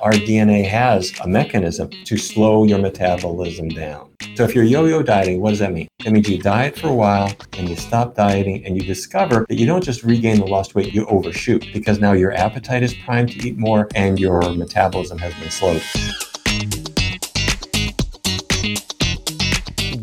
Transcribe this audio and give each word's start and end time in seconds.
Our 0.00 0.12
DNA 0.12 0.64
has 0.68 1.12
a 1.20 1.26
mechanism 1.26 1.90
to 2.04 2.16
slow 2.16 2.64
your 2.64 2.78
metabolism 2.78 3.68
down. 3.68 4.10
So 4.36 4.44
if 4.44 4.54
you're 4.54 4.64
yo-yo 4.64 5.02
dieting, 5.02 5.40
what 5.40 5.50
does 5.50 5.58
that 5.58 5.72
mean? 5.72 5.88
That 6.04 6.12
means 6.12 6.28
you 6.28 6.38
diet 6.38 6.78
for 6.78 6.88
a 6.88 6.94
while 6.94 7.32
and 7.54 7.68
you 7.68 7.74
stop 7.74 8.14
dieting 8.14 8.64
and 8.64 8.76
you 8.76 8.86
discover 8.86 9.44
that 9.48 9.56
you 9.56 9.66
don't 9.66 9.82
just 9.82 10.04
regain 10.04 10.38
the 10.38 10.46
lost 10.46 10.76
weight, 10.76 10.92
you 10.92 11.06
overshoot 11.06 11.66
because 11.72 11.98
now 11.98 12.12
your 12.12 12.32
appetite 12.32 12.84
is 12.84 12.94
primed 12.94 13.30
to 13.32 13.48
eat 13.48 13.58
more 13.58 13.88
and 13.96 14.20
your 14.20 14.40
metabolism 14.54 15.18
has 15.18 15.34
been 15.34 15.50
slowed. 15.50 15.82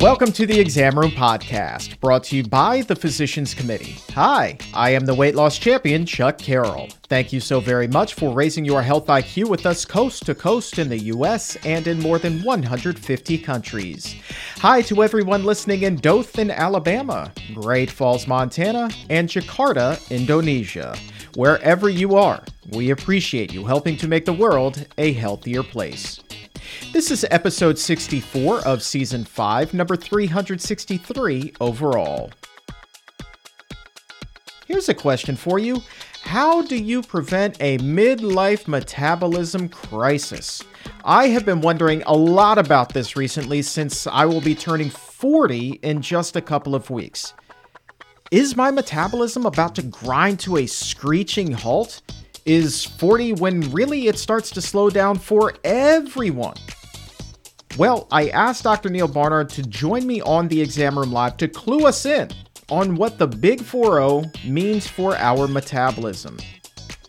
Welcome 0.05 0.33
to 0.33 0.45
the 0.45 0.59
Exam 0.59 0.99
Room 0.99 1.09
Podcast, 1.09 1.99
brought 1.99 2.25
to 2.25 2.35
you 2.35 2.43
by 2.43 2.83
the 2.83 2.95
Physicians 2.95 3.55
Committee. 3.55 3.97
Hi, 4.13 4.55
I 4.71 4.91
am 4.91 5.03
the 5.07 5.15
weight 5.15 5.33
loss 5.33 5.57
champion, 5.57 6.05
Chuck 6.05 6.37
Carroll. 6.37 6.89
Thank 7.09 7.33
you 7.33 7.39
so 7.39 7.59
very 7.59 7.87
much 7.87 8.13
for 8.13 8.31
raising 8.31 8.65
your 8.65 8.83
health 8.83 9.07
IQ 9.07 9.49
with 9.49 9.65
us 9.65 9.83
coast 9.83 10.23
to 10.27 10.35
coast 10.35 10.77
in 10.77 10.89
the 10.89 11.05
US 11.05 11.55
and 11.65 11.87
in 11.87 11.99
more 11.99 12.19
than 12.19 12.43
150 12.43 13.37
countries. 13.39 14.15
Hi 14.57 14.83
to 14.83 15.01
everyone 15.01 15.43
listening 15.43 15.81
in 15.81 15.95
Dothan, 15.95 16.51
Alabama, 16.51 17.33
Great 17.55 17.89
Falls, 17.89 18.27
Montana, 18.27 18.91
and 19.09 19.27
Jakarta, 19.27 19.99
Indonesia. 20.11 20.95
Wherever 21.35 21.89
you 21.89 22.15
are, 22.15 22.43
we 22.69 22.91
appreciate 22.91 23.51
you 23.51 23.65
helping 23.65 23.97
to 23.97 24.07
make 24.07 24.25
the 24.25 24.33
world 24.33 24.85
a 24.99 25.13
healthier 25.13 25.63
place. 25.63 26.19
This 26.93 27.11
is 27.11 27.25
episode 27.29 27.77
64 27.77 28.59
of 28.61 28.81
season 28.81 29.25
5, 29.25 29.73
number 29.73 29.95
363 29.95 31.53
overall. 31.59 32.31
Here's 34.65 34.89
a 34.89 34.93
question 34.93 35.35
for 35.35 35.59
you 35.59 35.81
How 36.23 36.61
do 36.61 36.75
you 36.75 37.01
prevent 37.01 37.61
a 37.61 37.77
midlife 37.79 38.67
metabolism 38.67 39.69
crisis? 39.69 40.63
I 41.03 41.27
have 41.27 41.45
been 41.45 41.61
wondering 41.61 42.01
a 42.07 42.13
lot 42.15 42.57
about 42.57 42.93
this 42.93 43.15
recently 43.15 43.61
since 43.61 44.07
I 44.07 44.25
will 44.25 44.41
be 44.41 44.55
turning 44.55 44.89
40 44.89 45.79
in 45.83 46.01
just 46.01 46.35
a 46.35 46.41
couple 46.41 46.75
of 46.75 46.89
weeks. 46.89 47.33
Is 48.31 48.55
my 48.55 48.71
metabolism 48.71 49.45
about 49.45 49.75
to 49.75 49.83
grind 49.83 50.39
to 50.41 50.57
a 50.57 50.65
screeching 50.65 51.51
halt? 51.51 52.01
Is 52.45 52.85
40 52.85 53.33
when 53.33 53.71
really 53.71 54.07
it 54.07 54.19
starts 54.19 54.51
to 54.51 54.61
slow 54.61 54.91
down 54.91 55.17
for 55.17 55.55
everyone? 55.63 56.57
Well, 57.75 58.07
I 58.11 58.29
asked 58.29 58.65
Dr. 58.65 58.89
Neal 58.89 59.07
Barnard 59.07 59.49
to 59.49 59.63
join 59.63 60.05
me 60.05 60.21
on 60.21 60.47
the 60.47 60.61
exam 60.61 60.99
room 60.99 61.11
live 61.11 61.37
to 61.37 61.47
clue 61.47 61.87
us 61.87 62.05
in 62.05 62.29
on 62.69 62.97
what 62.97 63.17
the 63.17 63.25
Big 63.25 63.61
4 63.61 64.25
means 64.45 64.87
for 64.87 65.15
our 65.17 65.47
metabolism. 65.47 66.37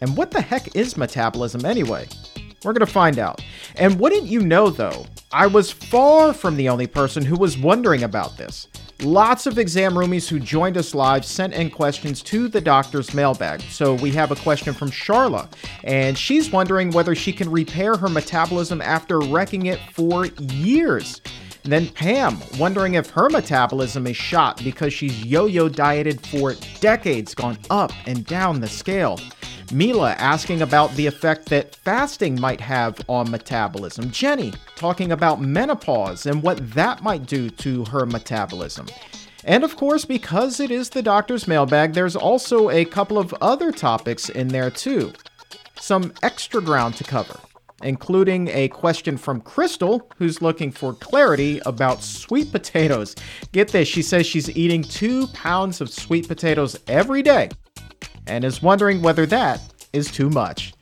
And 0.01 0.17
what 0.17 0.31
the 0.31 0.41
heck 0.41 0.75
is 0.75 0.97
metabolism 0.97 1.67
anyway? 1.67 2.09
We're 2.65 2.73
going 2.73 2.87
to 2.87 2.91
find 2.91 3.19
out. 3.19 3.45
And 3.75 4.01
wouldn't 4.01 4.25
you 4.25 4.41
know, 4.41 4.71
though, 4.71 5.05
I 5.33 5.49
was 5.49 5.71
far 5.71 6.33
from 6.33 6.57
the 6.57 6.71
only 6.71 6.87
person 6.87 7.23
who 7.27 7.37
was 7.37 7.59
wondering 7.59 8.05
about 8.05 8.39
this. 8.39 8.69
Lots 9.03 9.47
of 9.47 9.59
exam 9.59 9.93
roomies 9.93 10.27
who 10.27 10.41
joined 10.41 10.79
us 10.79 10.95
live 10.95 11.23
sent 11.27 11.53
in 11.53 11.69
questions 11.69 12.23
to 12.23 12.49
the 12.49 12.63
doctor's 12.63 13.13
mailbag. 13.13 13.61
So 13.63 13.93
we 13.93 14.11
have 14.13 14.31
a 14.31 14.37
question 14.37 14.73
from 14.73 14.91
Charla, 14.91 15.53
and 15.85 16.17
she's 16.17 16.51
wondering 16.51 16.91
whether 16.91 17.15
she 17.15 17.31
can 17.31 17.51
repair 17.51 17.95
her 17.97 18.09
metabolism 18.09 18.81
after 18.81 19.21
wrecking 19.21 19.67
it 19.67 19.81
for 19.93 20.27
years. 20.41 21.21
And 21.65 21.73
then 21.73 21.89
Pam, 21.89 22.39
wondering 22.59 22.95
if 22.95 23.11
her 23.11 23.29
metabolism 23.29 24.07
is 24.07 24.17
shot 24.17 24.65
because 24.65 24.95
she's 24.95 25.25
yo 25.27 25.45
yo 25.45 25.69
dieted 25.69 26.25
for 26.29 26.55
decades, 26.81 27.35
gone 27.35 27.59
up 27.69 27.93
and 28.07 28.25
down 28.25 28.61
the 28.61 28.69
scale. 28.69 29.21
Mila 29.73 30.13
asking 30.13 30.63
about 30.63 30.95
the 30.95 31.07
effect 31.07 31.47
that 31.47 31.75
fasting 31.75 32.41
might 32.41 32.61
have 32.61 33.01
on 33.09 33.31
metabolism. 33.31 34.11
Jenny 34.11 34.53
talking 34.77 35.13
about 35.13 35.41
menopause 35.41 36.27
and 36.27 36.43
what 36.43 36.73
that 36.75 37.03
might 37.03 37.27
do 37.27 37.51
to 37.51 37.85
her 37.87 38.07
metabolism. 38.07 38.87
And 39.45 39.65
of 39.65 39.77
course, 39.77 40.05
because 40.05 40.61
it 40.61 40.71
is 40.71 40.91
the 40.91 41.03
doctor's 41.03 41.49
mailbag, 41.49 41.95
there's 41.95 42.17
also 42.17 42.71
a 42.71 42.85
couple 42.85 43.19
of 43.19 43.35
other 43.41 43.73
topics 43.73 44.29
in 44.29 44.49
there 44.49 44.71
too. 44.71 45.13
Some 45.79 46.13
extra 46.23 46.61
ground 46.61 46.97
to 46.97 47.05
cover, 47.05 47.39
including 47.83 48.49
a 48.49 48.69
question 48.69 49.17
from 49.17 49.41
Crystal, 49.41 50.11
who's 50.17 50.43
looking 50.43 50.73
for 50.73 50.95
clarity 50.95 51.61
about 51.67 52.03
sweet 52.03 52.51
potatoes. 52.51 53.15
Get 53.53 53.69
this, 53.69 53.89
she 53.89 54.03
says 54.03 54.27
she's 54.27 54.55
eating 54.57 54.83
two 54.83 55.27
pounds 55.29 55.81
of 55.81 55.91
sweet 55.91 56.27
potatoes 56.29 56.77
every 56.89 57.23
day 57.23 57.51
and 58.27 58.45
is 58.45 58.63
wondering 58.63 59.03
whether 59.03 59.27
that 59.27 59.61
is 59.93 60.11
too 60.11 60.31
much. 60.31 60.73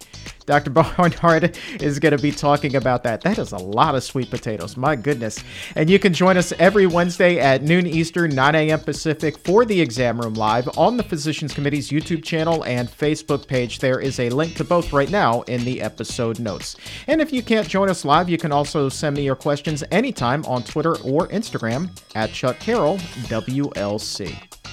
Dr. 0.47 0.71
Barnard 0.71 1.59
is 1.81 1.99
going 1.99 2.16
to 2.16 2.22
be 2.22 2.31
talking 2.31 2.77
about 2.77 3.03
that. 3.05 3.22
That 3.22 3.38
is 3.38 3.53
a 3.53 3.59
lot 3.59 3.94
of 3.94 4.03
sweet 4.03 4.31
potatoes. 4.31 4.77
My 4.77 4.97
goodness. 4.97 5.43
And 5.75 5.88
you 5.88 5.99
can 5.99 6.12
join 6.12 6.37
us 6.37 6.53
every 6.59 6.87
Wednesday 6.87 7.38
at 7.38 7.62
noon 7.62 7.87
Eastern, 7.87 8.34
9 8.34 8.55
a.m. 8.55 8.81
Pacific 8.81 9.38
for 9.38 9.65
the 9.65 9.81
Exam 9.81 10.21
Room 10.21 10.34
Live 10.34 10.69
on 10.77 10.97
the 10.97 11.03
Physicians 11.03 11.55
Committee's 11.55 11.91
YouTube 11.91 12.22
channel 12.22 12.65
and 12.65 12.88
Facebook 12.88 13.47
page. 13.47 13.78
There 13.78 14.00
is 14.00 14.21
a 14.21 14.31
link 14.31 14.56
to 14.56 14.65
both 14.65 14.93
right 14.93 15.11
now 15.11 15.43
in 15.43 15.65
the 15.65 15.81
episode 15.81 16.38
notes. 16.38 16.76
And 17.06 17.21
if 17.21 17.32
you 17.32 17.43
can't 17.43 17.69
join 17.69 17.88
us 17.88 18.05
live, 18.05 18.28
you 18.28 18.38
can 18.38 18.53
also 18.53 18.88
send 18.88 19.16
me 19.16 19.25
your 19.25 19.37
questions 19.37 19.82
anytime 19.91 20.44
on 20.44 20.62
Twitter 20.62 20.97
or 20.99 21.28
Instagram 21.28 21.91
at 22.15 22.32
Chuck 22.32 22.59
Carroll, 22.59 22.99
WLC. 23.28 24.63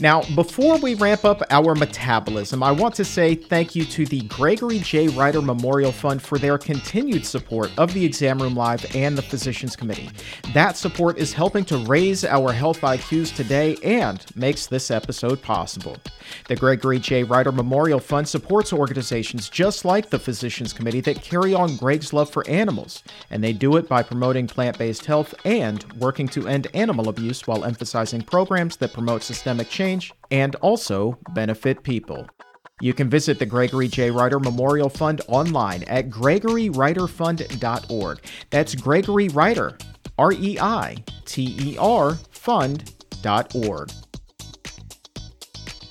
Now, 0.00 0.20
before 0.34 0.76
we 0.78 0.94
ramp 0.94 1.24
up 1.24 1.42
our 1.48 1.74
metabolism, 1.74 2.62
I 2.62 2.70
want 2.70 2.94
to 2.96 3.04
say 3.04 3.34
thank 3.34 3.74
you 3.74 3.86
to 3.86 4.04
the 4.04 4.20
Gregory 4.22 4.78
J. 4.80 5.08
Reiter 5.08 5.40
Memorial 5.40 5.90
Fund 5.90 6.20
for 6.20 6.38
their 6.38 6.58
continued 6.58 7.24
support 7.24 7.70
of 7.78 7.94
the 7.94 8.04
Exam 8.04 8.40
Room 8.42 8.54
Live 8.54 8.84
and 8.94 9.16
the 9.16 9.22
Physicians 9.22 9.74
Committee. 9.74 10.10
That 10.52 10.76
support 10.76 11.16
is 11.16 11.32
helping 11.32 11.64
to 11.66 11.78
raise 11.78 12.26
our 12.26 12.52
health 12.52 12.82
IQs 12.82 13.34
today 13.34 13.76
and 13.82 14.22
makes 14.34 14.66
this 14.66 14.90
episode 14.90 15.40
possible. 15.40 15.96
The 16.48 16.56
Gregory 16.56 16.98
J. 16.98 17.24
Reiter 17.24 17.52
Memorial 17.52 18.00
Fund 18.00 18.28
supports 18.28 18.74
organizations 18.74 19.48
just 19.48 19.86
like 19.86 20.10
the 20.10 20.18
Physicians 20.18 20.74
Committee 20.74 21.00
that 21.02 21.22
carry 21.22 21.54
on 21.54 21.76
Greg's 21.76 22.12
love 22.12 22.28
for 22.28 22.46
animals, 22.46 23.02
and 23.30 23.42
they 23.42 23.54
do 23.54 23.76
it 23.76 23.88
by 23.88 24.02
promoting 24.02 24.46
plant 24.46 24.76
based 24.76 25.06
health 25.06 25.34
and 25.46 25.90
working 25.94 26.28
to 26.28 26.48
end 26.48 26.66
animal 26.74 27.08
abuse 27.08 27.46
while 27.46 27.64
emphasizing 27.64 28.20
programs 28.20 28.76
that 28.76 28.92
promote 28.92 29.22
systemic 29.22 29.70
change 29.70 29.85
change 29.86 30.12
and 30.30 30.54
also 30.56 31.18
benefit 31.34 31.82
people. 31.82 32.28
You 32.80 32.92
can 32.92 33.08
visit 33.08 33.38
the 33.38 33.46
Gregory 33.46 33.88
J. 33.88 34.10
Reiter 34.10 34.38
Memorial 34.38 34.90
Fund 34.90 35.22
online 35.28 35.82
at 35.84 36.10
gregoryreiterfund.org. 36.10 38.18
That's 38.50 38.74
Gregory 38.74 39.28
Reiter, 39.28 39.78
R 40.18 40.32
E 40.32 40.58
I 40.60 41.02
T 41.24 41.56
E 41.58 41.78
R, 41.78 42.18
fund.org. 42.32 43.90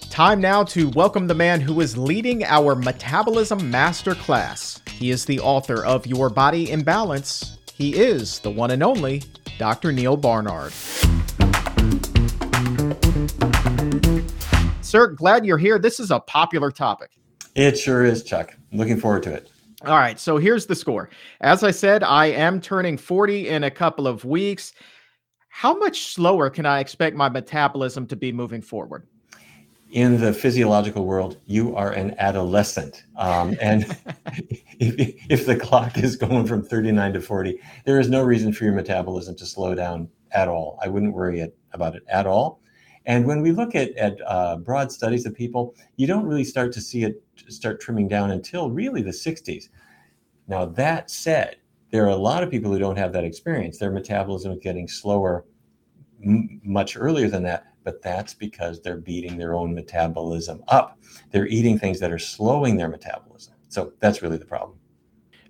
Time 0.10 0.40
now 0.40 0.64
to 0.64 0.90
welcome 0.92 1.26
the 1.28 1.34
man 1.34 1.60
who 1.60 1.82
is 1.82 1.98
leading 1.98 2.44
our 2.44 2.76
Metabolism 2.76 3.60
Masterclass. 3.60 4.88
He 4.90 5.10
is 5.10 5.26
the 5.26 5.40
author 5.40 5.84
of 5.84 6.06
Your 6.08 6.30
Body 6.30 6.72
in 6.72 6.84
Balance. 6.84 7.58
He 7.74 7.96
is 7.96 8.40
the 8.40 8.52
one 8.52 8.72
and 8.72 8.84
only 8.84 9.24
Dr. 9.58 9.92
Neal 9.92 10.16
Barnard. 10.16 10.72
Sir, 14.86 15.08
glad 15.08 15.48
you're 15.48 15.58
here. 15.58 15.80
This 15.80 16.00
is 16.00 16.12
a 16.12 16.20
popular 16.20 16.70
topic. 16.70 17.10
It 17.56 17.76
sure 17.76 18.06
is, 18.06 18.24
Chuck. 18.24 18.56
looking 18.72 19.00
forward 19.00 19.24
to 19.24 19.34
it. 19.34 19.50
All 19.84 19.98
right, 19.98 20.20
so 20.20 20.38
here's 20.38 20.68
the 20.68 20.76
score. 20.76 21.10
As 21.42 21.64
I 21.64 21.72
said, 21.72 22.04
I 22.04 22.28
am 22.28 22.62
turning 22.62 22.96
40 22.96 23.50
in 23.50 23.64
a 23.64 23.72
couple 23.72 24.06
of 24.06 24.24
weeks. 24.26 24.74
How 25.50 25.76
much 25.76 26.14
slower 26.14 26.52
can 26.52 26.68
I 26.68 26.82
expect 26.82 27.16
my 27.16 27.30
metabolism 27.30 28.06
to 28.06 28.16
be 28.16 28.32
moving 28.32 28.62
forward? 28.62 29.08
in 29.92 30.20
the 30.20 30.34
physiological 30.34 31.06
world, 31.06 31.38
you 31.46 31.74
are 31.76 31.92
an 31.94 32.14
adolescent. 32.18 33.06
Um, 33.16 33.56
and 33.62 33.84
if, 34.80 35.16
if, 35.30 35.46
the 35.46 35.56
clock 35.56 35.98
is 35.98 36.18
going 36.18 36.46
from 36.48 36.64
39 36.64 37.14
to 37.14 37.22
40, 37.22 37.60
there 37.86 38.00
is 38.00 38.10
no 38.10 38.22
reason 38.22 38.52
for 38.52 38.66
your 38.66 38.74
metabolism 38.74 39.38
to 39.38 39.46
slow 39.46 39.74
down 39.74 40.10
at 40.32 40.50
all. 40.50 40.78
I 40.84 40.90
wouldn't 40.90 41.14
worry 41.14 41.40
it, 41.40 41.58
about 41.72 41.96
it 41.96 42.04
at 42.10 42.28
all. 42.28 42.60
And 43.06 43.26
when 43.26 43.42
we 43.42 43.52
look 43.52 43.76
at, 43.76 43.96
at 43.98 44.18
uh, 44.26 44.58
broad 44.58 44.92
studies 44.92 45.26
of 45.26 45.36
people, 45.36 45.76
you 45.96 46.08
don't 46.08 46.26
really 46.26 46.44
start 46.44 46.72
to 46.74 46.82
see 46.82 47.04
it 47.04 47.22
start 47.50 47.80
trimming 47.80 48.08
down 48.08 48.32
until 48.32 48.72
really 48.72 49.02
the 49.02 49.12
60s. 49.12 49.70
Now, 50.48 50.66
that 50.66 51.10
said, 51.10 51.58
there 51.92 52.06
are 52.06 52.10
a 52.10 52.16
lot 52.16 52.44
of 52.44 52.50
people 52.50 52.72
who 52.72 52.80
don't 52.80 52.98
have 52.98 53.14
that 53.14 53.24
experience. 53.24 53.78
Their 53.78 53.92
metabolism 53.92 54.52
is 54.52 54.60
getting 54.60 54.88
slower 54.88 55.46
m- 56.24 56.60
much 56.64 56.98
earlier 56.98 57.30
than 57.30 57.44
that, 57.44 57.68
but 57.84 58.02
that's 58.02 58.34
because 58.34 58.82
they're 58.82 58.98
beating 58.98 59.38
their 59.38 59.54
own 59.54 59.74
metabolism 59.74 60.64
up. 60.68 61.00
They're 61.32 61.48
eating 61.48 61.78
things 61.78 62.00
that 62.00 62.12
are 62.12 62.20
slowing 62.20 62.78
their 62.78 62.90
metabolism. 62.90 63.54
So 63.70 63.94
that's 64.00 64.22
really 64.22 64.38
the 64.38 64.46
problem. 64.46 64.80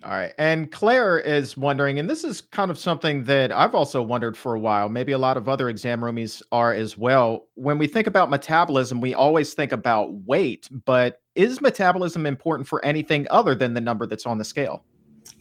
All 0.06 0.12
right. 0.12 0.34
And 0.38 0.72
Claire 0.72 1.18
is 1.18 1.58
wondering, 1.58 1.98
and 1.98 2.08
this 2.08 2.24
is 2.24 2.42
kind 2.42 2.70
of 2.70 2.78
something 2.78 3.24
that 3.24 3.52
I've 3.52 3.74
also 3.74 4.04
wondered 4.04 4.38
for 4.38 4.54
a 4.54 4.60
while. 4.60 4.88
Maybe 4.88 5.14
a 5.14 5.18
lot 5.18 5.36
of 5.36 5.50
other 5.50 5.68
exam 5.68 6.02
roomies 6.02 6.44
are 6.52 6.74
as 6.74 6.96
well. 6.96 7.48
When 7.56 7.80
we 7.80 7.88
think 7.88 8.06
about 8.06 8.30
metabolism, 8.30 9.02
we 9.02 9.16
always 9.16 9.56
think 9.56 9.72
about 9.72 10.14
weight, 10.28 10.70
but 10.86 11.24
is 11.34 11.60
metabolism 11.60 12.28
important 12.28 12.68
for 12.68 12.86
anything 12.86 13.26
other 13.32 13.56
than 13.56 13.74
the 13.74 13.82
number 13.82 14.06
that's 14.06 14.28
on 14.28 14.38
the 14.38 14.46
scale? 14.46 14.84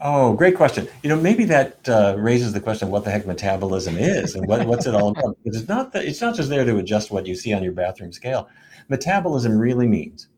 Oh, 0.01 0.33
great 0.33 0.57
question. 0.57 0.89
You 1.03 1.11
know, 1.11 1.21
maybe 1.21 1.45
that 1.45 1.87
uh, 1.87 2.15
raises 2.17 2.55
the 2.55 2.61
question 2.61 2.89
of 2.89 2.93
what 2.93 3.05
the 3.05 3.11
heck 3.11 3.27
metabolism 3.27 3.99
is 3.99 4.35
and 4.35 4.49
what, 4.49 4.67
what's 4.67 4.87
it 4.87 4.95
all 4.95 5.09
about. 5.09 5.37
Because 5.45 5.61
it's 5.61 5.69
not 5.69 5.93
that 5.93 6.07
it's 6.07 6.23
not 6.23 6.37
just 6.37 6.49
there 6.49 6.65
to 6.65 6.79
adjust 6.79 7.11
what 7.11 7.27
you 7.27 7.35
see 7.35 7.53
on 7.53 7.63
your 7.63 7.73
bathroom 7.73 8.13
scale. 8.13 8.49
Metabolism 8.89 9.59
really 9.59 9.87
means 9.87 10.29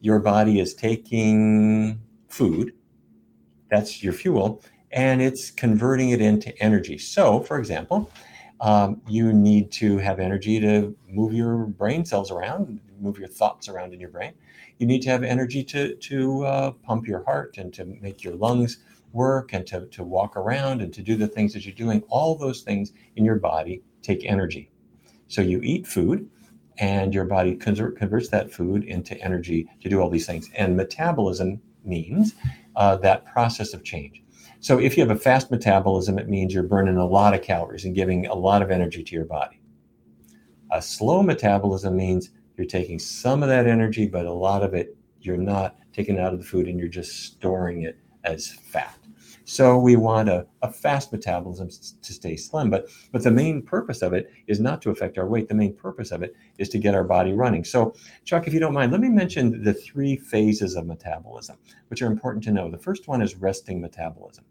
your 0.00 0.18
body 0.18 0.58
is 0.58 0.74
taking 0.74 2.00
food, 2.28 2.72
that's 3.70 4.02
your 4.02 4.12
fuel, 4.12 4.62
and 4.92 5.20
it's 5.20 5.50
converting 5.50 6.10
it 6.10 6.20
into 6.20 6.56
energy. 6.62 6.98
So, 6.98 7.40
for 7.40 7.58
example, 7.58 8.10
um, 8.60 9.00
you 9.08 9.32
need 9.32 9.70
to 9.72 9.98
have 9.98 10.18
energy 10.18 10.60
to 10.60 10.96
move 11.08 11.34
your 11.34 11.66
brain 11.66 12.04
cells 12.04 12.30
around, 12.30 12.80
move 13.00 13.18
your 13.18 13.28
thoughts 13.28 13.68
around 13.68 13.92
in 13.92 14.00
your 14.00 14.08
brain. 14.10 14.32
You 14.78 14.86
need 14.86 15.02
to 15.02 15.10
have 15.10 15.22
energy 15.22 15.62
to 15.64 15.94
to 15.94 16.44
uh, 16.44 16.70
pump 16.70 17.06
your 17.06 17.22
heart 17.24 17.58
and 17.58 17.72
to 17.74 17.84
make 17.84 18.22
your 18.22 18.34
lungs 18.36 18.78
work 19.12 19.52
and 19.52 19.66
to, 19.66 19.86
to 19.86 20.04
walk 20.04 20.36
around 20.36 20.82
and 20.82 20.92
to 20.92 21.02
do 21.02 21.16
the 21.16 21.26
things 21.28 21.52
that 21.54 21.64
you're 21.64 21.74
doing. 21.74 22.02
All 22.08 22.36
those 22.36 22.62
things 22.62 22.92
in 23.16 23.24
your 23.24 23.36
body 23.36 23.82
take 24.02 24.24
energy. 24.24 24.70
So 25.28 25.40
you 25.40 25.60
eat 25.62 25.86
food, 25.86 26.28
and 26.78 27.14
your 27.14 27.24
body 27.24 27.54
convert, 27.54 27.96
converts 27.96 28.28
that 28.28 28.52
food 28.52 28.84
into 28.84 29.18
energy 29.22 29.68
to 29.80 29.88
do 29.88 30.00
all 30.00 30.10
these 30.10 30.26
things. 30.26 30.50
And 30.54 30.76
metabolism 30.76 31.60
means 31.84 32.34
uh, 32.76 32.96
that 32.98 33.24
process 33.24 33.74
of 33.74 33.82
change. 33.82 34.22
So 34.60 34.78
if 34.78 34.96
you 34.96 35.06
have 35.06 35.16
a 35.16 35.20
fast 35.20 35.50
metabolism, 35.50 36.18
it 36.18 36.28
means 36.28 36.52
you're 36.54 36.62
burning 36.62 36.96
a 36.96 37.06
lot 37.06 37.34
of 37.34 37.42
calories 37.42 37.84
and 37.84 37.94
giving 37.94 38.26
a 38.26 38.34
lot 38.34 38.62
of 38.62 38.70
energy 38.70 39.02
to 39.04 39.14
your 39.14 39.24
body. 39.24 39.60
A 40.72 40.82
slow 40.82 41.22
metabolism 41.22 41.96
means 41.96 42.30
you're 42.56 42.66
taking 42.66 42.98
some 42.98 43.42
of 43.42 43.48
that 43.48 43.66
energy, 43.66 44.06
but 44.06 44.26
a 44.26 44.32
lot 44.32 44.62
of 44.62 44.74
it 44.74 44.96
you're 45.20 45.36
not 45.36 45.76
taking 45.92 46.18
out 46.18 46.32
of 46.32 46.38
the 46.38 46.44
food 46.44 46.68
and 46.68 46.78
you're 46.78 46.88
just 46.88 47.24
storing 47.24 47.82
it 47.82 47.98
as 48.24 48.50
fat. 48.50 48.98
So 49.48 49.78
we 49.78 49.94
want 49.94 50.28
a, 50.28 50.44
a 50.62 50.72
fast 50.72 51.12
metabolism 51.12 51.68
to 51.68 52.12
stay 52.12 52.34
slim. 52.34 52.68
But, 52.68 52.88
but 53.12 53.22
the 53.22 53.30
main 53.30 53.62
purpose 53.62 54.02
of 54.02 54.12
it 54.12 54.28
is 54.48 54.58
not 54.58 54.82
to 54.82 54.90
affect 54.90 55.18
our 55.18 55.28
weight. 55.28 55.46
The 55.46 55.54
main 55.54 55.72
purpose 55.72 56.10
of 56.10 56.24
it 56.24 56.34
is 56.58 56.68
to 56.70 56.78
get 56.78 56.96
our 56.96 57.04
body 57.04 57.32
running. 57.32 57.62
So, 57.62 57.94
Chuck, 58.24 58.48
if 58.48 58.52
you 58.52 58.58
don't 58.58 58.74
mind, 58.74 58.90
let 58.90 59.00
me 59.00 59.08
mention 59.08 59.62
the 59.62 59.72
three 59.72 60.16
phases 60.16 60.74
of 60.74 60.84
metabolism, 60.84 61.58
which 61.86 62.02
are 62.02 62.08
important 62.08 62.42
to 62.44 62.50
know. 62.50 62.68
The 62.68 62.76
first 62.76 63.06
one 63.06 63.22
is 63.22 63.36
resting 63.36 63.80
metabolism. 63.80 64.44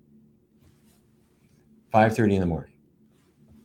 5:30 1.94 2.36
in 2.36 2.40
the 2.40 2.46
morning. 2.46 2.74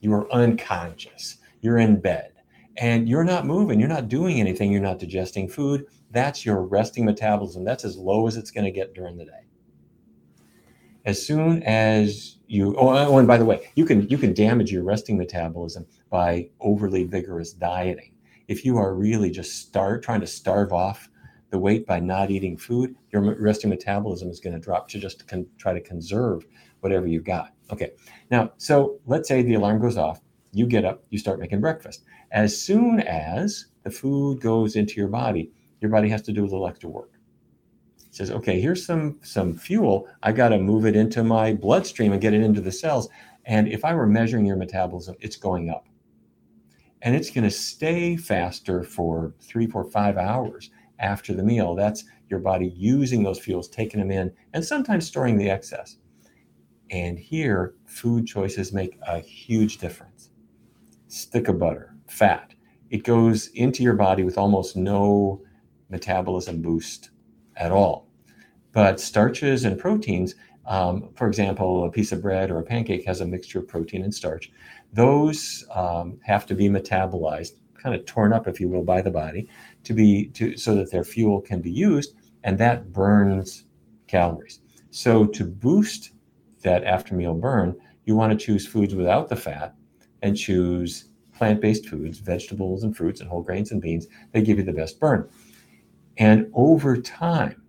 You 0.00 0.12
are 0.14 0.32
unconscious. 0.32 1.38
You're 1.60 1.78
in 1.78 2.00
bed 2.00 2.32
and 2.76 3.08
you're 3.08 3.22
not 3.22 3.46
moving, 3.46 3.78
you're 3.78 3.88
not 3.88 4.08
doing 4.08 4.40
anything, 4.40 4.72
you're 4.72 4.80
not 4.82 4.98
digesting 4.98 5.48
food. 5.48 5.86
That's 6.10 6.44
your 6.44 6.62
resting 6.62 7.04
metabolism. 7.04 7.62
That's 7.62 7.84
as 7.84 7.96
low 7.96 8.26
as 8.26 8.36
it's 8.36 8.50
going 8.50 8.64
to 8.64 8.72
get 8.72 8.94
during 8.94 9.16
the 9.16 9.26
day 9.26 9.49
as 11.04 11.24
soon 11.24 11.62
as 11.62 12.36
you 12.46 12.76
oh, 12.76 12.88
oh 12.88 13.18
and 13.18 13.28
by 13.28 13.36
the 13.36 13.44
way 13.44 13.70
you 13.74 13.84
can 13.84 14.08
you 14.08 14.18
can 14.18 14.34
damage 14.34 14.72
your 14.72 14.82
resting 14.82 15.16
metabolism 15.16 15.86
by 16.10 16.48
overly 16.60 17.04
vigorous 17.04 17.52
dieting. 17.52 18.12
If 18.48 18.64
you 18.64 18.78
are 18.78 18.94
really 18.94 19.30
just 19.30 19.58
start 19.58 20.02
trying 20.02 20.20
to 20.20 20.26
starve 20.26 20.72
off 20.72 21.08
the 21.50 21.58
weight 21.58 21.86
by 21.86 22.00
not 22.00 22.30
eating 22.30 22.56
food 22.56 22.94
your 23.12 23.22
resting 23.40 23.70
metabolism 23.70 24.28
is 24.28 24.40
going 24.40 24.54
to 24.54 24.60
drop 24.60 24.88
to 24.88 24.98
just 24.98 25.26
con- 25.26 25.46
try 25.58 25.72
to 25.72 25.80
conserve 25.80 26.44
whatever 26.80 27.06
you've 27.06 27.24
got. 27.24 27.52
Okay 27.70 27.92
now 28.30 28.52
so 28.56 28.98
let's 29.06 29.28
say 29.28 29.42
the 29.42 29.54
alarm 29.54 29.80
goes 29.80 29.96
off 29.96 30.20
you 30.52 30.66
get 30.66 30.84
up 30.84 31.04
you 31.10 31.18
start 31.18 31.40
making 31.40 31.60
breakfast. 31.60 32.04
As 32.32 32.60
soon 32.60 33.00
as 33.00 33.66
the 33.84 33.90
food 33.90 34.40
goes 34.40 34.76
into 34.76 34.94
your 34.94 35.08
body 35.08 35.50
your 35.80 35.90
body 35.90 36.08
has 36.08 36.22
to 36.22 36.32
do 36.32 36.42
a 36.42 36.50
little 36.50 36.66
extra 36.66 36.88
work 36.88 37.12
says, 38.20 38.30
okay, 38.30 38.60
here's 38.60 38.84
some 38.84 39.18
some 39.22 39.56
fuel. 39.56 40.06
I 40.22 40.32
got 40.32 40.50
to 40.50 40.58
move 40.58 40.84
it 40.84 40.94
into 40.94 41.24
my 41.24 41.54
bloodstream 41.54 42.12
and 42.12 42.20
get 42.20 42.34
it 42.34 42.42
into 42.42 42.60
the 42.60 42.70
cells. 42.70 43.08
And 43.46 43.66
if 43.66 43.82
I 43.82 43.94
were 43.94 44.06
measuring 44.06 44.44
your 44.44 44.56
metabolism, 44.56 45.16
it's 45.20 45.36
going 45.36 45.70
up. 45.70 45.86
And 47.00 47.16
it's 47.16 47.30
going 47.30 47.44
to 47.44 47.50
stay 47.50 48.16
faster 48.16 48.82
for 48.82 49.34
three, 49.40 49.66
four, 49.66 49.84
five 49.84 50.18
hours 50.18 50.70
after 50.98 51.32
the 51.32 51.42
meal. 51.42 51.74
That's 51.74 52.04
your 52.28 52.40
body 52.40 52.74
using 52.76 53.22
those 53.22 53.38
fuels, 53.38 53.68
taking 53.68 54.00
them 54.00 54.10
in, 54.10 54.30
and 54.52 54.62
sometimes 54.62 55.06
storing 55.06 55.38
the 55.38 55.48
excess. 55.48 55.96
And 56.90 57.18
here, 57.18 57.74
food 57.86 58.26
choices 58.26 58.74
make 58.74 58.98
a 59.06 59.20
huge 59.20 59.78
difference. 59.78 60.30
Stick 61.08 61.48
of 61.48 61.58
butter, 61.58 61.96
fat, 62.06 62.52
it 62.90 63.04
goes 63.04 63.46
into 63.54 63.82
your 63.82 63.94
body 63.94 64.24
with 64.24 64.36
almost 64.36 64.76
no 64.76 65.40
metabolism 65.88 66.60
boost 66.60 67.10
at 67.56 67.72
all. 67.72 68.09
But 68.72 69.00
starches 69.00 69.64
and 69.64 69.78
proteins, 69.78 70.34
um, 70.66 71.10
for 71.14 71.26
example, 71.26 71.84
a 71.84 71.90
piece 71.90 72.12
of 72.12 72.22
bread 72.22 72.50
or 72.50 72.58
a 72.58 72.62
pancake 72.62 73.04
has 73.06 73.20
a 73.20 73.26
mixture 73.26 73.58
of 73.58 73.68
protein 73.68 74.04
and 74.04 74.14
starch. 74.14 74.52
Those 74.92 75.64
um, 75.74 76.18
have 76.22 76.46
to 76.46 76.54
be 76.54 76.68
metabolized, 76.68 77.52
kind 77.74 77.94
of 77.94 78.04
torn 78.06 78.32
up, 78.32 78.46
if 78.46 78.60
you 78.60 78.68
will, 78.68 78.84
by 78.84 79.02
the 79.02 79.10
body, 79.10 79.48
to 79.84 79.92
be 79.92 80.26
to 80.28 80.56
so 80.56 80.74
that 80.76 80.90
their 80.90 81.04
fuel 81.04 81.40
can 81.40 81.60
be 81.60 81.72
used, 81.72 82.14
and 82.44 82.58
that 82.58 82.92
burns 82.92 83.64
calories. 84.06 84.60
So 84.90 85.24
to 85.26 85.44
boost 85.44 86.12
that 86.62 86.84
after 86.84 87.14
meal 87.14 87.34
burn, 87.34 87.76
you 88.04 88.14
want 88.16 88.38
to 88.38 88.46
choose 88.46 88.66
foods 88.66 88.94
without 88.94 89.28
the 89.28 89.36
fat 89.36 89.74
and 90.22 90.36
choose 90.36 91.06
plant-based 91.34 91.86
foods, 91.86 92.18
vegetables 92.18 92.82
and 92.84 92.94
fruits 92.94 93.20
and 93.20 93.30
whole 93.30 93.42
grains 93.42 93.72
and 93.72 93.80
beans. 93.80 94.06
They 94.32 94.42
give 94.42 94.58
you 94.58 94.64
the 94.64 94.72
best 94.72 95.00
burn. 95.00 95.28
And 96.18 96.50
over 96.52 96.96
time, 97.00 97.59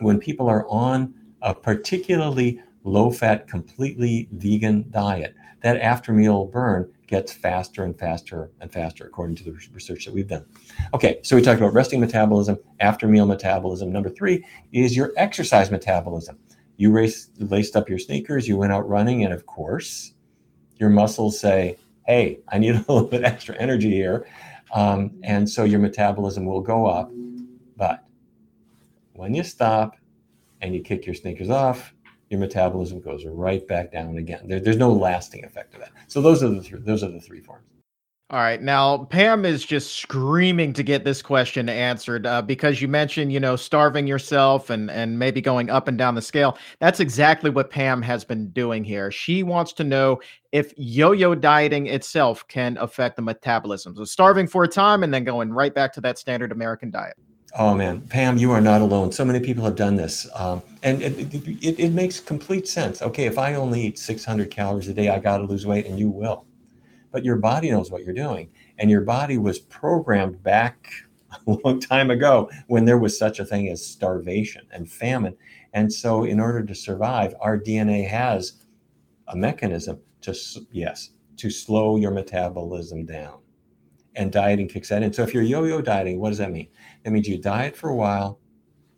when 0.00 0.18
people 0.18 0.48
are 0.48 0.66
on 0.68 1.14
a 1.42 1.54
particularly 1.54 2.60
low 2.84 3.10
fat, 3.10 3.48
completely 3.48 4.28
vegan 4.32 4.86
diet, 4.90 5.34
that 5.62 5.80
after 5.80 6.12
meal 6.12 6.46
burn 6.46 6.90
gets 7.06 7.32
faster 7.32 7.84
and 7.84 7.98
faster 7.98 8.50
and 8.60 8.72
faster, 8.72 9.04
according 9.04 9.36
to 9.36 9.44
the 9.44 9.52
research 9.72 10.06
that 10.06 10.14
we've 10.14 10.28
done. 10.28 10.44
Okay, 10.94 11.18
so 11.22 11.36
we 11.36 11.42
talked 11.42 11.60
about 11.60 11.74
resting 11.74 12.00
metabolism, 12.00 12.58
after 12.78 13.06
meal 13.06 13.26
metabolism. 13.26 13.92
Number 13.92 14.08
three 14.08 14.44
is 14.72 14.96
your 14.96 15.12
exercise 15.16 15.70
metabolism. 15.70 16.38
You 16.76 16.92
race, 16.92 17.30
laced 17.38 17.76
up 17.76 17.88
your 17.88 17.98
sneakers, 17.98 18.48
you 18.48 18.56
went 18.56 18.72
out 18.72 18.88
running, 18.88 19.24
and 19.24 19.34
of 19.34 19.44
course, 19.44 20.14
your 20.76 20.88
muscles 20.88 21.38
say, 21.38 21.76
Hey, 22.06 22.40
I 22.48 22.58
need 22.58 22.74
a 22.74 22.78
little 22.78 23.04
bit 23.04 23.24
extra 23.24 23.54
energy 23.56 23.90
here. 23.90 24.26
Um, 24.72 25.10
and 25.22 25.48
so 25.48 25.64
your 25.64 25.80
metabolism 25.80 26.46
will 26.46 26.60
go 26.60 26.86
up 26.86 27.10
when 29.20 29.34
you 29.34 29.44
stop 29.44 29.96
and 30.62 30.74
you 30.74 30.80
kick 30.80 31.04
your 31.04 31.14
sneakers 31.14 31.50
off, 31.50 31.92
your 32.30 32.40
metabolism 32.40 33.00
goes 33.00 33.26
right 33.26 33.66
back 33.68 33.92
down 33.92 34.16
again. 34.16 34.40
There, 34.46 34.60
there's 34.60 34.78
no 34.78 34.90
lasting 34.90 35.44
effect 35.44 35.74
of 35.74 35.80
that. 35.80 35.90
So 36.08 36.22
those 36.22 36.42
are 36.42 36.48
the 36.48 36.62
th- 36.62 36.82
those 36.84 37.02
are 37.02 37.10
the 37.10 37.20
three 37.20 37.40
forms. 37.40 37.66
All 38.30 38.38
right. 38.38 38.62
Now, 38.62 39.06
Pam 39.06 39.44
is 39.44 39.66
just 39.66 39.96
screaming 39.96 40.72
to 40.74 40.84
get 40.84 41.04
this 41.04 41.20
question 41.20 41.68
answered 41.68 42.26
uh, 42.26 42.40
because 42.40 42.80
you 42.80 42.86
mentioned, 42.86 43.32
you 43.32 43.40
know, 43.40 43.56
starving 43.56 44.06
yourself 44.06 44.70
and 44.70 44.90
and 44.90 45.18
maybe 45.18 45.42
going 45.42 45.68
up 45.68 45.86
and 45.86 45.98
down 45.98 46.14
the 46.14 46.22
scale. 46.22 46.56
That's 46.78 47.00
exactly 47.00 47.50
what 47.50 47.68
Pam 47.68 48.00
has 48.00 48.24
been 48.24 48.48
doing 48.50 48.84
here. 48.84 49.10
She 49.10 49.42
wants 49.42 49.74
to 49.74 49.84
know 49.84 50.20
if 50.52 50.72
yo-yo 50.78 51.34
dieting 51.34 51.88
itself 51.88 52.46
can 52.48 52.78
affect 52.78 53.16
the 53.16 53.22
metabolism. 53.22 53.96
So 53.96 54.04
starving 54.04 54.46
for 54.46 54.64
a 54.64 54.68
time 54.68 55.02
and 55.02 55.12
then 55.12 55.24
going 55.24 55.52
right 55.52 55.74
back 55.74 55.92
to 55.94 56.00
that 56.02 56.16
standard 56.16 56.52
American 56.52 56.90
diet. 56.90 57.16
Oh 57.58 57.74
man, 57.74 58.02
Pam, 58.02 58.38
you 58.38 58.52
are 58.52 58.60
not 58.60 58.80
alone. 58.80 59.10
So 59.10 59.24
many 59.24 59.40
people 59.40 59.64
have 59.64 59.74
done 59.74 59.96
this, 59.96 60.28
um, 60.34 60.62
and 60.84 61.02
it, 61.02 61.34
it, 61.34 61.80
it, 61.80 61.92
makes 61.92 62.20
complete 62.20 62.68
sense. 62.68 63.02
Okay, 63.02 63.26
if 63.26 63.38
I 63.38 63.54
only 63.54 63.86
eat 63.86 63.98
600 63.98 64.50
calories 64.52 64.86
a 64.86 64.94
day, 64.94 65.08
I 65.08 65.18
got 65.18 65.38
to 65.38 65.44
lose 65.44 65.66
weight, 65.66 65.86
and 65.86 65.98
you 65.98 66.10
will. 66.10 66.46
But 67.10 67.24
your 67.24 67.36
body 67.36 67.72
knows 67.72 67.90
what 67.90 68.04
you're 68.04 68.14
doing, 68.14 68.50
and 68.78 68.88
your 68.88 69.00
body 69.00 69.36
was 69.36 69.58
programmed 69.58 70.40
back 70.44 70.92
a 71.46 71.56
long 71.64 71.80
time 71.80 72.12
ago 72.12 72.48
when 72.68 72.84
there 72.84 72.98
was 72.98 73.18
such 73.18 73.40
a 73.40 73.44
thing 73.44 73.68
as 73.68 73.84
starvation 73.84 74.66
and 74.70 74.90
famine. 74.90 75.36
And 75.72 75.92
so, 75.92 76.22
in 76.22 76.38
order 76.38 76.64
to 76.64 76.74
survive, 76.74 77.34
our 77.40 77.58
DNA 77.58 78.08
has 78.08 78.64
a 79.26 79.34
mechanism 79.34 79.98
to 80.22 80.34
yes 80.70 81.10
to 81.40 81.50
slow 81.50 81.96
your 81.96 82.10
metabolism 82.10 83.06
down, 83.06 83.38
and 84.16 84.32
dieting 84.32 84.68
kicks 84.68 84.88
that 84.88 85.02
in. 85.02 85.12
So, 85.12 85.22
if 85.22 85.32
you're 85.34 85.42
yo-yo 85.42 85.80
dieting, 85.80 86.20
what 86.20 86.30
does 86.30 86.38
that 86.38 86.52
mean? 86.52 86.68
That 87.04 87.10
means 87.10 87.28
you 87.28 87.38
diet 87.38 87.76
for 87.76 87.90
a 87.90 87.94
while 87.94 88.38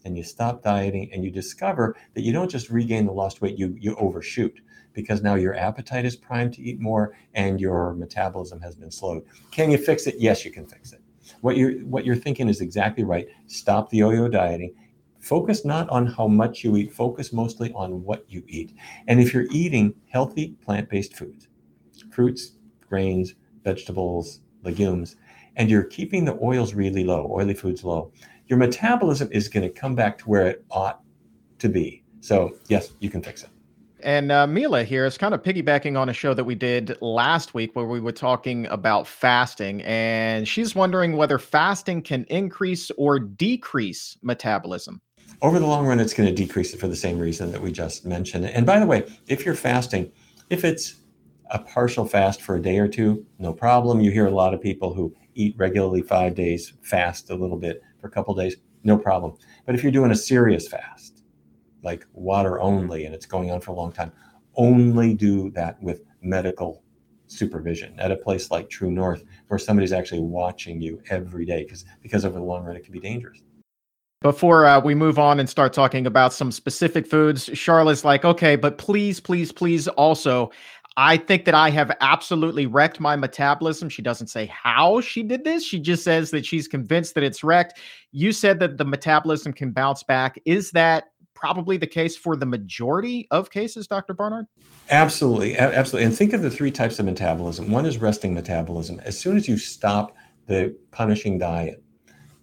and 0.04 0.16
you 0.16 0.24
stop 0.24 0.62
dieting 0.62 1.10
and 1.12 1.24
you 1.24 1.30
discover 1.30 1.96
that 2.14 2.22
you 2.22 2.32
don't 2.32 2.50
just 2.50 2.70
regain 2.70 3.06
the 3.06 3.12
lost 3.12 3.40
weight, 3.40 3.58
you, 3.58 3.76
you 3.78 3.94
overshoot 3.96 4.60
because 4.94 5.22
now 5.22 5.34
your 5.34 5.54
appetite 5.54 6.04
is 6.04 6.16
primed 6.16 6.52
to 6.54 6.62
eat 6.62 6.80
more 6.80 7.14
and 7.34 7.60
your 7.60 7.94
metabolism 7.94 8.60
has 8.60 8.74
been 8.74 8.90
slowed. 8.90 9.24
Can 9.50 9.70
you 9.70 9.78
fix 9.78 10.06
it? 10.06 10.16
Yes, 10.18 10.44
you 10.44 10.50
can 10.50 10.66
fix 10.66 10.92
it. 10.92 11.00
What 11.40 11.56
you're 11.56 11.72
what 11.84 12.04
you're 12.04 12.16
thinking 12.16 12.48
is 12.48 12.60
exactly 12.60 13.04
right. 13.04 13.26
Stop 13.46 13.90
the 13.90 13.98
yo-yo 13.98 14.28
dieting. 14.28 14.74
Focus 15.18 15.64
not 15.64 15.88
on 15.88 16.06
how 16.06 16.26
much 16.26 16.64
you 16.64 16.76
eat, 16.76 16.92
focus 16.92 17.32
mostly 17.32 17.72
on 17.74 18.02
what 18.02 18.24
you 18.28 18.42
eat. 18.48 18.74
And 19.06 19.20
if 19.20 19.32
you're 19.32 19.46
eating 19.52 19.94
healthy 20.08 20.56
plant-based 20.64 21.14
foods, 21.14 21.46
fruits, 22.10 22.56
grains, 22.88 23.34
vegetables, 23.62 24.40
legumes, 24.62 25.16
and 25.56 25.70
you're 25.70 25.84
keeping 25.84 26.24
the 26.24 26.38
oils 26.42 26.74
really 26.74 27.04
low, 27.04 27.30
oily 27.32 27.54
foods 27.54 27.84
low, 27.84 28.12
your 28.46 28.58
metabolism 28.58 29.28
is 29.32 29.48
going 29.48 29.62
to 29.62 29.68
come 29.70 29.94
back 29.94 30.18
to 30.18 30.24
where 30.24 30.46
it 30.46 30.64
ought 30.70 31.00
to 31.58 31.68
be. 31.68 32.02
So, 32.20 32.56
yes, 32.68 32.92
you 33.00 33.10
can 33.10 33.22
fix 33.22 33.42
it. 33.42 33.50
And 34.02 34.32
uh, 34.32 34.46
Mila 34.46 34.82
here 34.82 35.06
is 35.06 35.16
kind 35.16 35.32
of 35.32 35.42
piggybacking 35.42 35.98
on 35.98 36.08
a 36.08 36.12
show 36.12 36.34
that 36.34 36.44
we 36.44 36.54
did 36.54 36.96
last 37.00 37.54
week 37.54 37.76
where 37.76 37.86
we 37.86 38.00
were 38.00 38.12
talking 38.12 38.66
about 38.66 39.06
fasting. 39.06 39.82
And 39.82 40.46
she's 40.46 40.74
wondering 40.74 41.16
whether 41.16 41.38
fasting 41.38 42.02
can 42.02 42.24
increase 42.24 42.90
or 42.98 43.20
decrease 43.20 44.16
metabolism. 44.22 45.00
Over 45.40 45.58
the 45.58 45.66
long 45.66 45.86
run, 45.86 46.00
it's 46.00 46.14
going 46.14 46.28
to 46.28 46.34
decrease 46.34 46.74
it 46.74 46.80
for 46.80 46.88
the 46.88 46.96
same 46.96 47.18
reason 47.18 47.52
that 47.52 47.60
we 47.62 47.72
just 47.72 48.04
mentioned. 48.04 48.46
And 48.46 48.66
by 48.66 48.80
the 48.80 48.86
way, 48.86 49.04
if 49.28 49.44
you're 49.44 49.54
fasting, 49.54 50.10
if 50.50 50.64
it's 50.64 50.96
a 51.52 51.58
partial 51.58 52.06
fast 52.06 52.40
for 52.40 52.56
a 52.56 52.62
day 52.62 52.78
or 52.78 52.88
two, 52.88 53.24
no 53.38 53.52
problem. 53.52 54.00
You 54.00 54.10
hear 54.10 54.26
a 54.26 54.30
lot 54.30 54.54
of 54.54 54.60
people 54.60 54.94
who 54.94 55.14
eat 55.34 55.54
regularly 55.58 56.02
five 56.02 56.34
days, 56.34 56.72
fast 56.80 57.30
a 57.30 57.34
little 57.34 57.58
bit 57.58 57.82
for 58.00 58.08
a 58.08 58.10
couple 58.10 58.34
days, 58.34 58.56
no 58.84 58.98
problem. 58.98 59.34
But 59.66 59.74
if 59.74 59.82
you're 59.82 59.92
doing 59.92 60.10
a 60.10 60.16
serious 60.16 60.66
fast, 60.66 61.22
like 61.82 62.06
water 62.14 62.58
only, 62.60 63.04
and 63.04 63.14
it's 63.14 63.26
going 63.26 63.50
on 63.50 63.60
for 63.60 63.72
a 63.72 63.74
long 63.74 63.92
time, 63.92 64.12
only 64.56 65.14
do 65.14 65.50
that 65.50 65.80
with 65.82 66.02
medical 66.22 66.82
supervision 67.26 67.98
at 67.98 68.10
a 68.10 68.16
place 68.16 68.50
like 68.50 68.70
True 68.70 68.90
North, 68.90 69.22
where 69.48 69.58
somebody's 69.58 69.92
actually 69.92 70.20
watching 70.20 70.80
you 70.80 71.02
every 71.10 71.44
day, 71.44 71.64
because 71.64 71.84
because 72.02 72.24
over 72.24 72.38
the 72.38 72.44
long 72.44 72.64
run 72.64 72.76
it 72.76 72.84
can 72.84 72.92
be 72.92 73.00
dangerous. 73.00 73.40
Before 74.22 74.66
uh, 74.66 74.78
we 74.78 74.94
move 74.94 75.18
on 75.18 75.40
and 75.40 75.50
start 75.50 75.72
talking 75.72 76.06
about 76.06 76.32
some 76.32 76.52
specific 76.52 77.08
foods, 77.08 77.50
Charlotte's 77.54 78.04
like, 78.04 78.24
okay, 78.24 78.54
but 78.54 78.78
please, 78.78 79.18
please, 79.18 79.50
please 79.50 79.88
also 79.88 80.52
I 80.96 81.16
think 81.16 81.46
that 81.46 81.54
I 81.54 81.70
have 81.70 81.96
absolutely 82.00 82.66
wrecked 82.66 83.00
my 83.00 83.16
metabolism. 83.16 83.88
She 83.88 84.02
doesn't 84.02 84.26
say 84.26 84.46
how 84.46 85.00
she 85.00 85.22
did 85.22 85.44
this. 85.44 85.64
She 85.64 85.78
just 85.78 86.04
says 86.04 86.30
that 86.32 86.44
she's 86.44 86.68
convinced 86.68 87.14
that 87.14 87.24
it's 87.24 87.42
wrecked. 87.42 87.78
You 88.10 88.32
said 88.32 88.60
that 88.60 88.76
the 88.76 88.84
metabolism 88.84 89.54
can 89.54 89.72
bounce 89.72 90.02
back. 90.02 90.38
Is 90.44 90.70
that 90.72 91.04
probably 91.34 91.76
the 91.78 91.86
case 91.86 92.16
for 92.16 92.36
the 92.36 92.46
majority 92.46 93.26
of 93.30 93.50
cases, 93.50 93.86
Dr. 93.86 94.12
Barnard? 94.12 94.46
Absolutely. 94.90 95.56
Absolutely. 95.56 96.06
And 96.06 96.16
think 96.16 96.34
of 96.34 96.42
the 96.42 96.50
three 96.50 96.70
types 96.70 96.98
of 96.98 97.06
metabolism. 97.06 97.70
One 97.70 97.86
is 97.86 97.98
resting 97.98 98.34
metabolism. 98.34 99.00
As 99.00 99.18
soon 99.18 99.36
as 99.36 99.48
you 99.48 99.56
stop 99.56 100.14
the 100.46 100.76
punishing 100.90 101.38
diet, 101.38 101.82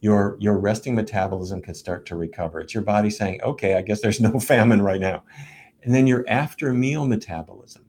your 0.01 0.37
your 0.39 0.57
resting 0.57 0.95
metabolism 0.95 1.61
can 1.61 1.75
start 1.75 2.05
to 2.07 2.15
recover. 2.15 2.61
It's 2.61 2.73
your 2.73 2.83
body 2.83 3.09
saying, 3.09 3.41
"Okay, 3.43 3.75
I 3.75 3.81
guess 3.81 3.99
there's 4.01 4.21
no 4.21 4.39
famine 4.39 4.81
right 4.81 5.01
now." 5.01 5.23
And 5.83 5.93
then 5.93 6.07
your 6.07 6.23
after 6.27 6.73
meal 6.73 7.05
metabolism 7.05 7.83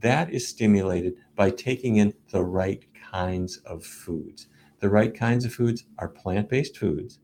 that 0.00 0.32
is 0.32 0.46
stimulated 0.46 1.14
by 1.34 1.50
taking 1.50 1.96
in 1.96 2.12
the 2.30 2.44
right 2.44 2.84
kinds 3.10 3.58
of 3.58 3.84
foods. 3.84 4.48
The 4.80 4.88
right 4.88 5.14
kinds 5.14 5.44
of 5.44 5.52
foods 5.54 5.84
are 5.98 6.08
plant 6.08 6.48
based 6.48 6.76
foods 6.76 7.18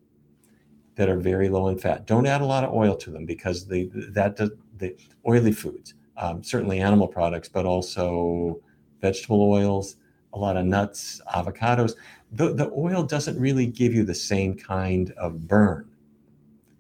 that 0.95 1.09
are 1.09 1.19
very 1.19 1.49
low 1.49 1.69
in 1.69 1.79
fat. 1.79 2.07
Don't 2.07 2.27
add 2.27 2.41
a 2.41 2.47
lot 2.47 2.65
of 2.65 2.73
oil 2.73 2.97
to 2.97 3.11
them 3.11 3.25
because 3.27 3.67
the, 3.67 3.91
that 4.13 4.37
the 4.37 4.97
oily 5.27 5.53
foods, 5.53 5.95
um, 6.17 6.43
certainly 6.43 6.81
animal 6.81 7.09
products, 7.09 7.49
but 7.49 7.67
also 7.67 8.61
vegetable 9.01 9.43
oils, 9.43 9.97
a 10.35 10.39
lot 10.39 10.57
of 10.57 10.65
nuts, 10.65 11.21
avocados. 11.35 11.93
The, 12.33 12.55
the 12.55 12.71
oil 12.73 13.03
doesn't 13.03 13.39
really 13.39 13.67
give 13.67 13.93
you 13.93 14.05
the 14.05 14.15
same 14.15 14.55
kind 14.55 15.13
of 15.13 15.47
burn 15.47 15.89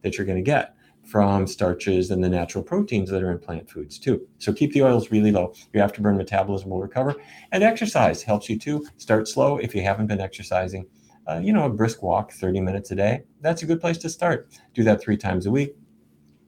that 0.03 0.17
you're 0.17 0.27
going 0.27 0.39
to 0.39 0.43
get 0.43 0.75
from 1.13 1.47
starches 1.47 2.11
and 2.11 2.25
the 2.25 2.29
natural 2.29 2.65
proteins 2.65 3.11
that 3.11 3.23
are 3.23 3.31
in 3.31 3.39
plant 3.39 3.69
foods 3.69 3.99
too. 3.99 4.27
So 4.39 4.51
keep 4.51 4.73
the 4.73 4.83
oils 4.83 5.11
really 5.11 5.31
low. 5.31 5.53
Your 5.75 5.87
afterburn 5.87 6.17
metabolism 6.17 6.71
will 6.71 6.81
recover. 6.81 7.15
And 7.53 7.63
exercise 7.63 8.23
helps 8.23 8.49
you 8.49 8.59
too. 8.59 8.87
Start 8.97 9.29
slow 9.29 9.59
if 9.59 9.75
you 9.75 9.83
haven't 9.83 10.07
been 10.07 10.23
exercising. 10.23 10.87
Uh, 11.29 11.39
you 11.45 11.53
know, 11.53 11.67
a 11.67 11.69
brisk 11.69 12.03
walk, 12.03 12.33
30 12.33 12.63
minutes 12.63 12.93
a 12.93 12.95
day. 12.95 13.25
That's 13.43 13.63
a 13.63 13.67
good 13.67 13.79
place 13.79 13.99
to 13.99 14.09
start. 14.09 14.49
Do 14.73 14.85
that 14.85 15.03
three 15.03 15.19
times 15.19 15.45
a 15.45 15.51
week. 15.51 15.77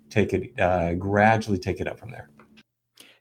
Take 0.09 0.33
it 0.33 0.59
uh, 0.59 0.95
gradually, 0.95 1.59
take 1.59 1.83
it 1.83 1.87
up 1.87 1.99
from 1.99 2.11
there. 2.11 2.31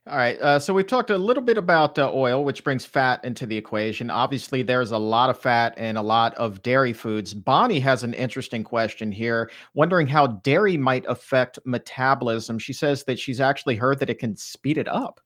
All 0.06 0.18
right. 0.18 0.38
Uh, 0.38 0.58
so 0.58 0.74
we've 0.74 0.86
talked 0.86 1.08
a 1.08 1.16
little 1.16 1.42
bit 1.42 1.56
about 1.56 1.98
uh, 1.98 2.10
oil, 2.12 2.44
which 2.44 2.62
brings 2.62 2.84
fat 2.84 3.24
into 3.24 3.46
the 3.46 3.56
equation. 3.56 4.10
Obviously, 4.10 4.62
there's 4.62 4.90
a 4.90 4.98
lot 4.98 5.30
of 5.30 5.38
fat 5.38 5.78
in 5.78 5.96
a 5.96 6.02
lot 6.02 6.34
of 6.34 6.62
dairy 6.62 6.92
foods. 6.92 7.32
Bonnie 7.32 7.80
has 7.80 8.02
an 8.02 8.12
interesting 8.12 8.62
question 8.62 9.10
here, 9.10 9.50
wondering 9.72 10.06
how 10.06 10.26
dairy 10.26 10.76
might 10.76 11.06
affect 11.08 11.58
metabolism. 11.64 12.58
She 12.58 12.74
says 12.74 13.04
that 13.04 13.18
she's 13.18 13.40
actually 13.40 13.76
heard 13.76 13.98
that 14.00 14.10
it 14.10 14.18
can 14.18 14.36
speed 14.36 14.76
it 14.76 14.88
up. 14.88 15.22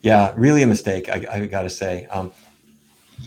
Yeah, 0.00 0.34
really 0.36 0.64
a 0.64 0.66
mistake, 0.66 1.08
I, 1.08 1.24
I 1.30 1.46
got 1.46 1.62
to 1.62 1.70
say. 1.70 2.06
Um, 2.06 2.32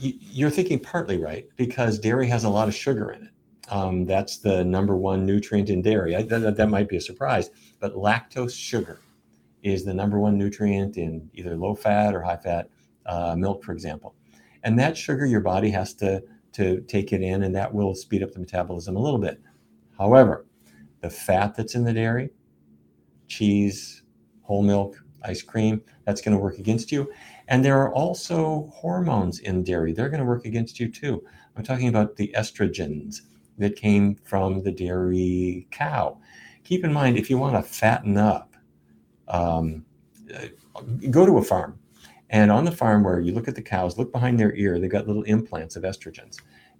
you're 0.01 0.49
thinking 0.49 0.81
partly 0.81 1.17
right 1.17 1.47
because 1.55 1.97
dairy 1.97 2.27
has 2.27 2.43
a 2.43 2.49
lot 2.49 2.67
of 2.67 2.75
sugar 2.75 3.11
in 3.11 3.23
it. 3.23 3.31
Um, 3.69 4.03
that's 4.03 4.39
the 4.39 4.65
number 4.65 4.97
one 4.97 5.25
nutrient 5.25 5.69
in 5.69 5.81
dairy. 5.81 6.13
I, 6.13 6.23
that 6.23 6.67
might 6.69 6.89
be 6.89 6.97
a 6.97 7.01
surprise, 7.01 7.51
but 7.79 7.95
lactose 7.95 8.53
sugar 8.53 8.99
is 9.63 9.83
the 9.83 9.93
number 9.93 10.19
one 10.19 10.37
nutrient 10.37 10.97
in 10.97 11.29
either 11.33 11.55
low 11.55 11.75
fat 11.75 12.13
or 12.13 12.21
high 12.21 12.37
fat 12.37 12.69
uh, 13.05 13.35
milk, 13.35 13.63
for 13.63 13.71
example. 13.71 14.15
And 14.63 14.77
that 14.79 14.97
sugar, 14.97 15.25
your 15.25 15.41
body 15.41 15.69
has 15.71 15.93
to, 15.95 16.23
to 16.53 16.81
take 16.81 17.13
it 17.13 17.21
in, 17.21 17.43
and 17.43 17.55
that 17.55 17.73
will 17.73 17.95
speed 17.95 18.23
up 18.23 18.31
the 18.31 18.39
metabolism 18.39 18.95
a 18.95 18.99
little 18.99 19.19
bit. 19.19 19.39
However, 19.97 20.45
the 21.01 21.09
fat 21.09 21.55
that's 21.55 21.75
in 21.75 21.83
the 21.83 21.93
dairy, 21.93 22.29
cheese, 23.27 24.03
whole 24.41 24.63
milk, 24.63 24.95
ice 25.23 25.41
cream, 25.41 25.81
that's 26.05 26.21
going 26.21 26.35
to 26.35 26.41
work 26.41 26.57
against 26.57 26.91
you. 26.91 27.11
And 27.47 27.63
there 27.63 27.81
are 27.81 27.93
also 27.93 28.71
hormones 28.73 29.39
in 29.39 29.63
dairy. 29.63 29.93
They're 29.93 30.09
going 30.09 30.19
to 30.19 30.25
work 30.25 30.45
against 30.45 30.79
you 30.79 30.91
too. 30.91 31.23
I'm 31.55 31.63
talking 31.63 31.87
about 31.87 32.15
the 32.15 32.33
estrogens 32.37 33.21
that 33.57 33.75
came 33.75 34.15
from 34.15 34.61
the 34.61 34.71
dairy 34.71 35.67
cow. 35.71 36.19
Keep 36.63 36.83
in 36.83 36.93
mind, 36.93 37.17
if 37.17 37.29
you 37.29 37.37
want 37.37 37.55
to 37.55 37.61
fatten 37.61 38.17
up, 38.17 38.46
um, 39.27 39.85
go 41.09 41.25
to 41.25 41.37
a 41.37 41.43
farm 41.43 41.79
and 42.29 42.51
on 42.51 42.65
the 42.65 42.71
farm 42.71 43.03
where 43.03 43.19
you 43.19 43.33
look 43.33 43.47
at 43.47 43.55
the 43.55 43.61
cows 43.61 43.97
look 43.97 44.11
behind 44.11 44.39
their 44.39 44.53
ear 44.55 44.79
they've 44.79 44.91
got 44.91 45.07
little 45.07 45.23
implants 45.23 45.75
of 45.75 45.83
estrogens 45.83 46.37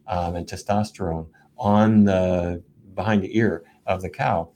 um, 0.07 0.35
and 0.35 0.47
testosterone 0.47 1.27
on 1.57 2.03
the 2.03 2.61
behind 2.95 3.23
the 3.23 3.37
ear 3.37 3.63
of 3.85 4.01
the 4.01 4.09
cow 4.09 4.49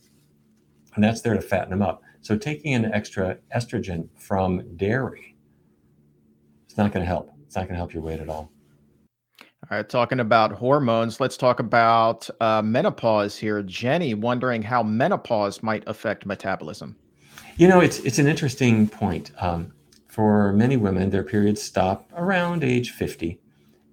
and 0.95 1.03
that's 1.03 1.21
there 1.21 1.33
to 1.33 1.41
fatten 1.41 1.69
them 1.69 1.81
up 1.81 2.01
so 2.21 2.37
taking 2.37 2.73
an 2.73 2.85
extra 2.93 3.37
estrogen 3.55 4.07
from 4.17 4.75
dairy 4.75 5.35
it's 6.65 6.77
not 6.77 6.91
going 6.91 7.03
to 7.03 7.07
help 7.07 7.31
it's 7.45 7.55
not 7.55 7.63
going 7.63 7.73
to 7.73 7.77
help 7.77 7.93
your 7.93 8.03
weight 8.03 8.19
at 8.19 8.29
all 8.29 8.51
all 9.69 9.77
right, 9.77 9.87
talking 9.87 10.19
about 10.19 10.51
hormones, 10.51 11.19
let's 11.19 11.37
talk 11.37 11.59
about 11.59 12.27
uh, 12.41 12.63
menopause 12.63 13.37
here. 13.37 13.61
Jenny 13.61 14.15
wondering 14.15 14.63
how 14.63 14.81
menopause 14.81 15.61
might 15.61 15.83
affect 15.85 16.25
metabolism. 16.25 16.95
You 17.57 17.67
know, 17.67 17.81
it's 17.81 17.99
it's 17.99 18.19
an 18.19 18.27
interesting 18.27 18.87
point. 18.87 19.31
Um, 19.37 19.73
for 20.07 20.51
many 20.53 20.77
women, 20.77 21.09
their 21.09 21.23
periods 21.23 21.61
stop 21.61 22.09
around 22.15 22.63
age 22.63 22.91
50, 22.91 23.39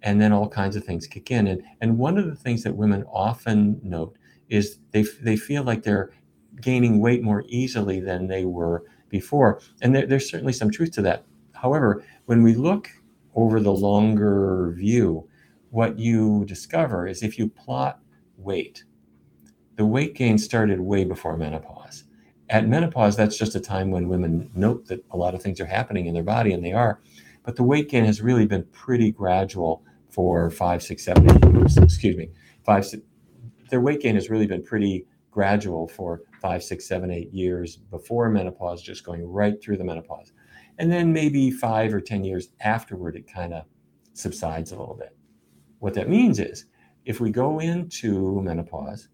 and 0.02 0.20
then 0.20 0.32
all 0.32 0.48
kinds 0.48 0.76
of 0.76 0.84
things 0.84 1.06
kick 1.06 1.30
in. 1.30 1.46
And, 1.46 1.62
and 1.80 1.98
one 1.98 2.18
of 2.18 2.26
the 2.26 2.34
things 2.34 2.62
that 2.64 2.74
women 2.74 3.04
often 3.04 3.80
note 3.82 4.16
is 4.48 4.78
they, 4.90 5.02
they 5.22 5.36
feel 5.36 5.62
like 5.62 5.82
they're 5.82 6.10
gaining 6.60 7.00
weight 7.00 7.22
more 7.22 7.44
easily 7.46 8.00
than 8.00 8.26
they 8.26 8.44
were 8.44 8.84
before. 9.10 9.60
And 9.80 9.94
there, 9.94 10.06
there's 10.06 10.28
certainly 10.28 10.52
some 10.52 10.70
truth 10.70 10.90
to 10.92 11.02
that. 11.02 11.24
However, 11.52 12.04
when 12.26 12.42
we 12.42 12.54
look 12.54 12.90
over 13.34 13.60
the 13.60 13.72
longer 13.72 14.74
view, 14.76 15.28
what 15.70 15.98
you 15.98 16.44
discover 16.46 17.06
is 17.06 17.22
if 17.22 17.38
you 17.38 17.48
plot 17.48 18.00
weight, 18.36 18.84
the 19.76 19.86
weight 19.86 20.14
gain 20.14 20.38
started 20.38 20.80
way 20.80 21.04
before 21.04 21.36
menopause 21.36 21.77
at 22.50 22.68
menopause, 22.68 23.16
that's 23.16 23.36
just 23.36 23.54
a 23.54 23.60
time 23.60 23.90
when 23.90 24.08
women 24.08 24.50
note 24.54 24.86
that 24.86 25.04
a 25.10 25.16
lot 25.16 25.34
of 25.34 25.42
things 25.42 25.60
are 25.60 25.66
happening 25.66 26.06
in 26.06 26.14
their 26.14 26.22
body, 26.22 26.52
and 26.52 26.64
they 26.64 26.72
are. 26.72 27.00
But 27.42 27.56
the 27.56 27.62
weight 27.62 27.88
gain 27.88 28.04
has 28.04 28.20
really 28.20 28.46
been 28.46 28.64
pretty 28.72 29.10
gradual 29.12 29.82
for 30.08 30.50
five, 30.50 30.82
six, 30.82 31.04
seven 31.04 31.26
years. 31.54 31.76
Excuse 31.76 32.16
me, 32.16 32.30
five. 32.64 32.86
Six, 32.86 33.02
their 33.70 33.80
weight 33.80 34.00
gain 34.00 34.14
has 34.14 34.30
really 34.30 34.46
been 34.46 34.62
pretty 34.62 35.06
gradual 35.30 35.88
for 35.88 36.22
five, 36.40 36.62
six, 36.62 36.86
seven, 36.86 37.10
eight 37.10 37.32
years 37.32 37.76
before 37.76 38.28
menopause, 38.30 38.82
just 38.82 39.04
going 39.04 39.26
right 39.26 39.62
through 39.62 39.76
the 39.76 39.84
menopause, 39.84 40.32
and 40.78 40.90
then 40.90 41.12
maybe 41.12 41.50
five 41.50 41.92
or 41.92 42.00
ten 42.00 42.24
years 42.24 42.48
afterward, 42.60 43.16
it 43.16 43.30
kind 43.32 43.52
of 43.52 43.64
subsides 44.14 44.72
a 44.72 44.78
little 44.78 44.96
bit. 44.96 45.14
What 45.80 45.94
that 45.94 46.08
means 46.08 46.40
is, 46.40 46.66
if 47.04 47.20
we 47.20 47.30
go 47.30 47.60
into 47.60 48.40
menopause, 48.42 49.08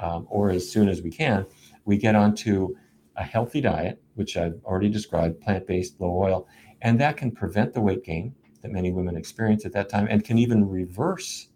um, 0.00 0.26
or 0.28 0.50
as 0.50 0.70
soon 0.70 0.88
as 0.88 1.02
we 1.02 1.10
can, 1.10 1.46
we 1.86 1.96
get 1.96 2.14
onto 2.14 2.74
a 3.16 3.24
healthy 3.24 3.62
diet, 3.62 4.02
which 4.14 4.36
I've 4.36 4.60
already 4.64 4.90
described, 4.90 5.40
plant 5.40 5.66
based, 5.66 5.98
low 6.00 6.14
oil, 6.14 6.48
and 6.82 7.00
that 7.00 7.16
can 7.16 7.30
prevent 7.30 7.72
the 7.72 7.80
weight 7.80 8.04
gain 8.04 8.34
that 8.60 8.70
many 8.70 8.92
women 8.92 9.16
experience 9.16 9.64
at 9.64 9.72
that 9.72 9.88
time 9.88 10.06
and 10.10 10.22
can 10.22 10.36
even 10.36 10.68
reverse 10.68 11.48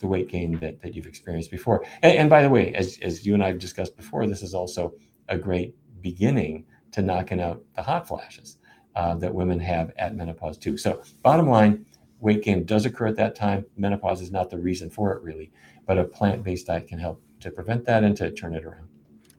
the 0.00 0.06
weight 0.06 0.28
gain 0.28 0.58
that, 0.58 0.82
that 0.82 0.94
you've 0.94 1.06
experienced 1.06 1.50
before. 1.50 1.84
And, 2.02 2.18
and 2.18 2.30
by 2.30 2.42
the 2.42 2.50
way, 2.50 2.74
as, 2.74 2.98
as 3.00 3.24
you 3.24 3.32
and 3.32 3.42
I 3.42 3.46
have 3.48 3.58
discussed 3.58 3.96
before, 3.96 4.26
this 4.26 4.42
is 4.42 4.52
also 4.52 4.92
a 5.28 5.38
great 5.38 5.74
beginning 6.02 6.66
to 6.92 7.00
knocking 7.00 7.40
out 7.40 7.62
the 7.74 7.82
hot 7.82 8.06
flashes 8.06 8.58
uh, 8.96 9.14
that 9.14 9.34
women 9.34 9.58
have 9.60 9.92
at 9.96 10.14
menopause 10.14 10.58
too. 10.58 10.76
So, 10.76 11.02
bottom 11.22 11.48
line, 11.48 11.86
weight 12.20 12.42
gain 12.42 12.64
does 12.64 12.84
occur 12.84 13.06
at 13.06 13.16
that 13.16 13.34
time. 13.34 13.64
Menopause 13.76 14.20
is 14.20 14.30
not 14.30 14.50
the 14.50 14.58
reason 14.58 14.90
for 14.90 15.12
it, 15.12 15.22
really. 15.22 15.52
but 15.86 15.98
a 15.98 16.04
plant-based 16.04 16.66
diet 16.66 16.88
can 16.88 16.98
help 16.98 17.22
to 17.40 17.50
prevent 17.50 17.84
that 17.86 18.04
and 18.04 18.16
to 18.16 18.30
turn 18.30 18.54
it 18.54 18.64
around. 18.64 18.88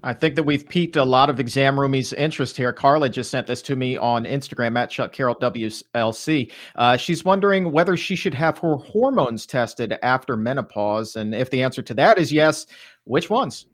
I 0.06 0.14
think 0.14 0.36
that 0.36 0.44
we've 0.44 0.70
piqued 0.70 0.98
a 0.98 1.04
lot 1.04 1.32
of 1.32 1.40
exam 1.40 1.78
roomies' 1.78 2.14
interest 2.14 2.56
here. 2.56 2.72
Carla 2.72 3.10
just 3.10 3.32
sent 3.32 3.48
this 3.48 3.64
to 3.64 3.76
me 3.76 3.98
on 3.98 4.24
Instagram 4.24 4.78
at 4.78 4.92
Chuck 4.92 5.12
Carroll 5.12 5.36
WLC. 5.36 6.52
Uh, 6.76 6.96
she's 6.96 7.26
wondering 7.26 7.72
whether 7.72 7.98
she 7.98 8.16
should 8.16 8.36
have 8.36 8.60
her 8.60 8.76
hormones 8.76 9.48
tested 9.48 9.98
after 10.04 10.38
menopause, 10.38 11.16
and 11.16 11.34
if 11.34 11.50
the 11.50 11.64
answer 11.64 11.82
to 11.82 11.96
that 11.96 12.20
is 12.20 12.32
yes, 12.32 12.68
which 13.06 13.32
ones? 13.32 13.66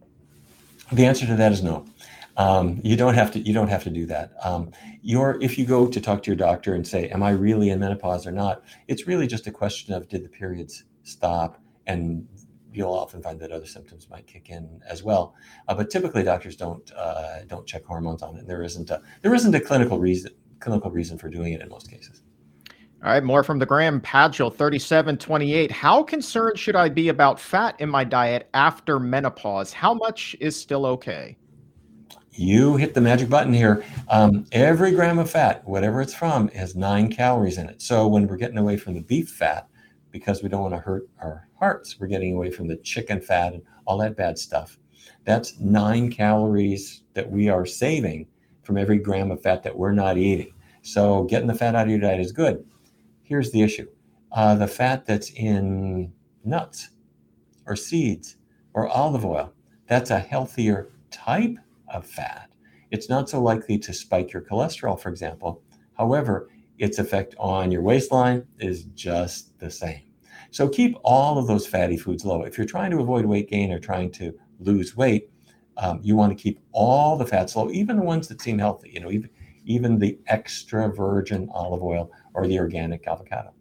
The 0.93 1.05
answer 1.05 1.25
to 1.25 1.35
that 1.35 1.51
is 1.51 1.61
no. 1.61 1.85
Um, 2.37 2.79
you 2.81 2.95
don't 2.95 3.13
have 3.13 3.31
to. 3.33 3.39
You 3.39 3.53
don't 3.53 3.67
have 3.67 3.83
to 3.83 3.89
do 3.89 4.05
that. 4.05 4.31
Um, 4.41 4.71
your 5.01 5.37
if 5.41 5.57
you 5.57 5.65
go 5.65 5.85
to 5.85 5.99
talk 5.99 6.23
to 6.23 6.31
your 6.31 6.37
doctor 6.37 6.75
and 6.75 6.87
say, 6.87 7.09
"Am 7.09 7.21
I 7.23 7.31
really 7.31 7.71
in 7.71 7.79
menopause 7.79 8.25
or 8.25 8.31
not?" 8.31 8.63
It's 8.87 9.05
really 9.05 9.27
just 9.27 9.47
a 9.47 9.51
question 9.51 9.93
of 9.93 10.07
did 10.07 10.23
the 10.23 10.29
periods 10.29 10.85
stop 11.03 11.61
and 11.87 12.25
you'll 12.73 12.93
often 12.93 13.21
find 13.21 13.39
that 13.39 13.51
other 13.51 13.65
symptoms 13.65 14.09
might 14.09 14.27
kick 14.27 14.49
in 14.49 14.81
as 14.87 15.03
well. 15.03 15.35
Uh, 15.67 15.75
but 15.75 15.89
typically, 15.89 16.23
doctors 16.23 16.55
don't 16.55 16.91
uh, 16.93 17.43
don't 17.47 17.65
check 17.67 17.85
hormones 17.85 18.21
on 18.21 18.37
it. 18.37 18.47
There 18.47 18.63
isn't 18.63 18.89
a 18.89 19.01
there 19.21 19.33
isn't 19.33 19.53
a 19.53 19.59
clinical 19.59 19.99
reason 19.99 20.31
clinical 20.59 20.91
reason 20.91 21.17
for 21.17 21.29
doing 21.29 21.53
it 21.53 21.61
in 21.61 21.69
most 21.69 21.89
cases. 21.89 22.21
All 23.03 23.09
right, 23.09 23.23
more 23.23 23.43
from 23.43 23.57
the 23.57 23.65
Graham 23.65 23.99
Padgel, 23.99 24.55
3728. 24.55 25.71
How 25.71 26.03
concerned 26.03 26.59
should 26.59 26.75
I 26.75 26.87
be 26.87 27.09
about 27.09 27.39
fat 27.39 27.75
in 27.79 27.89
my 27.89 28.03
diet 28.03 28.47
after 28.53 28.99
menopause? 28.99 29.73
How 29.73 29.95
much 29.95 30.35
is 30.39 30.55
still 30.55 30.85
okay? 30.85 31.35
You 32.33 32.77
hit 32.77 32.93
the 32.93 33.01
magic 33.01 33.27
button 33.27 33.53
here. 33.53 33.83
Um, 34.07 34.45
every 34.51 34.91
gram 34.91 35.17
of 35.17 35.31
fat, 35.31 35.67
whatever 35.67 35.99
it's 35.99 36.13
from, 36.13 36.47
has 36.49 36.75
nine 36.75 37.11
calories 37.11 37.57
in 37.57 37.67
it. 37.67 37.81
So 37.81 38.07
when 38.07 38.27
we're 38.27 38.37
getting 38.37 38.59
away 38.59 38.77
from 38.77 38.93
the 38.93 39.01
beef 39.01 39.29
fat, 39.29 39.67
because 40.11 40.43
we 40.43 40.49
don't 40.49 40.61
want 40.61 40.73
to 40.73 40.79
hurt 40.79 41.07
our 41.21 41.47
hearts. 41.57 41.99
We're 41.99 42.07
getting 42.07 42.35
away 42.35 42.51
from 42.51 42.67
the 42.67 42.77
chicken 42.77 43.21
fat 43.21 43.53
and 43.53 43.61
all 43.85 43.97
that 43.99 44.17
bad 44.17 44.37
stuff. 44.37 44.77
That's 45.25 45.59
nine 45.59 46.11
calories 46.11 47.03
that 47.13 47.29
we 47.29 47.49
are 47.49 47.65
saving 47.65 48.27
from 48.63 48.77
every 48.77 48.97
gram 48.97 49.31
of 49.31 49.41
fat 49.41 49.63
that 49.63 49.77
we're 49.77 49.91
not 49.91 50.17
eating. 50.17 50.53
So 50.81 51.23
getting 51.23 51.47
the 51.47 51.55
fat 51.55 51.75
out 51.75 51.85
of 51.85 51.89
your 51.89 51.99
diet 51.99 52.19
is 52.19 52.31
good. 52.31 52.65
Here's 53.23 53.51
the 53.51 53.61
issue 53.61 53.87
uh, 54.31 54.55
the 54.55 54.67
fat 54.67 55.05
that's 55.05 55.29
in 55.31 56.11
nuts 56.43 56.89
or 57.65 57.75
seeds 57.75 58.37
or 58.73 58.87
olive 58.87 59.25
oil, 59.25 59.53
that's 59.87 60.09
a 60.09 60.19
healthier 60.19 60.89
type 61.11 61.57
of 61.89 62.05
fat. 62.05 62.49
It's 62.91 63.09
not 63.09 63.29
so 63.29 63.41
likely 63.41 63.77
to 63.79 63.93
spike 63.93 64.33
your 64.33 64.41
cholesterol, 64.41 64.99
for 64.99 65.09
example. 65.09 65.61
However, 65.97 66.49
its 66.81 66.97
effect 66.97 67.35
on 67.37 67.71
your 67.71 67.83
waistline 67.83 68.43
is 68.57 68.85
just 68.95 69.57
the 69.59 69.69
same. 69.69 70.01
So 70.49 70.67
keep 70.67 70.97
all 71.03 71.37
of 71.37 71.45
those 71.45 71.67
fatty 71.67 71.95
foods 71.95 72.25
low. 72.25 72.41
If 72.41 72.57
you're 72.57 72.65
trying 72.65 72.89
to 72.91 72.99
avoid 72.99 73.23
weight 73.23 73.49
gain 73.49 73.71
or 73.71 73.79
trying 73.79 74.11
to 74.13 74.33
lose 74.59 74.97
weight, 74.97 75.29
um, 75.77 75.99
you 76.01 76.15
want 76.15 76.35
to 76.35 76.43
keep 76.43 76.59
all 76.71 77.17
the 77.17 77.25
fats 77.25 77.55
low, 77.55 77.69
even 77.69 77.97
the 77.97 78.03
ones 78.03 78.27
that 78.27 78.41
seem 78.41 78.57
healthy. 78.57 78.89
You 78.89 78.99
know, 78.99 79.11
even 79.11 79.29
even 79.63 79.99
the 79.99 80.17
extra 80.25 80.91
virgin 80.91 81.47
olive 81.53 81.83
oil 81.83 82.11
or 82.33 82.47
the 82.47 82.57
organic 82.57 83.07
avocado. 83.07 83.53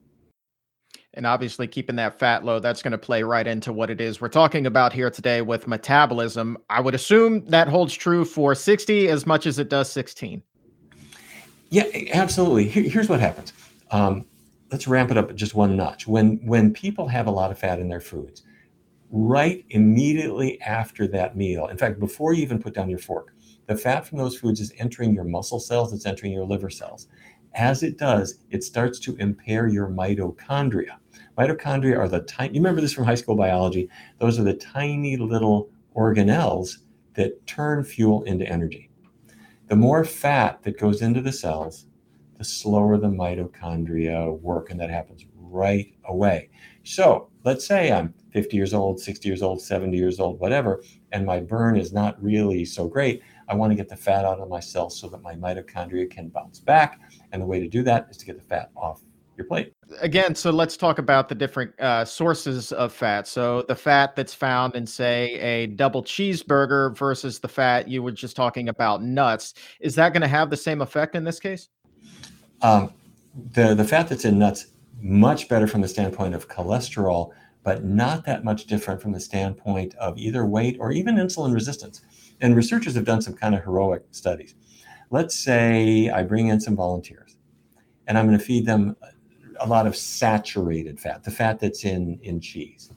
And 1.12 1.26
obviously, 1.26 1.66
keeping 1.66 1.96
that 1.96 2.18
fat 2.18 2.44
low, 2.44 2.58
that's 2.58 2.82
going 2.82 2.92
to 2.92 2.98
play 2.98 3.22
right 3.22 3.46
into 3.46 3.72
what 3.72 3.90
it 3.90 4.00
is 4.00 4.20
we're 4.20 4.28
talking 4.28 4.64
about 4.64 4.94
here 4.94 5.10
today 5.10 5.42
with 5.42 5.66
metabolism. 5.68 6.56
I 6.70 6.80
would 6.80 6.94
assume 6.94 7.44
that 7.46 7.68
holds 7.68 7.92
true 7.92 8.24
for 8.24 8.54
60 8.54 9.08
as 9.08 9.26
much 9.26 9.46
as 9.46 9.58
it 9.58 9.68
does 9.68 9.92
16. 9.92 10.42
Yeah, 11.70 11.84
absolutely. 12.12 12.68
Here, 12.68 12.82
here's 12.82 13.08
what 13.08 13.20
happens. 13.20 13.52
Um, 13.92 14.26
let's 14.72 14.88
ramp 14.88 15.10
it 15.12 15.16
up 15.16 15.34
just 15.34 15.54
one 15.54 15.76
notch. 15.76 16.06
When 16.06 16.38
when 16.44 16.72
people 16.72 17.06
have 17.08 17.26
a 17.28 17.30
lot 17.30 17.50
of 17.52 17.58
fat 17.58 17.78
in 17.78 17.88
their 17.88 18.00
foods, 18.00 18.42
right 19.10 19.64
immediately 19.70 20.60
after 20.62 21.06
that 21.08 21.36
meal, 21.36 21.68
in 21.68 21.78
fact, 21.78 22.00
before 22.00 22.32
you 22.32 22.42
even 22.42 22.60
put 22.60 22.74
down 22.74 22.90
your 22.90 22.98
fork, 22.98 23.34
the 23.66 23.76
fat 23.76 24.06
from 24.06 24.18
those 24.18 24.36
foods 24.36 24.60
is 24.60 24.72
entering 24.78 25.14
your 25.14 25.24
muscle 25.24 25.60
cells, 25.60 25.92
it's 25.92 26.06
entering 26.06 26.32
your 26.32 26.44
liver 26.44 26.70
cells. 26.70 27.06
As 27.54 27.82
it 27.82 27.98
does, 27.98 28.40
it 28.50 28.64
starts 28.64 28.98
to 29.00 29.16
impair 29.16 29.68
your 29.68 29.88
mitochondria. 29.88 30.96
Mitochondria 31.38 31.98
are 31.98 32.08
the 32.08 32.20
tiny, 32.22 32.54
you 32.54 32.60
remember 32.60 32.80
this 32.80 32.92
from 32.92 33.04
high 33.04 33.14
school 33.14 33.36
biology? 33.36 33.88
Those 34.18 34.38
are 34.38 34.44
the 34.44 34.54
tiny 34.54 35.16
little 35.16 35.70
organelles 35.96 36.78
that 37.14 37.46
turn 37.46 37.84
fuel 37.84 38.22
into 38.24 38.46
energy. 38.48 38.89
The 39.70 39.76
more 39.76 40.04
fat 40.04 40.64
that 40.64 40.80
goes 40.80 41.00
into 41.00 41.20
the 41.20 41.30
cells, 41.30 41.86
the 42.38 42.42
slower 42.42 42.98
the 42.98 43.06
mitochondria 43.06 44.36
work, 44.40 44.68
and 44.68 44.80
that 44.80 44.90
happens 44.90 45.24
right 45.36 45.94
away. 46.06 46.50
So 46.82 47.30
let's 47.44 47.68
say 47.68 47.92
I'm 47.92 48.12
50 48.32 48.56
years 48.56 48.74
old, 48.74 48.98
60 48.98 49.28
years 49.28 49.42
old, 49.42 49.62
70 49.62 49.96
years 49.96 50.18
old, 50.18 50.40
whatever, 50.40 50.82
and 51.12 51.24
my 51.24 51.38
burn 51.38 51.76
is 51.76 51.92
not 51.92 52.20
really 52.20 52.64
so 52.64 52.88
great. 52.88 53.22
I 53.46 53.54
want 53.54 53.70
to 53.70 53.76
get 53.76 53.88
the 53.88 53.94
fat 53.94 54.24
out 54.24 54.40
of 54.40 54.48
my 54.48 54.58
cells 54.58 54.98
so 54.98 55.08
that 55.08 55.22
my 55.22 55.36
mitochondria 55.36 56.10
can 56.10 56.30
bounce 56.30 56.58
back. 56.58 56.98
And 57.30 57.40
the 57.40 57.46
way 57.46 57.60
to 57.60 57.68
do 57.68 57.84
that 57.84 58.08
is 58.10 58.16
to 58.16 58.26
get 58.26 58.38
the 58.38 58.48
fat 58.48 58.72
off 58.74 59.02
your 59.40 59.46
plate. 59.46 59.72
Again, 60.00 60.34
so 60.34 60.50
let's 60.50 60.76
talk 60.76 60.98
about 60.98 61.28
the 61.28 61.34
different 61.34 61.78
uh, 61.80 62.04
sources 62.04 62.72
of 62.72 62.92
fat. 62.92 63.26
So 63.26 63.62
the 63.62 63.74
fat 63.74 64.14
that's 64.14 64.34
found 64.34 64.76
in, 64.76 64.86
say, 64.86 65.34
a 65.40 65.66
double 65.66 66.02
cheeseburger 66.02 66.96
versus 66.96 67.38
the 67.38 67.48
fat 67.48 67.88
you 67.88 68.02
were 68.02 68.12
just 68.12 68.36
talking 68.36 68.68
about 68.68 69.02
nuts. 69.02 69.54
Is 69.80 69.94
that 69.96 70.12
going 70.12 70.22
to 70.22 70.28
have 70.28 70.50
the 70.50 70.56
same 70.56 70.82
effect 70.82 71.14
in 71.16 71.24
this 71.24 71.40
case? 71.40 71.68
Um, 72.62 72.92
the 73.52 73.74
the 73.74 73.84
fat 73.84 74.08
that's 74.08 74.24
in 74.24 74.38
nuts 74.38 74.66
much 75.00 75.48
better 75.48 75.66
from 75.66 75.80
the 75.80 75.88
standpoint 75.88 76.34
of 76.34 76.48
cholesterol, 76.48 77.30
but 77.62 77.84
not 77.84 78.24
that 78.26 78.44
much 78.44 78.66
different 78.66 79.00
from 79.00 79.12
the 79.12 79.20
standpoint 79.20 79.94
of 79.94 80.18
either 80.18 80.44
weight 80.44 80.76
or 80.78 80.92
even 80.92 81.16
insulin 81.16 81.54
resistance. 81.54 82.02
And 82.42 82.54
researchers 82.54 82.94
have 82.94 83.04
done 83.04 83.22
some 83.22 83.34
kind 83.34 83.54
of 83.54 83.62
heroic 83.64 84.04
studies. 84.10 84.54
Let's 85.10 85.34
say 85.34 86.10
I 86.10 86.22
bring 86.22 86.48
in 86.48 86.60
some 86.60 86.76
volunteers, 86.76 87.36
and 88.06 88.18
I'm 88.18 88.26
going 88.26 88.38
to 88.38 88.44
feed 88.44 88.66
them 88.66 88.96
a 89.60 89.66
lot 89.66 89.86
of 89.86 89.96
saturated 89.96 90.98
fat, 90.98 91.22
the 91.24 91.30
fat 91.30 91.60
that's 91.60 91.84
in 91.84 92.18
in 92.22 92.40
cheese, 92.40 92.90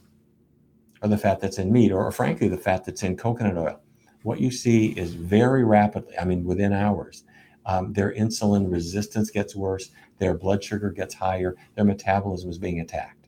or 1.02 1.08
the 1.08 1.18
fat 1.18 1.40
that's 1.40 1.58
in 1.58 1.72
meat, 1.72 1.92
or, 1.92 2.04
or 2.04 2.12
frankly 2.12 2.48
the 2.48 2.56
fat 2.56 2.84
that's 2.84 3.02
in 3.02 3.16
coconut 3.16 3.56
oil. 3.56 3.80
What 4.22 4.40
you 4.40 4.50
see 4.50 4.88
is 4.98 5.14
very 5.14 5.64
rapidly, 5.64 6.18
I 6.18 6.24
mean, 6.24 6.44
within 6.44 6.72
hours, 6.72 7.24
um, 7.66 7.92
their 7.92 8.12
insulin 8.14 8.70
resistance 8.70 9.30
gets 9.30 9.54
worse, 9.54 9.90
their 10.18 10.34
blood 10.34 10.64
sugar 10.64 10.90
gets 10.90 11.14
higher, 11.14 11.56
their 11.74 11.84
metabolism 11.84 12.50
is 12.50 12.58
being 12.58 12.80
attacked. 12.80 13.26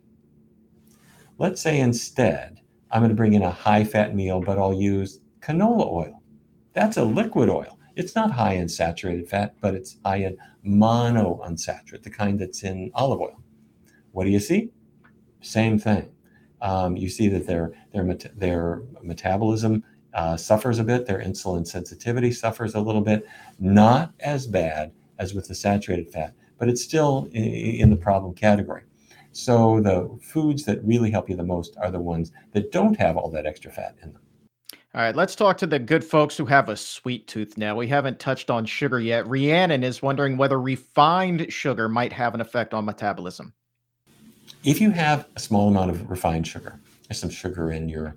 Let's 1.38 1.61
say 1.61 1.81
instead, 1.81 2.61
I'm 2.90 3.01
going 3.01 3.11
to 3.11 3.14
bring 3.16 3.35
in 3.35 3.42
a 3.42 3.51
high 3.51 3.85
fat 3.85 4.14
meal, 4.14 4.40
but 4.40 4.59
I'll 4.59 4.72
use 4.72 5.20
canola 5.40 5.87
oil. 5.87 6.22
That's 6.72 6.96
a 6.96 7.05
liquid 7.05 7.49
oil. 7.49 7.76
It's 7.97 8.15
not 8.15 8.31
high 8.31 8.53
in 8.53 8.69
saturated 8.69 9.29
fat, 9.29 9.55
but 9.61 9.75
it's 9.75 9.97
high 10.05 10.19
in 10.19 10.37
monounsaturated, 10.65 12.03
the 12.03 12.11
kind 12.11 12.39
that's 12.39 12.63
in 12.63 12.91
olive 12.95 13.21
oil. 13.23 13.43
What 14.13 14.25
do 14.25 14.31
you 14.31 14.39
see? 14.41 14.71
Same 15.41 15.79
thing. 15.79 16.11
Um, 16.61 16.97
you 16.97 17.09
see 17.09 17.29
that 17.29 17.47
their 17.47 17.73
their 17.93 18.05
their 18.35 18.83
metabolism 19.03 19.83
uh, 20.13 20.37
suffers 20.37 20.79
a 20.79 20.85
bit, 20.85 21.07
their 21.07 21.21
insulin 21.21 21.67
sensitivity 21.67 22.33
suffers 22.33 22.75
a 22.75 22.81
little 22.81 23.01
bit. 23.01 23.27
Not 23.59 24.13
as 24.21 24.47
bad 24.47 24.93
as 25.19 25.35
with 25.35 25.49
the 25.49 25.55
saturated 25.55 26.11
fat, 26.11 26.35
but 26.59 26.69
it's 26.69 26.83
still 26.83 27.29
in 27.33 27.89
the 27.91 27.97
problem 27.97 28.35
category. 28.35 28.83
So 29.33 29.81
the 29.81 30.19
foods 30.23 30.65
that 30.65 30.85
really 30.85 31.11
help 31.11 31.29
you 31.29 31.37
the 31.37 31.45
most 31.45 31.77
are 31.79 31.91
the 31.91 32.01
ones 32.01 32.33
that 32.53 32.73
don't 32.73 32.99
have 32.99 33.17
all 33.17 33.31
that 33.31 33.47
extra 33.47 33.71
fat 33.71 33.97
in 34.03 34.13
them. 34.13 34.23
All 34.97 35.03
right, 35.03 35.15
let's 35.15 35.37
talk 35.37 35.59
to 35.59 35.67
the 35.67 35.79
good 35.79 36.03
folks 36.03 36.39
who 36.39 36.47
have 36.47 36.71
a 36.71 36.77
sweet 36.77 37.29
tooth 37.29 37.59
now. 37.59 37.77
We 37.77 37.87
haven't 37.87 38.19
touched 38.19 38.49
on 38.49 38.65
sugar 38.65 38.99
yet. 38.99 39.27
Rhiannon 39.27 39.85
is 39.85 40.01
wondering 40.01 40.39
whether 40.39 40.59
refined 40.59 41.53
sugar 41.53 41.87
might 41.87 42.15
have 42.15 42.35
an 42.35 42.41
effect 42.41 42.73
on 42.73 42.87
metabolism. 42.87 43.53
If 44.65 44.81
you 44.81 44.93
have 44.93 45.29
a 45.37 45.41
small 45.41 45.69
amount 45.69 45.91
of 45.91 46.09
refined 46.09 46.47
sugar, 46.47 46.81
there's 47.07 47.21
some 47.21 47.29
sugar 47.29 47.73
in 47.73 47.91
your 47.91 48.17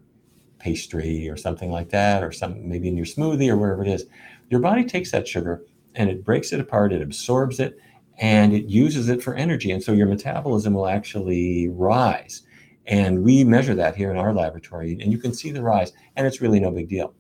pastry 0.60 1.28
or 1.28 1.36
something 1.36 1.70
like 1.70 1.90
that, 1.90 2.24
or 2.24 2.32
some 2.32 2.70
maybe 2.70 2.88
in 2.88 2.96
your 2.96 3.06
smoothie 3.06 3.50
or 3.50 3.58
wherever 3.58 3.84
it 3.84 3.90
is, 3.90 4.06
your 4.50 4.62
body 4.62 4.86
takes 4.86 5.12
that 5.12 5.28
sugar 5.28 5.62
and 5.96 6.10
it 6.10 6.24
breaks 6.24 6.54
it 6.54 6.62
apart, 6.62 6.94
it 6.94 7.02
absorbs 7.02 7.60
it, 7.60 7.78
and 8.20 8.54
it 8.54 8.68
uses 8.68 9.10
it 9.10 9.22
for 9.22 9.36
energy. 9.36 9.72
And 9.72 9.84
so 9.84 9.92
your 9.92 10.08
metabolism 10.08 10.76
will 10.76 10.88
actually 10.88 11.68
rise. 11.68 12.44
And 12.90 13.24
we 13.24 13.44
measure 13.44 13.76
that 13.76 13.96
here 13.96 14.10
in 14.10 14.18
our 14.18 14.34
laboratory, 14.34 14.98
and 15.00 15.12
you 15.12 15.20
can 15.20 15.32
see 15.32 15.52
the 15.52 15.62
rise, 15.62 15.94
and 16.16 16.26
it's 16.26 16.42
really 16.42 16.60
no 16.60 16.72
big 16.72 16.90
deal. 16.90 17.14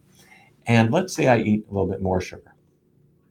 And 0.65 0.91
let's 0.91 1.13
say 1.13 1.27
I 1.27 1.37
eat 1.37 1.65
a 1.69 1.71
little 1.71 1.89
bit 1.89 2.01
more 2.01 2.19
sugar, 2.19 2.55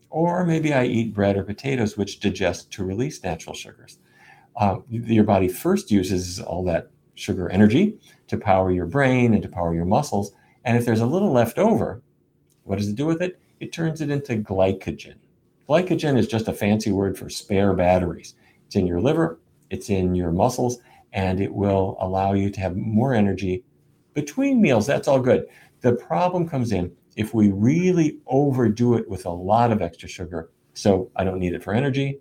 or 0.09 0.47
maybe 0.47 0.73
I 0.73 0.85
eat 0.85 1.13
bread 1.13 1.37
or 1.37 1.43
potatoes, 1.43 1.97
which 1.97 2.21
digest 2.21 2.71
to 2.73 2.85
release 2.85 3.23
natural 3.25 3.55
sugars. 3.55 3.99
Uh, 4.57 4.77
your 4.89 5.25
body 5.25 5.49
first 5.49 5.91
uses 5.91 6.41
all 6.41 6.65
that 6.65 6.91
sugar 7.15 7.51
energy 7.51 7.99
to 8.29 8.39
power 8.39 8.71
your 8.71 8.87
brain 8.87 9.35
and 9.35 9.43
to 9.43 9.49
power 9.49 9.75
your 9.75 9.85
muscles. 9.85 10.33
And 10.65 10.77
if 10.77 10.85
there's 10.85 11.01
a 11.01 11.07
little 11.07 11.33
left 11.33 11.59
over, 11.59 12.03
what 12.63 12.79
does 12.79 12.89
it 12.89 12.97
do 12.97 13.07
with 13.07 13.21
it? 13.21 13.41
It 13.59 13.73
turns 13.73 14.01
it 14.01 14.11
into 14.11 14.37
glycogen. 14.37 15.17
Glycogen 15.69 16.17
is 16.17 16.29
just 16.29 16.47
a 16.47 16.53
fancy 16.53 16.93
word 16.93 17.19
for 17.19 17.29
spare 17.29 17.75
batteries. 17.75 18.35
It's 18.67 18.77
in 18.77 18.87
your 18.87 19.01
liver, 19.01 19.41
it's 19.71 19.91
in 19.91 20.15
your 20.15 20.31
muscles, 20.31 20.79
and 21.13 21.41
it 21.41 21.53
will 21.53 21.97
allow 22.01 22.33
you 22.33 22.51
to 22.51 22.61
have 22.61 22.77
more 22.77 23.15
energy 23.15 23.65
between 24.19 24.61
meals, 24.61 24.85
that's 24.85 25.07
all 25.07 25.21
good. 25.21 25.47
The 25.81 25.93
problem 25.93 26.49
comes 26.49 26.73
in 26.73 26.91
if 27.15 27.35
we 27.35 27.53
really 27.53 28.19
overdo 28.27 28.95
it 28.95 29.09
with 29.09 29.27
a 29.27 29.31
lot 29.31 29.71
of 29.71 29.81
extra 29.81 30.09
sugar. 30.09 30.51
So 30.75 31.11
I 31.15 31.23
don't 31.23 31.39
need 31.39 31.55
it 31.55 31.63
for 31.63 31.73
energy. 31.73 32.19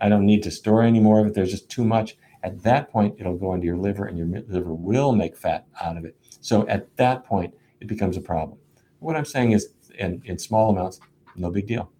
I 0.00 0.08
don't 0.08 0.24
need 0.24 0.42
to 0.44 0.50
store 0.50 0.82
any 0.82 1.00
more 1.00 1.20
of 1.20 1.26
it. 1.26 1.34
There's 1.34 1.50
just 1.50 1.68
too 1.68 1.84
much. 1.84 2.16
At 2.42 2.62
that 2.62 2.90
point, 2.90 3.16
it'll 3.18 3.36
go 3.36 3.52
into 3.52 3.66
your 3.66 3.76
liver 3.76 4.06
and 4.06 4.16
your 4.16 4.26
liver 4.48 4.72
will 4.72 5.12
make 5.12 5.36
fat 5.36 5.66
out 5.82 5.98
of 5.98 6.06
it. 6.06 6.16
So 6.40 6.66
at 6.66 6.96
that 6.96 7.24
point, 7.24 7.54
it 7.80 7.86
becomes 7.86 8.16
a 8.16 8.22
problem. 8.22 8.58
What 8.98 9.14
I'm 9.14 9.26
saying 9.26 9.52
is, 9.52 9.68
in, 9.98 10.22
in 10.24 10.38
small 10.38 10.70
amounts, 10.70 10.98
no 11.36 11.50
big 11.50 11.66
deal. 11.66 11.92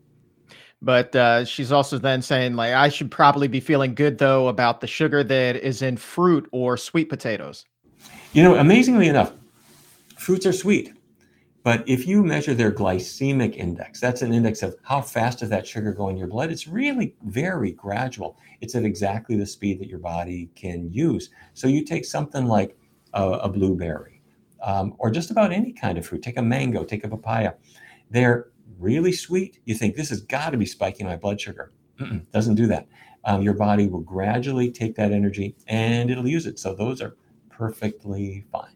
But 0.84 1.14
uh, 1.14 1.44
she's 1.44 1.70
also 1.70 1.96
then 1.96 2.22
saying, 2.22 2.56
like, 2.56 2.74
I 2.74 2.88
should 2.88 3.10
probably 3.10 3.46
be 3.46 3.60
feeling 3.60 3.94
good, 3.94 4.18
though, 4.18 4.48
about 4.48 4.80
the 4.80 4.88
sugar 4.88 5.22
that 5.22 5.56
is 5.56 5.80
in 5.80 5.96
fruit 5.96 6.48
or 6.50 6.76
sweet 6.76 7.08
potatoes. 7.08 7.64
You 8.32 8.42
know, 8.42 8.56
amazingly 8.56 9.06
enough, 9.06 9.32
fruits 10.18 10.44
are 10.44 10.52
sweet. 10.52 10.92
But 11.62 11.88
if 11.88 12.08
you 12.08 12.24
measure 12.24 12.54
their 12.54 12.72
glycemic 12.72 13.54
index, 13.54 14.00
that's 14.00 14.22
an 14.22 14.34
index 14.34 14.64
of 14.64 14.74
how 14.82 15.00
fast 15.00 15.38
does 15.38 15.48
that 15.50 15.64
sugar 15.64 15.92
go 15.92 16.08
in 16.08 16.16
your 16.16 16.26
blood. 16.26 16.50
It's 16.50 16.66
really 16.66 17.14
very 17.22 17.70
gradual. 17.70 18.36
It's 18.60 18.74
at 18.74 18.84
exactly 18.84 19.36
the 19.36 19.46
speed 19.46 19.78
that 19.78 19.88
your 19.88 20.00
body 20.00 20.50
can 20.56 20.90
use. 20.90 21.30
So 21.54 21.68
you 21.68 21.84
take 21.84 22.04
something 22.04 22.46
like 22.46 22.76
a, 23.12 23.24
a 23.24 23.48
blueberry 23.48 24.22
um, 24.60 24.96
or 24.98 25.10
just 25.10 25.30
about 25.30 25.52
any 25.52 25.72
kind 25.72 25.98
of 25.98 26.04
fruit. 26.04 26.22
Take 26.22 26.38
a 26.38 26.42
mango, 26.42 26.82
take 26.82 27.04
a 27.04 27.08
papaya. 27.08 27.52
They're 28.10 28.48
really 28.82 29.12
sweet. 29.12 29.60
You 29.64 29.74
think 29.74 29.96
this 29.96 30.10
has 30.10 30.20
got 30.20 30.50
to 30.50 30.56
be 30.56 30.66
spiking 30.66 31.06
my 31.06 31.16
blood 31.16 31.40
sugar. 31.40 31.72
Mm-mm, 31.98 32.30
doesn't 32.32 32.56
do 32.56 32.66
that. 32.66 32.86
Um, 33.24 33.42
your 33.42 33.54
body 33.54 33.86
will 33.86 34.00
gradually 34.00 34.70
take 34.70 34.96
that 34.96 35.12
energy 35.12 35.54
and 35.68 36.10
it'll 36.10 36.28
use 36.28 36.46
it. 36.46 36.58
So 36.58 36.74
those 36.74 37.00
are 37.00 37.16
perfectly 37.50 38.44
fine. 38.50 38.74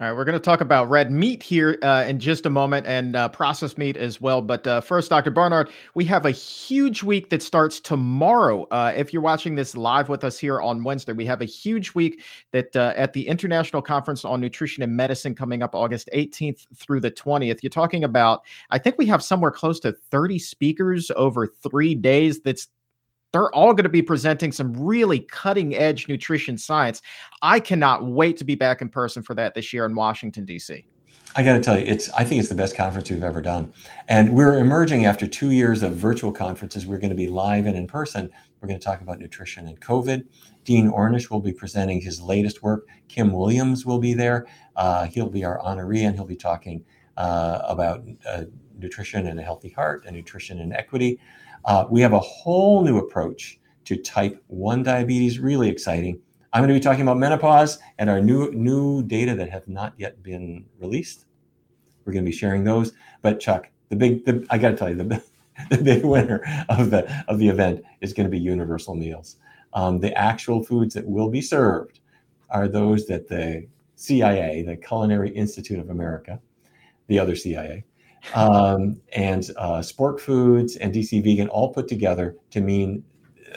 All 0.00 0.06
right, 0.06 0.16
we're 0.16 0.24
going 0.24 0.32
to 0.32 0.42
talk 0.42 0.62
about 0.62 0.88
red 0.88 1.12
meat 1.12 1.42
here 1.42 1.78
uh, 1.82 2.06
in 2.08 2.18
just 2.18 2.46
a 2.46 2.50
moment 2.50 2.86
and 2.86 3.14
uh, 3.14 3.28
processed 3.28 3.76
meat 3.76 3.98
as 3.98 4.18
well. 4.18 4.40
But 4.40 4.66
uh, 4.66 4.80
first, 4.80 5.10
Dr. 5.10 5.30
Barnard, 5.30 5.68
we 5.94 6.06
have 6.06 6.24
a 6.24 6.30
huge 6.30 7.02
week 7.02 7.28
that 7.28 7.42
starts 7.42 7.80
tomorrow. 7.80 8.66
Uh, 8.70 8.94
if 8.96 9.12
you're 9.12 9.20
watching 9.20 9.56
this 9.56 9.76
live 9.76 10.08
with 10.08 10.24
us 10.24 10.38
here 10.38 10.58
on 10.62 10.84
Wednesday, 10.84 11.12
we 11.12 11.26
have 11.26 11.42
a 11.42 11.44
huge 11.44 11.94
week 11.94 12.22
that 12.52 12.74
uh, 12.74 12.94
at 12.96 13.12
the 13.12 13.28
International 13.28 13.82
Conference 13.82 14.24
on 14.24 14.40
Nutrition 14.40 14.82
and 14.82 14.96
Medicine 14.96 15.34
coming 15.34 15.62
up 15.62 15.74
August 15.74 16.08
18th 16.14 16.66
through 16.74 17.00
the 17.00 17.10
20th. 17.10 17.62
You're 17.62 17.68
talking 17.68 18.04
about, 18.04 18.40
I 18.70 18.78
think 18.78 18.96
we 18.96 19.04
have 19.04 19.22
somewhere 19.22 19.50
close 19.50 19.80
to 19.80 19.92
30 19.92 20.38
speakers 20.38 21.10
over 21.14 21.46
three 21.46 21.94
days. 21.94 22.40
That's 22.40 22.68
they're 23.32 23.52
all 23.54 23.72
going 23.72 23.84
to 23.84 23.90
be 23.90 24.02
presenting 24.02 24.52
some 24.52 24.72
really 24.74 25.20
cutting 25.20 25.74
edge 25.74 26.08
nutrition 26.08 26.58
science. 26.58 27.02
I 27.42 27.60
cannot 27.60 28.04
wait 28.04 28.36
to 28.38 28.44
be 28.44 28.54
back 28.54 28.82
in 28.82 28.88
person 28.88 29.22
for 29.22 29.34
that 29.34 29.54
this 29.54 29.72
year 29.72 29.86
in 29.86 29.94
Washington, 29.94 30.44
D.C. 30.44 30.84
I 31.36 31.44
got 31.44 31.52
to 31.52 31.60
tell 31.60 31.78
you, 31.78 31.84
it's 31.86 32.10
I 32.10 32.24
think 32.24 32.40
it's 32.40 32.48
the 32.48 32.56
best 32.56 32.74
conference 32.74 33.08
we've 33.08 33.22
ever 33.22 33.40
done, 33.40 33.72
and 34.08 34.34
we're 34.34 34.58
emerging 34.58 35.06
after 35.06 35.28
two 35.28 35.52
years 35.52 35.84
of 35.84 35.94
virtual 35.94 36.32
conferences. 36.32 36.86
We're 36.86 36.98
going 36.98 37.10
to 37.10 37.16
be 37.16 37.28
live 37.28 37.66
and 37.66 37.76
in 37.76 37.86
person. 37.86 38.28
We're 38.60 38.66
going 38.66 38.80
to 38.80 38.84
talk 38.84 39.00
about 39.00 39.20
nutrition 39.20 39.68
and 39.68 39.80
COVID. 39.80 40.24
Dean 40.64 40.90
Ornish 40.90 41.30
will 41.30 41.40
be 41.40 41.52
presenting 41.52 42.00
his 42.00 42.20
latest 42.20 42.64
work. 42.64 42.88
Kim 43.06 43.32
Williams 43.32 43.86
will 43.86 44.00
be 44.00 44.12
there. 44.12 44.46
Uh, 44.74 45.06
he'll 45.06 45.30
be 45.30 45.44
our 45.44 45.60
honoree, 45.60 46.00
and 46.00 46.16
he'll 46.16 46.26
be 46.26 46.36
talking 46.36 46.84
uh, 47.16 47.60
about 47.64 48.04
uh, 48.28 48.44
nutrition 48.78 49.28
and 49.28 49.38
a 49.38 49.42
healthy 49.42 49.68
heart 49.68 50.04
and 50.06 50.16
nutrition 50.16 50.58
and 50.58 50.72
equity. 50.72 51.20
Uh, 51.64 51.86
we 51.90 52.00
have 52.00 52.12
a 52.12 52.20
whole 52.20 52.82
new 52.82 52.98
approach 52.98 53.58
to 53.84 53.96
type 53.96 54.42
1 54.48 54.82
diabetes, 54.82 55.38
really 55.38 55.68
exciting. 55.68 56.20
I'm 56.52 56.60
going 56.60 56.68
to 56.68 56.74
be 56.74 56.80
talking 56.80 57.02
about 57.02 57.18
menopause 57.18 57.78
and 57.98 58.10
our 58.10 58.20
new 58.20 58.50
new 58.52 59.02
data 59.04 59.34
that 59.36 59.50
have 59.50 59.68
not 59.68 59.94
yet 59.96 60.22
been 60.22 60.64
released. 60.78 61.26
We're 62.04 62.12
going 62.12 62.24
to 62.24 62.30
be 62.30 62.36
sharing 62.36 62.64
those. 62.64 62.92
But 63.22 63.38
Chuck, 63.38 63.68
the 63.88 63.96
big, 63.96 64.24
the, 64.24 64.44
I 64.50 64.58
got 64.58 64.70
to 64.70 64.76
tell 64.76 64.88
you, 64.88 64.96
the, 64.96 65.22
the 65.70 65.78
big 65.78 66.04
winner 66.04 66.42
of 66.68 66.90
the 66.90 67.24
of 67.28 67.38
the 67.38 67.48
event 67.48 67.84
is 68.00 68.12
going 68.12 68.24
to 68.26 68.30
be 68.30 68.38
universal 68.38 68.94
meals. 68.94 69.36
Um, 69.74 70.00
the 70.00 70.12
actual 70.18 70.64
foods 70.64 70.94
that 70.94 71.06
will 71.06 71.30
be 71.30 71.40
served 71.40 72.00
are 72.48 72.66
those 72.66 73.06
that 73.06 73.28
the 73.28 73.68
CIA, 73.94 74.62
the 74.62 74.76
Culinary 74.76 75.30
Institute 75.30 75.78
of 75.78 75.90
America, 75.90 76.40
the 77.06 77.18
other 77.18 77.36
CIA, 77.36 77.84
um, 78.34 79.00
and 79.12 79.50
uh, 79.56 79.78
Spork 79.78 80.20
Foods 80.20 80.76
and 80.76 80.94
DC 80.94 81.22
Vegan 81.22 81.48
all 81.48 81.72
put 81.72 81.88
together 81.88 82.36
to 82.50 82.60
mean 82.60 83.04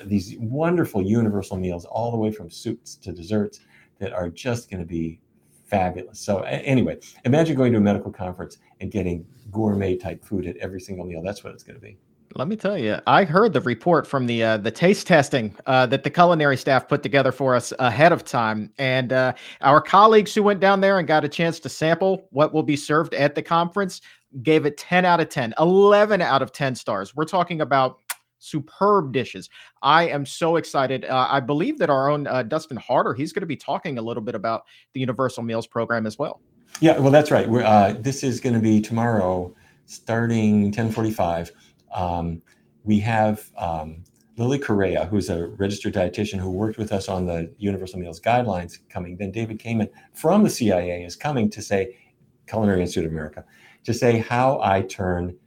these 0.06 0.36
wonderful 0.40 1.02
universal 1.02 1.58
meals, 1.58 1.86
all 1.86 2.12
the 2.12 2.18
way 2.18 2.32
from 2.32 2.50
soups 2.50 2.96
to 2.96 3.12
desserts, 3.12 3.60
that 4.00 4.14
are 4.14 4.30
just 4.30 4.70
going 4.70 4.80
to 4.80 4.86
be 4.86 5.20
fabulous. 5.66 6.20
So 6.20 6.42
anyway, 6.42 7.00
imagine 7.26 7.56
going 7.56 7.72
to 7.74 7.78
a 7.78 7.82
medical 7.82 8.12
conference 8.12 8.58
and 8.80 8.92
getting 8.92 9.26
gourmet 9.52 9.96
type 9.96 10.24
food 10.24 10.46
at 10.48 10.58
every 10.58 10.80
single 10.80 11.06
meal. 11.06 11.22
That's 11.24 11.44
what 11.44 11.54
it's 11.54 11.64
going 11.64 11.76
to 11.76 11.82
be. 11.82 11.98
Let 12.36 12.48
me 12.48 12.56
tell 12.56 12.78
you, 12.78 12.98
I 13.06 13.26
heard 13.26 13.54
the 13.54 13.62
report 13.62 14.08
from 14.08 14.26
the 14.26 14.44
uh, 14.44 14.58
the 14.58 14.72
taste 14.72 15.06
testing 15.06 15.56
uh, 15.68 15.86
that 15.86 16.04
the 16.04 16.10
culinary 16.10 16.58
staff 16.58 16.88
put 16.88 17.04
together 17.04 17.32
for 17.32 17.56
us 17.56 17.72
ahead 17.78 18.12
of 18.12 18.24
time, 18.24 18.72
and 18.80 19.14
uh, 19.14 19.34
our 19.62 19.80
colleagues 19.80 20.34
who 20.34 20.42
went 20.42 20.60
down 20.60 20.82
there 20.82 20.98
and 20.98 21.08
got 21.08 21.24
a 21.24 21.30
chance 21.30 21.60
to 21.60 21.70
sample 21.70 22.28
what 22.32 22.52
will 22.52 22.64
be 22.64 22.76
served 22.76 23.14
at 23.14 23.36
the 23.36 23.42
conference 23.44 24.02
gave 24.42 24.66
it 24.66 24.78
10 24.78 25.06
out 25.06 25.20
of 25.20 25.30
10, 25.30 25.54
11 25.60 26.22
out 26.22 26.42
of 26.42 26.52
10 26.52 26.76
stars. 26.76 27.16
We're 27.16 27.26
talking 27.26 27.62
about 27.62 28.00
superb 28.40 29.14
dishes. 29.14 29.50
I 29.82 30.08
am 30.08 30.26
so 30.26 30.58
excited. 30.58 31.06
Uh, 31.06 31.28
I 31.30 31.40
believe 31.40 31.80
that 31.80 31.90
our 31.90 32.10
own 32.10 32.28
uh, 32.28 32.44
Dustin 32.44 32.78
Harder, 32.78 33.14
he's 33.14 33.32
going 33.32 33.42
to 33.42 33.48
be 33.48 33.56
talking 33.56 33.98
a 33.98 34.02
little 34.02 34.24
bit 34.24 34.36
about 34.36 34.64
the 34.94 35.00
Universal 35.00 35.44
Meals 35.44 35.68
program 35.68 36.06
as 36.06 36.20
well. 36.20 36.42
Yeah, 36.80 36.98
well, 37.00 37.12
that's 37.12 37.32
right. 37.32 37.48
We're, 37.48 37.64
uh, 37.64 37.94
this 38.00 38.24
is 38.24 38.40
going 38.40 38.56
to 38.56 38.60
be 38.60 38.82
tomorrow, 38.82 39.54
starting 39.86 40.66
1045. 40.66 41.52
Um, 41.94 42.42
we 42.84 43.00
have 43.00 43.50
um, 43.58 44.04
Lily 44.38 44.60
Correa, 44.60 45.06
who's 45.06 45.30
a 45.30 45.48
registered 45.48 45.94
dietitian 45.94 46.40
who 46.40 46.50
worked 46.50 46.78
with 46.78 46.92
us 46.92 47.08
on 47.08 47.26
the 47.26 47.54
Universal 47.58 48.00
Meals 48.00 48.20
guidelines 48.20 48.80
coming. 48.90 49.16
Then 49.16 49.32
David 49.32 49.60
Kamen 49.60 49.90
from 50.14 50.44
the 50.44 50.50
CIA 50.50 51.04
is 51.04 51.16
coming 51.16 51.50
to 51.52 51.62
say, 51.62 51.98
Culinary 52.48 52.82
Institute 52.82 53.06
of 53.06 53.12
America, 53.12 53.46
to 53.84 53.94
say 53.94 54.18
how 54.18 54.60
I 54.62 54.82
turn 54.82 55.38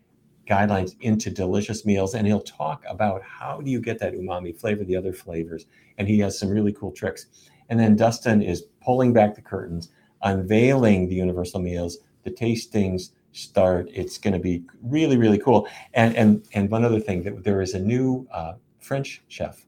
guidelines 0.48 0.94
into 1.00 1.30
delicious 1.30 1.84
meals. 1.84 2.14
And 2.14 2.26
he'll 2.26 2.40
talk 2.40 2.84
about 2.88 3.22
how 3.22 3.60
do 3.60 3.70
you 3.70 3.80
get 3.80 3.98
that 3.98 4.14
umami 4.14 4.58
flavor, 4.58 4.84
the 4.84 4.96
other 4.96 5.12
flavors. 5.12 5.66
And 5.98 6.08
he 6.08 6.18
has 6.20 6.38
some 6.38 6.48
really 6.48 6.72
cool 6.72 6.92
tricks. 6.92 7.26
And 7.68 7.80
then 7.80 7.96
Dustin 7.96 8.42
is 8.42 8.64
pulling 8.82 9.12
back 9.12 9.34
the 9.34 9.42
curtains, 9.42 9.90
unveiling 10.22 11.08
the 11.08 11.16
universal 11.16 11.60
meals. 11.60 11.98
The 12.22 12.30
tastings 12.30 13.10
start. 13.32 13.88
It's 13.92 14.18
going 14.18 14.34
to 14.34 14.40
be 14.40 14.64
really, 14.82 15.16
really 15.16 15.38
cool. 15.38 15.68
And 15.94 16.16
and 16.16 16.46
and 16.54 16.70
one 16.70 16.84
other 16.84 17.00
thing 17.00 17.22
that 17.24 17.44
there 17.44 17.60
is 17.60 17.74
a 17.74 17.80
new 17.80 18.26
uh, 18.32 18.54
French 18.80 19.22
chef 19.28 19.66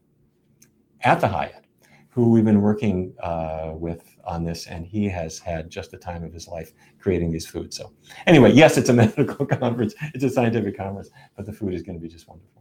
at 1.01 1.19
the 1.19 1.27
Hyatt 1.27 1.65
who 2.09 2.31
we've 2.31 2.45
been 2.45 2.61
working 2.61 3.13
uh, 3.21 3.71
with 3.75 4.17
on 4.29 4.43
this, 4.43 4.67
and 4.67 4.85
he 4.85 5.09
has 5.09 5.39
had 5.39 5.69
just 5.69 5.91
the 5.91 5.97
time 5.97 6.23
of 6.23 6.31
his 6.31 6.47
life 6.47 6.71
creating 6.99 7.31
these 7.31 7.47
foods. 7.47 7.75
So, 7.77 7.91
anyway, 8.27 8.51
yes, 8.51 8.77
it's 8.77 8.89
a 8.89 8.93
medical 9.03 9.45
conference, 9.45 9.95
it's 10.13 10.23
a 10.23 10.29
scientific 10.29 10.77
conference, 10.77 11.09
but 11.35 11.45
the 11.45 11.53
food 11.53 11.73
is 11.73 11.81
going 11.81 11.97
to 11.97 12.01
be 12.01 12.09
just 12.09 12.27
wonderful. 12.27 12.58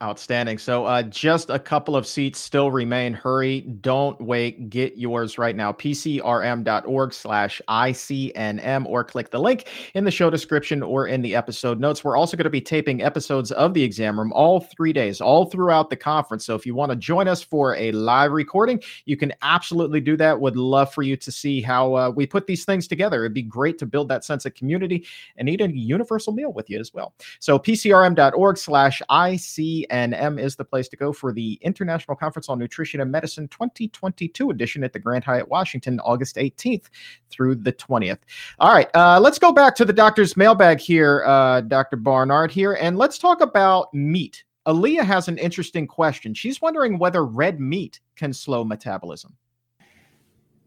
Outstanding. 0.00 0.58
So, 0.58 0.84
uh, 0.84 1.02
just 1.02 1.50
a 1.50 1.58
couple 1.58 1.96
of 1.96 2.06
seats 2.06 2.38
still 2.38 2.70
remain. 2.70 3.12
Hurry, 3.12 3.62
don't 3.62 4.20
wait. 4.20 4.70
Get 4.70 4.96
yours 4.96 5.38
right 5.38 5.56
now. 5.56 5.72
PCRM.org 5.72 7.12
slash 7.12 7.60
ICNM 7.68 8.86
or 8.86 9.02
click 9.02 9.32
the 9.32 9.40
link 9.40 9.68
in 9.94 10.04
the 10.04 10.10
show 10.12 10.30
description 10.30 10.84
or 10.84 11.08
in 11.08 11.20
the 11.20 11.34
episode 11.34 11.80
notes. 11.80 12.04
We're 12.04 12.16
also 12.16 12.36
going 12.36 12.44
to 12.44 12.50
be 12.50 12.60
taping 12.60 13.02
episodes 13.02 13.50
of 13.52 13.74
the 13.74 13.82
exam 13.82 14.20
room 14.20 14.32
all 14.34 14.60
three 14.60 14.92
days, 14.92 15.20
all 15.20 15.46
throughout 15.46 15.90
the 15.90 15.96
conference. 15.96 16.46
So, 16.46 16.54
if 16.54 16.64
you 16.64 16.76
want 16.76 16.92
to 16.92 16.96
join 16.96 17.26
us 17.26 17.42
for 17.42 17.74
a 17.74 17.90
live 17.90 18.30
recording, 18.30 18.80
you 19.04 19.16
can 19.16 19.32
absolutely 19.42 20.00
do 20.00 20.16
that. 20.16 20.40
Would 20.40 20.56
love 20.56 20.94
for 20.94 21.02
you 21.02 21.16
to 21.16 21.32
see 21.32 21.60
how 21.60 21.94
uh, 21.96 22.10
we 22.10 22.24
put 22.24 22.46
these 22.46 22.64
things 22.64 22.86
together. 22.86 23.24
It'd 23.24 23.34
be 23.34 23.42
great 23.42 23.78
to 23.78 23.86
build 23.86 24.08
that 24.10 24.24
sense 24.24 24.46
of 24.46 24.54
community 24.54 25.06
and 25.36 25.48
eat 25.48 25.60
a 25.60 25.76
universal 25.76 26.32
meal 26.32 26.52
with 26.52 26.70
you 26.70 26.78
as 26.78 26.94
well. 26.94 27.14
So, 27.40 27.58
PCRM.org 27.58 28.58
slash 28.58 29.02
ICNM. 29.10 29.55
ICNM 29.56 30.40
is 30.40 30.56
the 30.56 30.64
place 30.64 30.88
to 30.88 30.96
go 30.96 31.12
for 31.12 31.32
the 31.32 31.58
International 31.62 32.16
Conference 32.16 32.48
on 32.48 32.58
Nutrition 32.58 33.00
and 33.00 33.10
Medicine 33.10 33.48
2022 33.48 34.50
edition 34.50 34.84
at 34.84 34.92
the 34.92 34.98
Grand 34.98 35.24
Hyatt 35.24 35.48
Washington, 35.48 36.00
August 36.00 36.36
18th 36.36 36.84
through 37.30 37.56
the 37.56 37.72
20th. 37.72 38.18
All 38.58 38.72
right, 38.72 38.88
uh, 38.94 39.20
let's 39.20 39.38
go 39.38 39.52
back 39.52 39.74
to 39.76 39.84
the 39.84 39.92
doctor's 39.92 40.36
mailbag 40.36 40.80
here, 40.80 41.24
uh, 41.26 41.60
Dr. 41.62 41.96
Barnard 41.96 42.50
here, 42.50 42.74
and 42.74 42.98
let's 42.98 43.18
talk 43.18 43.40
about 43.40 43.92
meat. 43.94 44.44
Aaliyah 44.66 45.04
has 45.04 45.28
an 45.28 45.38
interesting 45.38 45.86
question. 45.86 46.34
She's 46.34 46.60
wondering 46.60 46.98
whether 46.98 47.24
red 47.24 47.60
meat 47.60 48.00
can 48.16 48.32
slow 48.32 48.64
metabolism. 48.64 49.36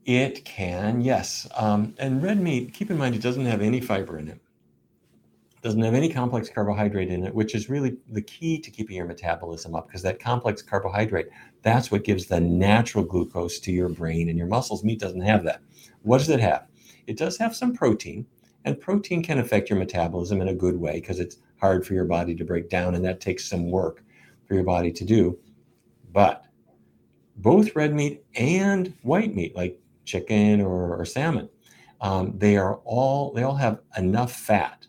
It 0.06 0.46
can, 0.46 1.02
yes. 1.02 1.48
Um, 1.56 1.94
and 2.00 2.24
red 2.24 2.40
meat, 2.40 2.74
keep 2.74 2.90
in 2.90 2.98
mind, 2.98 3.16
it 3.16 3.22
doesn't 3.22 3.46
have 3.46 3.62
any 3.62 3.82
fiber 3.82 4.18
in 4.18 4.30
it 4.30 4.40
doesn't 5.62 5.82
have 5.82 5.94
any 5.94 6.10
complex 6.10 6.50
carbohydrate 6.50 7.10
in 7.10 7.26
it, 7.26 7.36
which 7.36 7.54
is 7.54 7.70
really 7.70 7.98
the 8.10 8.22
key 8.22 8.60
to 8.60 8.72
keeping 8.72 8.96
your 8.96 9.06
metabolism 9.06 9.76
up 9.76 9.88
because 9.88 10.02
that 10.04 10.20
complex 10.20 10.62
carbohydrate, 10.62 11.28
that's 11.64 11.92
what 11.92 12.06
gives 12.06 12.28
the 12.28 12.40
natural 12.40 13.04
glucose 13.04 13.60
to 13.60 13.72
your 13.72 13.90
brain 13.90 14.30
and 14.30 14.38
your 14.38 14.48
muscles. 14.48 14.84
Meat 14.84 15.00
doesn't 15.00 15.22
have 15.22 15.44
that. 15.44 15.62
What 16.04 16.20
does 16.20 16.30
it 16.30 16.40
have? 16.40 16.68
It 17.08 17.18
does 17.18 17.38
have 17.38 17.56
some 17.56 17.74
protein, 17.74 18.26
and 18.64 18.80
protein 18.80 19.22
can 19.22 19.40
affect 19.40 19.70
your 19.70 19.80
metabolism 19.80 20.42
in 20.42 20.48
a 20.48 20.54
good 20.54 20.78
way 20.78 20.94
because 20.94 21.20
it's 21.20 21.38
hard 21.58 21.86
for 21.86 21.94
your 21.94 22.06
body 22.06 22.36
to 22.36 22.46
break 22.46 22.70
down, 22.70 22.96
and 22.96 23.04
that 23.04 23.20
takes 23.20 23.50
some 23.50 23.70
work 23.70 24.04
for 24.48 24.54
your 24.54 24.64
body 24.64 24.92
to 24.94 25.04
do. 25.04 25.38
But 26.14 26.46
both 27.38 27.76
red 27.76 27.94
meat 27.94 28.24
and 28.36 28.94
white 29.02 29.36
meat, 29.36 29.56
like 29.56 29.78
chicken 30.06 30.62
or, 30.62 30.96
or 30.96 31.06
salmon, 31.06 31.50
um, 32.02 32.34
they 32.38 32.56
are 32.56 32.76
all 32.86 33.34
they 33.34 33.44
all 33.44 33.56
have 33.56 33.80
enough 33.98 34.32
fat 34.32 34.88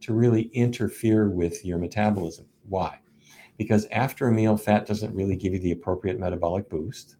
to 0.00 0.14
really 0.14 0.50
interfere 0.52 1.28
with 1.28 1.64
your 1.64 1.78
metabolism. 1.78 2.46
Why? 2.68 2.98
Because 3.58 3.86
after 3.92 4.28
a 4.28 4.32
meal, 4.32 4.56
fat 4.56 4.86
doesn't 4.86 5.14
really 5.14 5.36
give 5.36 5.52
you 5.52 5.58
the 5.58 5.72
appropriate 5.72 6.18
metabolic 6.18 6.68
boost. 6.68 7.16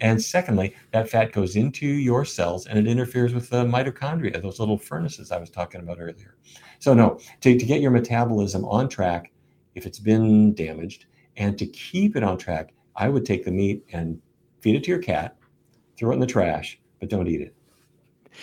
And 0.00 0.22
secondly, 0.22 0.74
that 0.92 1.08
fat 1.08 1.32
goes 1.32 1.56
into 1.56 1.86
your 1.86 2.24
cells 2.24 2.66
and 2.66 2.78
it 2.78 2.86
interferes 2.86 3.32
with 3.32 3.48
the 3.48 3.64
mitochondria, 3.64 4.42
those 4.42 4.60
little 4.60 4.76
furnaces 4.76 5.32
I 5.32 5.38
was 5.38 5.48
talking 5.48 5.80
about 5.80 5.98
earlier. 5.98 6.36
So, 6.80 6.92
no, 6.92 7.18
to, 7.40 7.58
to 7.58 7.66
get 7.66 7.80
your 7.80 7.90
metabolism 7.90 8.64
on 8.66 8.90
track, 8.90 9.32
if 9.74 9.86
it's 9.86 9.98
been 9.98 10.54
damaged, 10.54 11.06
and 11.36 11.58
to 11.58 11.66
keep 11.66 12.14
it 12.14 12.22
on 12.22 12.36
track, 12.36 12.74
I 12.94 13.08
would 13.08 13.24
take 13.24 13.44
the 13.44 13.50
meat 13.50 13.84
and 13.92 14.20
feed 14.60 14.74
it 14.74 14.84
to 14.84 14.90
your 14.90 15.02
cat, 15.02 15.36
throw 15.96 16.10
it 16.10 16.14
in 16.14 16.20
the 16.20 16.26
trash, 16.26 16.78
but 17.00 17.08
don't 17.08 17.28
eat 17.28 17.40
it. 17.40 17.55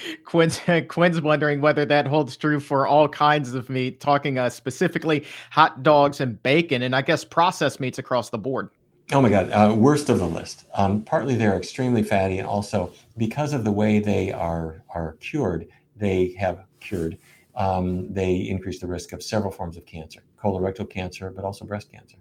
Quinn's, 0.26 0.60
Quinn's 0.88 1.22
wondering 1.22 1.62
whether 1.62 1.86
that 1.86 2.08
holds 2.08 2.38
true 2.38 2.60
for 2.60 2.88
all 2.88 3.08
kinds 3.08 3.54
of 3.54 3.70
meat, 3.70 4.00
talking 4.00 4.38
uh, 4.38 4.50
specifically 4.50 5.26
hot 5.52 5.84
dogs 5.84 6.22
and 6.22 6.42
bacon, 6.44 6.82
and 6.84 6.96
I 6.96 7.02
guess 7.02 7.24
processed 7.24 7.80
meats 7.80 8.00
across 8.00 8.30
the 8.30 8.38
board. 8.38 8.70
Oh 9.12 9.22
my 9.22 9.30
God, 9.30 9.50
uh, 9.52 9.74
worst 9.76 10.10
of 10.10 10.20
the 10.20 10.28
list. 10.28 10.66
Um, 10.74 11.04
partly 11.04 11.36
they're 11.36 11.58
extremely 11.58 12.04
fatty, 12.04 12.40
and 12.40 12.48
also 12.48 12.94
because 13.18 13.54
of 13.54 13.64
the 13.64 13.72
way 13.72 14.00
they 14.00 14.32
are 14.32 14.84
are 14.90 15.18
cured, 15.20 15.68
they 15.96 16.36
have 16.40 16.66
cured. 16.80 17.18
Um, 17.56 18.12
they 18.12 18.36
increase 18.36 18.80
the 18.80 18.88
risk 18.88 19.14
of 19.14 19.22
several 19.22 19.52
forms 19.52 19.78
of 19.78 19.86
cancer, 19.86 20.24
colorectal 20.42 20.90
cancer, 20.90 21.30
but 21.30 21.46
also 21.46 21.66
breast 21.66 21.92
cancer. 21.92 22.18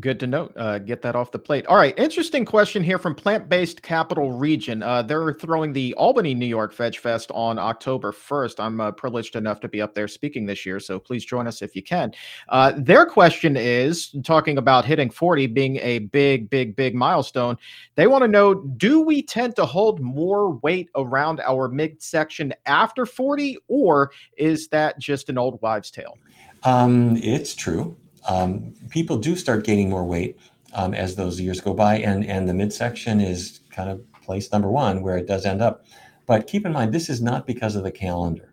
Good 0.00 0.20
to 0.20 0.26
note. 0.26 0.52
Uh, 0.56 0.78
get 0.78 1.00
that 1.02 1.16
off 1.16 1.30
the 1.30 1.38
plate. 1.38 1.64
All 1.66 1.76
right. 1.76 1.98
Interesting 1.98 2.44
question 2.44 2.82
here 2.82 2.98
from 2.98 3.14
Plant 3.14 3.48
Based 3.48 3.82
Capital 3.82 4.32
Region. 4.32 4.82
Uh, 4.82 5.02
they're 5.02 5.32
throwing 5.32 5.72
the 5.72 5.94
Albany, 5.94 6.34
New 6.34 6.46
York 6.46 6.74
Veg 6.74 6.96
Fest 6.96 7.30
on 7.32 7.58
October 7.58 8.12
1st. 8.12 8.60
I'm 8.60 8.80
uh, 8.80 8.90
privileged 8.90 9.36
enough 9.36 9.60
to 9.60 9.68
be 9.68 9.80
up 9.80 9.94
there 9.94 10.08
speaking 10.08 10.44
this 10.44 10.66
year, 10.66 10.80
so 10.80 10.98
please 10.98 11.24
join 11.24 11.46
us 11.46 11.62
if 11.62 11.74
you 11.74 11.82
can. 11.82 12.12
Uh, 12.48 12.72
their 12.76 13.06
question 13.06 13.56
is 13.56 14.14
talking 14.24 14.58
about 14.58 14.84
hitting 14.84 15.08
40 15.08 15.46
being 15.46 15.76
a 15.76 16.00
big, 16.00 16.50
big, 16.50 16.76
big 16.76 16.94
milestone. 16.94 17.56
They 17.94 18.06
want 18.06 18.22
to 18.22 18.28
know 18.28 18.54
do 18.54 19.00
we 19.00 19.22
tend 19.22 19.56
to 19.56 19.64
hold 19.64 20.00
more 20.00 20.50
weight 20.50 20.90
around 20.94 21.40
our 21.40 21.68
midsection 21.68 22.52
after 22.66 23.06
40, 23.06 23.58
or 23.68 24.10
is 24.36 24.68
that 24.68 24.98
just 24.98 25.30
an 25.30 25.38
old 25.38 25.62
wives' 25.62 25.90
tale? 25.90 26.18
Um, 26.64 27.16
it's 27.18 27.54
true 27.54 27.96
um, 28.28 28.74
people 28.90 29.16
do 29.16 29.36
start 29.36 29.64
gaining 29.64 29.90
more 29.90 30.04
weight 30.04 30.38
um, 30.74 30.94
as 30.94 31.16
those 31.16 31.40
years 31.40 31.60
go 31.60 31.74
by, 31.74 31.98
and 31.98 32.24
and 32.26 32.48
the 32.48 32.54
midsection 32.54 33.20
is 33.20 33.60
kind 33.70 33.90
of 33.90 34.00
place 34.22 34.50
number 34.52 34.70
one 34.70 35.02
where 35.02 35.16
it 35.16 35.26
does 35.26 35.46
end 35.46 35.62
up. 35.62 35.84
But 36.26 36.46
keep 36.46 36.66
in 36.66 36.72
mind, 36.72 36.92
this 36.92 37.08
is 37.08 37.22
not 37.22 37.46
because 37.46 37.76
of 37.76 37.84
the 37.84 37.92
calendar. 37.92 38.52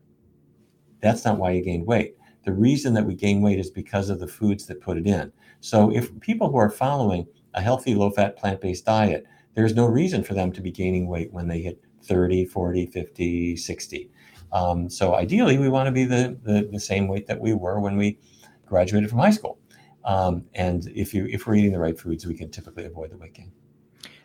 That's 1.01 1.25
not 1.25 1.37
why 1.37 1.51
you 1.51 1.63
gain 1.63 1.85
weight. 1.85 2.15
The 2.45 2.53
reason 2.53 2.93
that 2.93 3.05
we 3.05 3.15
gain 3.15 3.41
weight 3.41 3.59
is 3.59 3.71
because 3.71 4.09
of 4.09 4.19
the 4.19 4.27
foods 4.27 4.67
that 4.67 4.81
put 4.81 4.97
it 4.97 5.07
in. 5.07 5.31
So 5.59 5.91
if 5.91 6.17
people 6.19 6.49
who 6.49 6.57
are 6.57 6.69
following 6.69 7.25
a 7.53 7.61
healthy, 7.61 7.95
low-fat, 7.95 8.37
plant-based 8.37 8.85
diet, 8.85 9.25
there's 9.55 9.75
no 9.75 9.85
reason 9.85 10.23
for 10.23 10.33
them 10.33 10.51
to 10.51 10.61
be 10.61 10.71
gaining 10.71 11.07
weight 11.07 11.31
when 11.31 11.47
they 11.47 11.61
hit 11.61 11.83
30, 12.03 12.45
40, 12.45 12.85
50, 12.87 13.55
60. 13.55 14.11
Um, 14.51 14.89
so 14.89 15.15
ideally, 15.15 15.57
we 15.57 15.69
want 15.69 15.87
to 15.87 15.91
be 15.91 16.05
the, 16.05 16.37
the, 16.43 16.69
the 16.71 16.79
same 16.79 17.07
weight 17.07 17.27
that 17.27 17.39
we 17.39 17.53
were 17.53 17.79
when 17.79 17.97
we 17.97 18.19
graduated 18.65 19.09
from 19.09 19.19
high 19.19 19.31
school. 19.31 19.57
Um, 20.05 20.45
and 20.53 20.87
if 20.95 21.13
you 21.13 21.25
if 21.27 21.47
we're 21.47 21.55
eating 21.55 21.71
the 21.71 21.79
right 21.79 21.97
foods, 21.97 22.25
we 22.25 22.35
can 22.35 22.49
typically 22.49 22.85
avoid 22.85 23.11
the 23.11 23.17
weight 23.17 23.33
gain. 23.33 23.51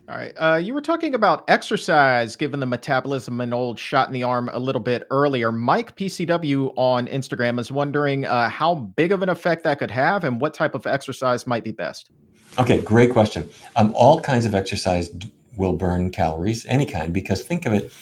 All 0.09 0.17
right. 0.17 0.33
Uh, 0.39 0.57
you 0.57 0.73
were 0.73 0.81
talking 0.81 1.15
about 1.15 1.45
exercise, 1.49 2.35
given 2.35 2.61
the 2.61 2.67
metabolism 2.67 3.43
an 3.43 3.53
old 3.53 3.79
shot 3.79 4.09
in 4.09 4.15
the 4.15 4.23
arm 4.23 4.49
a 4.55 4.59
little 4.59 4.81
bit 4.81 5.07
earlier. 5.11 5.53
Mike 5.53 5.95
PCW 5.97 6.73
on 6.77 7.07
Instagram 7.09 7.61
is 7.61 7.71
wondering 7.71 8.25
uh, 8.25 8.49
how 8.49 8.75
big 8.75 9.13
of 9.13 9.23
an 9.23 9.29
effect 9.29 9.65
that 9.65 9.79
could 9.79 9.91
have 9.91 10.25
and 10.25 10.41
what 10.41 10.55
type 10.55 10.75
of 10.75 10.87
exercise 10.87 11.47
might 11.47 11.63
be 11.63 11.73
best. 11.73 12.11
Okay, 12.59 12.81
great 12.81 13.13
question. 13.13 13.51
Um, 13.77 13.93
all 13.95 14.19
kinds 14.19 14.47
of 14.47 14.55
exercise 14.55 15.11
will 15.59 15.75
burn 15.75 16.11
calories, 16.11 16.65
any 16.67 16.87
kind, 16.87 17.13
because 17.13 17.43
think 17.43 17.67
of 17.67 17.75
it, 17.75 17.93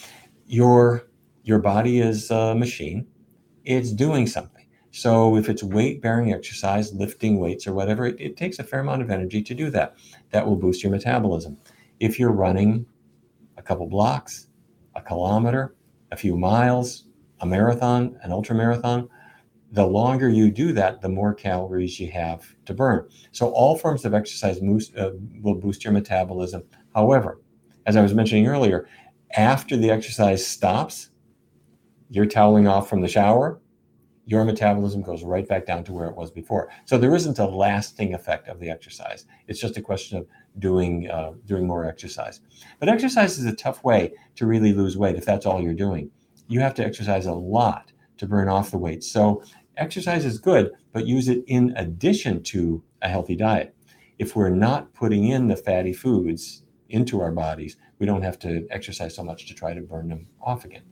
your 0.46 1.08
your 1.42 1.58
body 1.58 1.98
is 2.00 2.30
a 2.30 2.54
machine. 2.54 3.08
It's 3.64 3.90
doing 3.90 4.28
something 4.28 4.55
so 4.96 5.36
if 5.36 5.50
it's 5.50 5.62
weight 5.62 6.00
bearing 6.00 6.32
exercise, 6.32 6.90
lifting 6.94 7.38
weights 7.38 7.66
or 7.66 7.74
whatever, 7.74 8.06
it, 8.06 8.18
it, 8.18 8.34
takes 8.34 8.58
a 8.58 8.64
fair 8.64 8.80
amount 8.80 9.02
of 9.02 9.10
energy 9.10 9.42
to 9.42 9.52
do 9.54 9.68
that. 9.68 9.94
That 10.30 10.46
will 10.46 10.56
boost 10.56 10.82
your 10.82 10.90
metabolism. 10.90 11.58
If 12.00 12.18
you're 12.18 12.32
running 12.32 12.86
a 13.58 13.62
couple 13.62 13.86
blocks, 13.88 14.48
a 14.94 15.02
kilometer, 15.02 15.76
a 16.12 16.16
few 16.16 16.34
miles, 16.34 17.08
a 17.40 17.46
marathon, 17.46 18.18
an 18.22 18.32
ultra 18.32 18.56
marathon, 18.56 19.06
the 19.70 19.86
longer 19.86 20.30
you 20.30 20.50
do 20.50 20.72
that, 20.72 21.02
the 21.02 21.10
more 21.10 21.34
calories 21.34 22.00
you 22.00 22.10
have 22.12 22.46
to 22.64 22.72
burn. 22.72 23.06
So 23.32 23.50
all 23.50 23.76
forms 23.76 24.06
of 24.06 24.14
exercise 24.14 24.56
uh, 24.56 25.10
will 25.42 25.56
boost 25.56 25.84
your 25.84 25.92
metabolism. 25.92 26.62
However, 26.94 27.42
as 27.84 27.96
I 27.96 28.00
was 28.00 28.14
mentioning 28.14 28.46
earlier, 28.46 28.88
after 29.36 29.76
the 29.76 29.90
exercise 29.90 30.46
stops, 30.46 31.10
you're 32.08 32.24
toweling 32.24 32.66
off 32.66 32.88
from 32.88 33.02
the 33.02 33.08
shower, 33.08 33.60
your 34.26 34.44
metabolism 34.44 35.02
goes 35.02 35.22
right 35.22 35.48
back 35.48 35.66
down 35.66 35.84
to 35.84 35.92
where 35.92 36.08
it 36.08 36.16
was 36.16 36.30
before. 36.32 36.68
So 36.84 36.98
there 36.98 37.14
isn't 37.14 37.38
a 37.38 37.46
lasting 37.46 38.12
effect 38.12 38.48
of 38.48 38.58
the 38.58 38.68
exercise. 38.68 39.24
It's 39.46 39.60
just 39.60 39.76
a 39.76 39.82
question 39.82 40.18
of 40.18 40.26
doing 40.58 41.08
uh, 41.08 41.32
doing 41.46 41.66
more 41.66 41.86
exercise. 41.86 42.40
But 42.80 42.88
exercise 42.88 43.38
is 43.38 43.46
a 43.46 43.54
tough 43.54 43.82
way 43.84 44.12
to 44.34 44.46
really 44.46 44.72
lose 44.72 44.98
weight 44.98 45.16
if 45.16 45.24
that's 45.24 45.46
all 45.46 45.62
you're 45.62 45.74
doing. 45.74 46.10
You 46.48 46.60
have 46.60 46.74
to 46.74 46.84
exercise 46.84 47.26
a 47.26 47.32
lot 47.32 47.92
to 48.18 48.26
burn 48.26 48.48
off 48.48 48.72
the 48.72 48.78
weight. 48.78 49.04
So 49.04 49.42
exercise 49.76 50.24
is 50.24 50.38
good, 50.38 50.72
but 50.92 51.06
use 51.06 51.28
it 51.28 51.44
in 51.46 51.72
addition 51.76 52.42
to 52.44 52.82
a 53.02 53.08
healthy 53.08 53.36
diet. 53.36 53.74
If 54.18 54.34
we're 54.34 54.50
not 54.50 54.92
putting 54.94 55.28
in 55.28 55.48
the 55.48 55.56
fatty 55.56 55.92
foods 55.92 56.62
into 56.88 57.20
our 57.20 57.32
bodies, 57.32 57.76
we 57.98 58.06
don't 58.06 58.22
have 58.22 58.38
to 58.40 58.66
exercise 58.70 59.14
so 59.14 59.22
much 59.22 59.46
to 59.46 59.54
try 59.54 59.74
to 59.74 59.82
burn 59.82 60.08
them 60.08 60.26
off 60.40 60.64
again. 60.64 60.82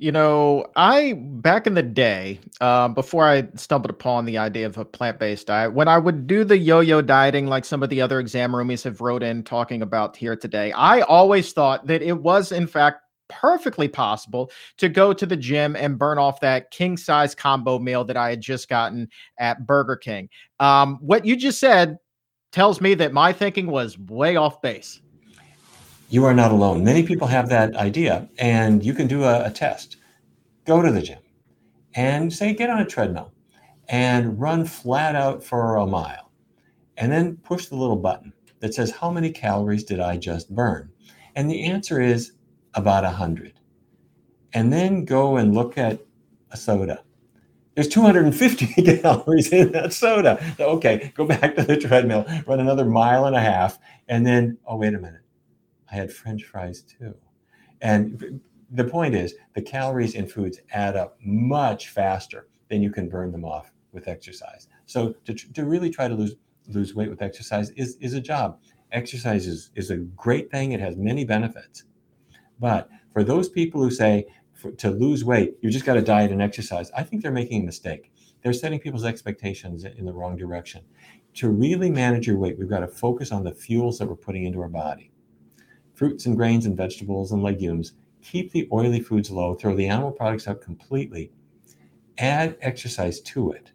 You 0.00 0.12
know, 0.12 0.64
I 0.76 1.12
back 1.12 1.66
in 1.66 1.74
the 1.74 1.82
day, 1.82 2.40
uh, 2.62 2.88
before 2.88 3.28
I 3.28 3.46
stumbled 3.54 3.90
upon 3.90 4.24
the 4.24 4.38
idea 4.38 4.64
of 4.64 4.78
a 4.78 4.84
plant-based 4.86 5.46
diet, 5.46 5.74
when 5.74 5.88
I 5.88 5.98
would 5.98 6.26
do 6.26 6.42
the 6.42 6.56
yo-yo 6.56 7.02
dieting, 7.02 7.48
like 7.48 7.66
some 7.66 7.82
of 7.82 7.90
the 7.90 8.00
other 8.00 8.18
exam 8.18 8.52
roomies 8.52 8.82
have 8.84 9.02
wrote 9.02 9.22
in 9.22 9.42
talking 9.42 9.82
about 9.82 10.16
here 10.16 10.36
today, 10.36 10.72
I 10.72 11.02
always 11.02 11.52
thought 11.52 11.86
that 11.86 12.00
it 12.00 12.14
was 12.14 12.50
in 12.50 12.66
fact 12.66 13.02
perfectly 13.28 13.88
possible 13.88 14.50
to 14.78 14.88
go 14.88 15.12
to 15.12 15.26
the 15.26 15.36
gym 15.36 15.76
and 15.76 15.98
burn 15.98 16.16
off 16.16 16.40
that 16.40 16.70
king 16.70 16.96
size 16.96 17.34
combo 17.34 17.78
meal 17.78 18.02
that 18.06 18.16
I 18.16 18.30
had 18.30 18.40
just 18.40 18.70
gotten 18.70 19.06
at 19.38 19.66
Burger 19.66 19.96
King. 19.96 20.30
Um, 20.60 20.96
what 21.02 21.26
you 21.26 21.36
just 21.36 21.60
said 21.60 21.98
tells 22.52 22.80
me 22.80 22.94
that 22.94 23.12
my 23.12 23.34
thinking 23.34 23.66
was 23.66 23.98
way 23.98 24.36
off 24.36 24.62
base 24.62 25.02
you 26.10 26.24
are 26.24 26.34
not 26.34 26.50
alone. 26.50 26.82
Many 26.82 27.04
people 27.04 27.28
have 27.28 27.48
that 27.50 27.76
idea, 27.76 28.28
and 28.36 28.84
you 28.84 28.92
can 28.92 29.06
do 29.06 29.22
a, 29.22 29.44
a, 29.44 29.50
test. 29.50 29.96
Go 30.66 30.82
to 30.82 30.90
the 30.90 31.00
gym 31.00 31.20
and 31.94 32.32
say, 32.32 32.52
get 32.52 32.68
on 32.68 32.80
a 32.80 32.84
treadmill 32.84 33.32
and 33.88 34.38
run 34.40 34.66
flat 34.66 35.14
out 35.14 35.44
for 35.44 35.76
a 35.76 35.86
mile. 35.86 36.32
And 36.96 37.12
then 37.12 37.36
push 37.36 37.66
the 37.66 37.76
little 37.76 37.96
button 37.96 38.32
that 38.58 38.74
says, 38.74 38.90
How 38.90 39.10
many 39.10 39.30
calories 39.30 39.84
did 39.84 40.00
I 40.00 40.16
just 40.16 40.54
burn? 40.54 40.90
And 41.36 41.48
the 41.48 41.64
answer 41.64 42.00
is 42.00 42.32
about 42.74 43.04
100. 43.04 43.54
And 44.52 44.72
then 44.72 45.04
go 45.04 45.36
and 45.36 45.54
look 45.54 45.78
at 45.78 46.00
a 46.50 46.56
soda. 46.56 47.04
There's 47.76 47.88
250 47.88 48.66
calories 48.98 49.52
in 49.52 49.72
that 49.72 49.92
soda. 49.92 50.54
So, 50.58 50.66
okay, 50.70 51.12
go 51.14 51.24
back 51.24 51.54
to 51.54 51.62
the 51.62 51.76
treadmill, 51.76 52.26
run 52.46 52.58
another 52.58 52.84
mile 52.84 53.26
and 53.26 53.36
a 53.36 53.40
half, 53.40 53.78
and 54.08 54.26
then, 54.26 54.58
oh, 54.66 54.76
wait 54.76 54.92
a 54.92 54.98
minute 54.98 55.19
I 55.90 55.96
had 55.96 56.12
French 56.12 56.44
fries 56.44 56.82
too. 56.82 57.14
And 57.80 58.40
the 58.70 58.84
point 58.84 59.14
is, 59.14 59.34
the 59.54 59.62
calories 59.62 60.14
in 60.14 60.26
foods 60.26 60.60
add 60.72 60.96
up 60.96 61.16
much 61.22 61.88
faster 61.88 62.48
than 62.68 62.82
you 62.82 62.90
can 62.90 63.08
burn 63.08 63.32
them 63.32 63.44
off 63.44 63.72
with 63.92 64.06
exercise. 64.06 64.68
So 64.86 65.14
to, 65.24 65.34
to 65.34 65.64
really 65.64 65.90
try 65.90 66.08
to 66.08 66.14
lose 66.14 66.36
lose 66.68 66.94
weight 66.94 67.10
with 67.10 67.22
exercise 67.22 67.70
is, 67.70 67.96
is 68.00 68.14
a 68.14 68.20
job. 68.20 68.58
Exercise 68.92 69.46
is, 69.46 69.70
is 69.74 69.90
a 69.90 69.96
great 69.96 70.50
thing. 70.50 70.72
It 70.72 70.80
has 70.80 70.96
many 70.96 71.24
benefits. 71.24 71.84
But 72.58 72.88
for 73.12 73.24
those 73.24 73.48
people 73.48 73.82
who 73.82 73.90
say 73.90 74.26
for, 74.52 74.70
to 74.72 74.90
lose 74.90 75.24
weight, 75.24 75.56
you 75.62 75.70
just 75.70 75.84
got 75.84 75.94
to 75.94 76.02
diet 76.02 76.32
and 76.32 76.42
exercise, 76.42 76.90
I 76.92 77.02
think 77.02 77.22
they're 77.22 77.32
making 77.32 77.62
a 77.62 77.66
mistake. 77.66 78.12
They're 78.42 78.52
setting 78.52 78.78
people's 78.78 79.04
expectations 79.04 79.84
in 79.84 80.04
the 80.04 80.12
wrong 80.12 80.36
direction. 80.36 80.82
To 81.34 81.50
really 81.50 81.90
manage 81.90 82.26
your 82.26 82.38
weight, 82.38 82.58
we've 82.58 82.68
got 82.68 82.80
to 82.80 82.88
focus 82.88 83.32
on 83.32 83.44
the 83.44 83.54
fuels 83.54 83.98
that 83.98 84.08
we're 84.08 84.16
putting 84.16 84.44
into 84.44 84.60
our 84.60 84.68
body 84.68 85.09
fruits 86.00 86.24
and 86.24 86.34
grains 86.34 86.64
and 86.64 86.78
vegetables 86.78 87.30
and 87.30 87.42
legumes 87.42 87.92
keep 88.22 88.52
the 88.52 88.66
oily 88.72 89.00
foods 89.00 89.30
low, 89.30 89.54
throw 89.54 89.76
the 89.76 89.86
animal 89.86 90.10
products 90.10 90.48
out 90.48 90.62
completely, 90.62 91.30
add 92.16 92.56
exercise 92.62 93.20
to 93.20 93.52
it. 93.52 93.72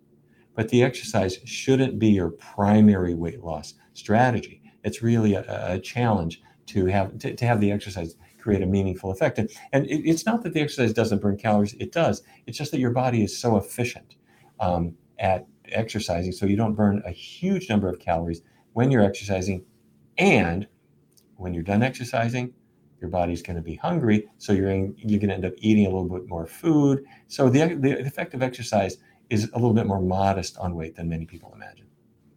But 0.56 0.70
the 0.70 0.82
exercise 0.82 1.38
shouldn't 1.46 2.00
be 2.00 2.08
your 2.08 2.32
primary 2.32 3.14
weight 3.14 3.44
loss 3.44 3.76
strategy. 3.94 4.64
It's 4.84 5.04
really 5.04 5.36
a, 5.36 5.46
a 5.74 5.80
challenge 5.80 6.42
to 6.66 6.88
have 6.88 7.16
to, 7.20 7.36
to, 7.36 7.46
have 7.46 7.62
the 7.62 7.72
exercise 7.72 8.16
create 8.40 8.64
a 8.64 8.66
meaningful 8.66 9.12
effect. 9.12 9.38
And, 9.38 9.48
and 9.72 9.86
it, 9.86 10.10
it's 10.10 10.26
not 10.26 10.42
that 10.42 10.54
the 10.54 10.62
exercise 10.62 10.94
doesn't 10.94 11.22
burn 11.22 11.38
calories; 11.38 11.76
it 11.76 11.92
does. 11.92 12.24
It's 12.48 12.58
just 12.58 12.72
that 12.72 12.80
your 12.80 12.90
body 12.90 13.24
is 13.24 13.38
so 13.38 13.56
efficient 13.56 14.16
um, 14.60 14.96
at 15.20 15.46
exercising, 15.66 16.32
so 16.32 16.48
you 16.48 16.58
don't 16.58 16.74
burn 16.74 17.04
a 17.06 17.12
huge 17.12 17.70
number 17.70 17.88
of 17.88 18.00
calories 18.00 18.42
when 18.74 18.90
you're 18.90 19.04
exercising, 19.04 19.64
and 20.18 20.66
when 21.38 21.54
you're 21.54 21.64
done 21.64 21.84
exercising, 21.84 22.54
your 23.02 23.10
body's 23.10 23.42
going 23.42 23.56
to 23.58 23.62
be 23.62 23.76
hungry, 23.76 24.28
so 24.38 24.54
you're 24.54 24.70
in, 24.70 24.96
you're 24.98 25.20
going 25.20 25.30
to 25.30 25.36
end 25.36 25.46
up 25.46 25.54
eating 25.58 25.86
a 25.86 25.90
little 25.90 26.10
bit 26.10 26.28
more 26.28 26.48
food. 26.48 27.04
So 27.28 27.50
the 27.50 27.76
the 27.76 28.00
effect 28.00 28.34
of 28.34 28.42
exercise 28.42 28.98
is 29.30 29.50
a 29.54 29.56
little 29.56 29.74
bit 29.74 29.86
more 29.86 30.02
modest 30.02 30.58
on 30.58 30.76
weight 30.76 30.96
than 30.96 31.10
many 31.10 31.26
people 31.26 31.52
imagine. 31.54 31.88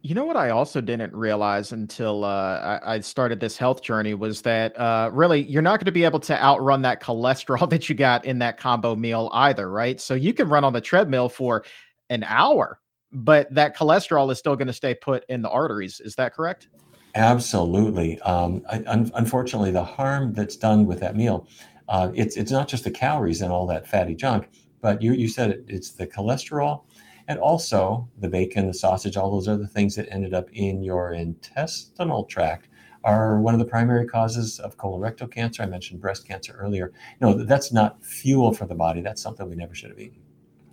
You 0.01 0.15
know 0.15 0.23
what 0.23 0.37
I 0.37 0.49
also 0.51 0.79
didn't 0.79 1.13
realize 1.13 1.73
until 1.73 2.23
uh, 2.23 2.79
I, 2.83 2.95
I, 2.95 2.99
started 3.01 3.41
this 3.41 3.57
health 3.57 3.81
journey 3.81 4.13
was 4.13 4.41
that 4.43 4.79
uh, 4.79 5.09
really 5.11 5.43
you're 5.43 5.61
not 5.61 5.79
going 5.79 5.87
to 5.87 5.91
be 5.91 6.05
able 6.05 6.21
to 6.21 6.41
outrun 6.41 6.81
that 6.83 7.01
cholesterol 7.01 7.69
that 7.71 7.89
you 7.89 7.95
got 7.95 8.23
in 8.23 8.39
that 8.39 8.57
combo 8.57 8.95
meal 8.95 9.29
either, 9.33 9.69
right? 9.69 9.99
So 9.99 10.13
you 10.13 10.33
can 10.33 10.47
run 10.47 10.63
on 10.63 10.71
the 10.71 10.79
treadmill 10.79 11.27
for 11.27 11.65
an 12.09 12.23
hour, 12.23 12.79
but 13.11 13.53
that 13.53 13.75
cholesterol 13.75 14.31
is 14.31 14.39
still 14.39 14.55
going 14.55 14.67
to 14.67 14.73
stay 14.73 14.95
put 14.95 15.25
in 15.27 15.41
the 15.41 15.49
arteries. 15.49 15.99
Is 15.99 16.15
that 16.15 16.33
correct? 16.33 16.69
Absolutely. 17.15 18.19
Um, 18.21 18.63
un- 18.69 19.11
unfortunately, 19.15 19.71
the 19.71 19.83
harm 19.83 20.33
that's 20.33 20.55
done 20.55 20.85
with 20.85 20.99
that 20.99 21.15
meal, 21.15 21.47
uh, 21.87 22.11
it's 22.13 22.37
it's 22.37 22.51
not 22.51 22.67
just 22.67 22.83
the 22.83 22.91
calories 22.91 23.41
and 23.41 23.51
all 23.51 23.65
that 23.67 23.87
fatty 23.87 24.15
junk, 24.15 24.49
but 24.81 25.01
you 25.01 25.13
you 25.13 25.27
said 25.27 25.49
it, 25.49 25.65
it's 25.67 25.91
the 25.91 26.05
cholesterol 26.05 26.83
and 27.27 27.39
also 27.39 28.07
the 28.19 28.29
bacon, 28.29 28.67
the 28.67 28.73
sausage, 28.73 29.17
all 29.17 29.31
those 29.31 29.47
other 29.47 29.65
things 29.67 29.95
that 29.95 30.11
ended 30.11 30.33
up 30.33 30.49
in 30.51 30.83
your 30.83 31.13
intestinal 31.13 32.25
tract 32.25 32.67
are 33.03 33.39
one 33.39 33.53
of 33.53 33.59
the 33.59 33.65
primary 33.65 34.05
causes 34.07 34.59
of 34.59 34.77
colorectal 34.77 35.31
cancer. 35.31 35.63
I 35.63 35.67
mentioned 35.67 36.01
breast 36.01 36.27
cancer 36.27 36.53
earlier. 36.59 36.91
No, 37.21 37.33
that's 37.33 37.71
not 37.71 38.03
fuel 38.03 38.51
for 38.53 38.65
the 38.65 38.75
body. 38.75 39.01
That's 39.01 39.21
something 39.21 39.47
we 39.49 39.55
never 39.55 39.75
should 39.75 39.91
have 39.91 39.99
eaten. 39.99 40.21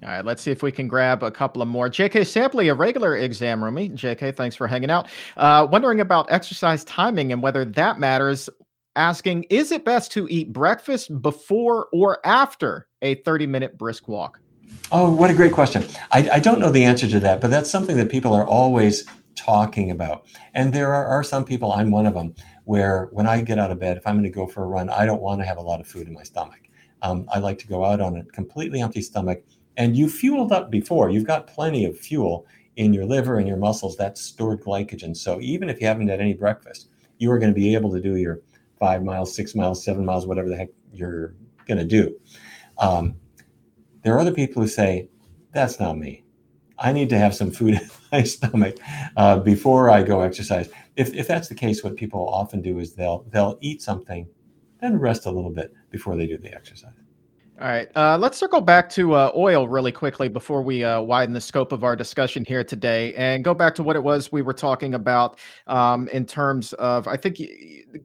All 0.07 0.13
right, 0.13 0.25
let's 0.25 0.41
see 0.41 0.53
if 0.53 0.63
we 0.63 0.71
can 0.71 0.87
grab 0.87 1.25
a 1.25 1.33
couple 1.33 1.61
of 1.61 1.67
more. 1.67 1.91
JK 1.91 2.21
Sampley, 2.21 2.71
a 2.71 2.75
regular 2.75 3.17
exam 3.17 3.61
roomie. 3.61 3.93
JK, 3.93 4.37
thanks 4.37 4.55
for 4.55 4.69
hanging 4.69 4.89
out. 4.89 5.09
Uh, 5.37 5.67
wondering 5.69 6.01
about 6.01 6.31
exercise 6.31 6.85
timing 6.85 7.33
and 7.33 7.43
whether 7.43 7.65
that 7.65 7.99
matters. 7.99 8.49
Asking, 8.95 9.43
is 9.51 9.73
it 9.73 9.85
best 9.85 10.13
to 10.13 10.29
eat 10.31 10.53
breakfast 10.53 11.21
before 11.21 11.89
or 11.93 12.25
after 12.25 12.87
a 13.03 13.17
30 13.17 13.49
minute 13.49 13.77
brisk 13.77 14.07
walk? 14.07 14.39
Oh, 14.93 15.13
what 15.13 15.29
a 15.29 15.35
great 15.35 15.53
question. 15.53 15.85
I, 16.13 16.31
I, 16.35 16.39
don't 16.39 16.61
know 16.61 16.71
the 16.71 16.85
answer 16.85 17.09
to 17.09 17.21
that, 17.21 17.41
but 17.41 17.51
that's 17.51 17.69
something 17.69 17.97
that 17.97 18.09
people 18.09 18.33
are 18.33 18.47
always 18.47 19.05
talking 19.35 19.91
about. 19.91 20.27
And 20.55 20.73
there 20.73 20.95
are, 20.95 21.05
are 21.07 21.25
some 21.25 21.45
people, 21.45 21.73
I'm 21.73 21.91
one 21.91 22.07
of 22.07 22.15
them, 22.15 22.33
where 22.65 23.09
when 23.11 23.27
I 23.27 23.43
get 23.43 23.59
out 23.59 23.73
of 23.73 23.81
bed, 23.81 23.97
if 23.97 24.07
I'm 24.07 24.15
going 24.15 24.25
to 24.25 24.31
go 24.31 24.47
for 24.47 24.63
a 24.63 24.67
run, 24.69 24.89
I 24.89 25.05
don't 25.05 25.21
want 25.21 25.41
to 25.41 25.47
have 25.47 25.59
a 25.59 25.63
lot 25.63 25.81
of 25.81 25.89
food 25.89 26.07
in 26.07 26.15
my 26.15 26.23
stomach. 26.23 26.61
Um, 27.03 27.29
I 27.33 27.41
like 27.41 27.59
to 27.59 27.67
go 27.67 27.85
out 27.85 28.01
on 28.01 28.17
a 28.17 28.25
completely 28.25 28.81
empty 28.81 29.03
stomach. 29.03 29.43
And 29.77 29.97
you 29.97 30.09
fueled 30.09 30.53
up 30.53 30.71
before, 30.71 31.11
you've 31.11 31.27
got 31.27 31.47
plenty 31.47 31.85
of 31.85 31.99
fuel 31.99 32.47
in 32.77 32.93
your 32.93 33.05
liver 33.05 33.39
and 33.39 33.49
your 33.49 33.57
muscles, 33.57 33.97
that's 33.97 34.21
stored 34.21 34.63
glycogen. 34.63 35.17
So 35.17 35.41
even 35.41 35.69
if 35.69 35.81
you 35.81 35.87
haven't 35.87 36.09
had 36.09 36.21
any 36.21 36.35
breakfast, 36.35 36.89
you 37.19 37.31
are 37.33 37.39
going 37.39 37.53
to 37.53 37.59
be 37.59 37.75
able 37.75 37.91
to 37.93 38.01
do 38.01 38.17
your 38.17 38.41
five 38.79 39.03
miles, 39.03 39.35
six 39.35 39.55
miles, 39.55 39.83
seven 39.83 40.05
miles, 40.05 40.27
whatever 40.27 40.49
the 40.49 40.57
heck 40.57 40.69
you're 40.93 41.35
going 41.67 41.79
to 41.79 41.85
do. 41.85 42.15
Um, 42.79 43.17
there 44.03 44.15
are 44.15 44.19
other 44.19 44.33
people 44.33 44.63
who 44.63 44.69
say, 44.69 45.09
that's 45.53 45.81
not 45.81 45.97
me. 45.97 46.23
I 46.79 46.93
need 46.93 47.09
to 47.09 47.19
have 47.19 47.35
some 47.35 47.51
food 47.51 47.75
in 47.81 47.91
my 48.13 48.23
stomach 48.23 48.77
uh, 49.17 49.39
before 49.39 49.91
I 49.91 50.03
go 50.03 50.21
exercise. 50.21 50.69
If, 50.97 51.15
if 51.15 51.27
that's 51.27 51.49
the 51.49 51.55
case, 51.55 51.83
what 51.83 51.97
people 51.97 52.29
often 52.29 52.61
do 52.61 52.79
is 52.79 52.95
they'll 52.95 53.27
they'll 53.31 53.59
eat 53.61 53.83
something, 53.83 54.27
then 54.81 54.99
rest 54.99 55.27
a 55.27 55.31
little 55.31 55.51
bit 55.51 55.73
before 55.91 56.17
they 56.17 56.27
do 56.27 56.37
the 56.39 56.55
exercise. 56.55 56.93
All 57.59 57.69
right. 57.69 57.89
Uh, 57.97 58.19
let's 58.19 58.37
circle 58.37 58.61
back 58.61 58.87
to 58.91 59.15
uh, 59.15 59.33
oil 59.35 59.67
really 59.67 59.91
quickly 59.91 60.29
before 60.29 60.61
we 60.61 60.85
uh, 60.85 61.01
widen 61.01 61.33
the 61.33 61.41
scope 61.41 61.73
of 61.73 61.85
our 61.85 61.97
discussion 61.97 62.45
here 62.45 62.63
today 62.63 63.15
and 63.15 63.43
go 63.43 63.55
back 63.55 63.75
to 63.77 63.83
what 63.83 63.97
it 63.97 64.03
was 64.03 64.31
we 64.31 64.43
were 64.43 64.53
talking 64.53 64.93
about 64.93 65.39
um, 65.67 66.07
in 66.09 66.27
terms 66.27 66.75
of, 66.75 67.09
I 67.09 67.17
think 67.17 67.41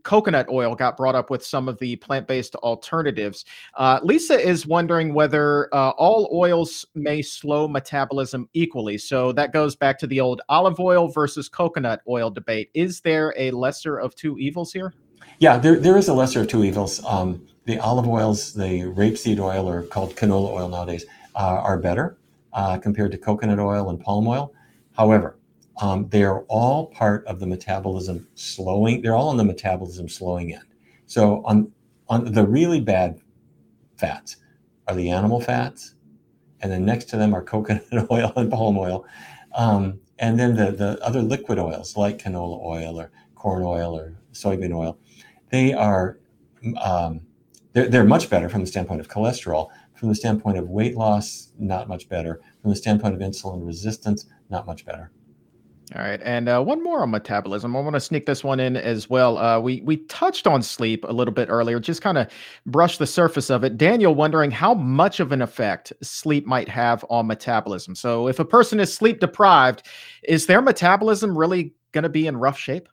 coconut 0.04 0.48
oil 0.50 0.74
got 0.74 0.96
brought 0.96 1.16
up 1.16 1.30
with 1.30 1.46
some 1.46 1.68
of 1.68 1.78
the 1.80 1.98
plant 1.98 2.30
based 2.30 2.56
alternatives. 2.56 3.44
Uh, 3.76 4.00
Lisa 4.04 4.40
is 4.40 4.66
wondering 4.66 5.14
whether 5.14 5.68
uh, 5.76 5.90
all 5.98 6.30
oils 6.32 6.86
may 6.96 7.22
slow 7.22 7.68
metabolism 7.68 8.48
equally. 8.54 8.98
So 8.98 9.34
that 9.34 9.52
goes 9.52 9.76
back 9.76 10.00
to 10.00 10.08
the 10.08 10.22
old 10.22 10.40
olive 10.48 10.80
oil 10.80 11.10
versus 11.10 11.50
coconut 11.50 12.04
oil 12.08 12.30
debate. 12.30 12.70
Is 12.74 13.02
there 13.02 13.34
a 13.36 13.52
lesser 13.52 13.98
of 13.98 14.16
two 14.16 14.38
evils 14.38 14.72
here? 14.72 14.94
Yeah, 15.40 15.58
there, 15.58 15.80
there 15.80 15.98
is 15.98 16.08
a 16.08 16.14
lesser 16.14 16.42
of 16.42 16.48
two 16.48 16.64
evils. 16.64 17.04
Um, 17.06 17.48
the 17.66 17.80
olive 17.80 18.08
oils, 18.08 18.54
the 18.54 18.84
rapeseed 18.84 19.40
oil, 19.40 19.68
or 19.68 19.84
called 19.84 20.16
canola 20.16 20.52
oil 20.52 20.70
nowadays, 20.70 21.06
uh, 21.36 21.62
are 21.64 21.78
better 21.78 22.18
uh, 22.54 22.78
compared 22.78 23.12
to 23.12 23.18
coconut 23.18 23.60
oil 23.60 23.90
and 23.90 24.00
palm 24.00 24.28
oil. 24.28 24.54
However, 24.96 25.38
um, 25.82 26.08
they 26.10 26.24
are 26.24 26.42
all 26.44 26.88
part 26.88 27.26
of 27.26 27.40
the 27.40 27.48
metabolism 27.48 28.28
slowing. 28.36 29.02
They're 29.02 29.16
all 29.16 29.30
on 29.30 29.38
the 29.38 29.44
metabolism 29.44 30.10
slowing 30.10 30.54
end. 30.54 30.64
So 31.08 31.44
on 31.46 31.72
on 32.08 32.34
the 32.34 32.46
really 32.46 32.82
bad 32.82 33.20
fats 33.98 34.38
are 34.88 34.96
the 34.96 35.10
animal 35.10 35.40
fats, 35.42 35.96
and 36.62 36.72
then 36.72 36.86
next 36.86 37.06
to 37.06 37.18
them 37.18 37.34
are 37.34 37.44
coconut 37.54 38.12
oil 38.12 38.34
and 38.36 38.52
palm 38.52 38.78
oil, 38.78 39.06
um, 39.56 40.00
and 40.20 40.40
then 40.40 40.56
the 40.56 40.72
the 40.72 41.04
other 41.04 41.22
liquid 41.22 41.58
oils 41.60 41.98
like 41.98 42.20
canola 42.20 42.64
oil 42.64 43.00
or 43.00 43.12
corn 43.36 43.64
oil 43.64 43.98
or 43.98 44.14
soybean 44.34 44.76
oil. 44.76 44.98
They 45.52 45.74
are 45.74 46.20
um, 46.82 47.22
they're, 47.74 47.88
they're 47.88 48.04
much 48.04 48.30
better 48.30 48.50
from 48.50 48.62
the 48.62 48.68
standpoint 48.68 49.00
of 49.00 49.08
cholesterol. 49.08 49.70
From 49.96 50.10
the 50.10 50.16
standpoint 50.16 50.58
of 50.58 50.70
weight 50.70 50.98
loss, 50.98 51.52
not 51.60 51.88
much 51.88 52.10
better. 52.10 52.42
From 52.62 52.72
the 52.72 52.76
standpoint 52.76 53.14
of 53.14 53.20
insulin 53.22 53.66
resistance, 53.66 54.26
not 54.50 54.66
much 54.66 54.84
better. 54.84 55.12
All 55.94 56.02
right, 56.02 56.22
and 56.24 56.48
uh, 56.48 56.62
one 56.62 56.82
more 56.82 57.02
on 57.02 57.12
metabolism. 57.12 57.76
I 57.76 57.82
want 57.82 57.96
to 57.96 58.00
sneak 58.00 58.26
this 58.26 58.46
one 58.46 58.62
in 58.62 58.78
as 58.78 59.10
well. 59.10 59.38
Uh, 59.38 59.60
we 59.60 59.82
we 59.82 59.98
touched 59.98 60.48
on 60.48 60.64
sleep 60.64 61.04
a 61.04 61.12
little 61.12 61.34
bit 61.34 61.50
earlier, 61.50 61.82
just 61.82 62.02
kind 62.02 62.18
of 62.18 62.32
brush 62.66 62.98
the 62.98 63.06
surface 63.06 63.50
of 63.50 63.66
it. 63.66 63.78
Daniel 63.78 64.16
wondering 64.16 64.52
how 64.52 64.74
much 64.74 65.20
of 65.20 65.34
an 65.34 65.42
effect 65.42 65.92
sleep 66.02 66.46
might 66.46 66.70
have 66.70 67.04
on 67.10 67.28
metabolism. 67.28 67.94
So, 67.94 68.30
if 68.30 68.40
a 68.40 68.46
person 68.46 68.80
is 68.80 68.94
sleep 68.94 69.20
deprived, 69.20 69.86
is 70.24 70.46
their 70.46 70.62
metabolism 70.62 71.38
really 71.38 71.74
going 71.92 72.04
to 72.04 72.10
be 72.10 72.26
in 72.26 72.38
rough 72.38 72.58
shape? 72.58 72.88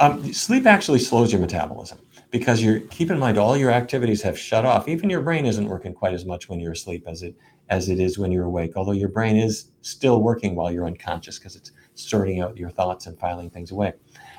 Um, 0.00 0.32
sleep 0.32 0.66
actually 0.66 0.98
slows 0.98 1.32
your 1.32 1.40
metabolism 1.40 1.98
because 2.30 2.62
you're 2.62 2.80
keep 2.80 3.10
in 3.10 3.18
mind 3.18 3.38
all 3.38 3.56
your 3.56 3.70
activities 3.70 4.22
have 4.22 4.38
shut 4.38 4.64
off. 4.64 4.88
Even 4.88 5.08
your 5.08 5.22
brain 5.22 5.46
isn't 5.46 5.68
working 5.68 5.94
quite 5.94 6.12
as 6.12 6.24
much 6.24 6.48
when 6.48 6.60
you're 6.60 6.72
asleep 6.72 7.04
as 7.06 7.22
it 7.22 7.34
as 7.68 7.88
it 7.88 7.98
is 7.98 8.18
when 8.18 8.30
you're 8.30 8.44
awake. 8.44 8.72
Although 8.76 8.92
your 8.92 9.08
brain 9.08 9.36
is 9.36 9.70
still 9.82 10.20
working 10.22 10.54
while 10.54 10.70
you're 10.70 10.86
unconscious 10.86 11.38
because 11.38 11.56
it's 11.56 11.72
sorting 11.94 12.40
out 12.40 12.56
your 12.56 12.70
thoughts 12.70 13.06
and 13.06 13.18
filing 13.18 13.50
things 13.50 13.70
away. 13.70 13.94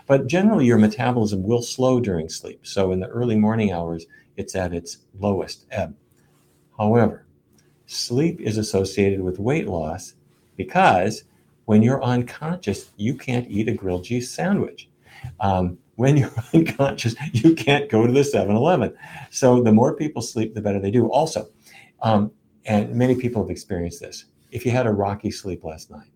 But 0.05 0.27
generally, 0.27 0.65
your 0.65 0.77
metabolism 0.77 1.43
will 1.43 1.61
slow 1.61 1.99
during 1.99 2.29
sleep. 2.29 2.65
So 2.65 2.91
in 2.91 2.99
the 2.99 3.07
early 3.07 3.35
morning 3.35 3.71
hours, 3.71 4.05
it's 4.37 4.55
at 4.55 4.73
its 4.73 4.99
lowest 5.19 5.65
ebb. 5.71 5.95
However, 6.77 7.25
sleep 7.87 8.39
is 8.39 8.57
associated 8.57 9.21
with 9.21 9.39
weight 9.39 9.67
loss 9.67 10.13
because 10.55 11.23
when 11.65 11.83
you're 11.83 12.03
unconscious, 12.03 12.91
you 12.95 13.15
can't 13.15 13.49
eat 13.49 13.67
a 13.67 13.73
grilled 13.73 14.05
cheese 14.05 14.31
sandwich. 14.31 14.89
Um, 15.39 15.77
when 15.95 16.17
you're 16.17 16.33
unconscious, 16.53 17.15
you 17.33 17.55
can't 17.55 17.89
go 17.89 18.05
to 18.05 18.13
the 18.13 18.23
7 18.23 18.55
Eleven. 18.55 18.95
So 19.31 19.61
the 19.61 19.71
more 19.71 19.95
people 19.95 20.21
sleep, 20.21 20.53
the 20.53 20.61
better 20.61 20.79
they 20.79 20.91
do. 20.91 21.07
Also, 21.07 21.47
um, 22.01 22.31
and 22.65 22.93
many 22.93 23.15
people 23.15 23.41
have 23.41 23.49
experienced 23.49 24.01
this. 24.01 24.25
If 24.51 24.65
you 24.65 24.71
had 24.71 24.87
a 24.87 24.91
rocky 24.91 25.31
sleep 25.31 25.63
last 25.63 25.89
night, 25.89 26.09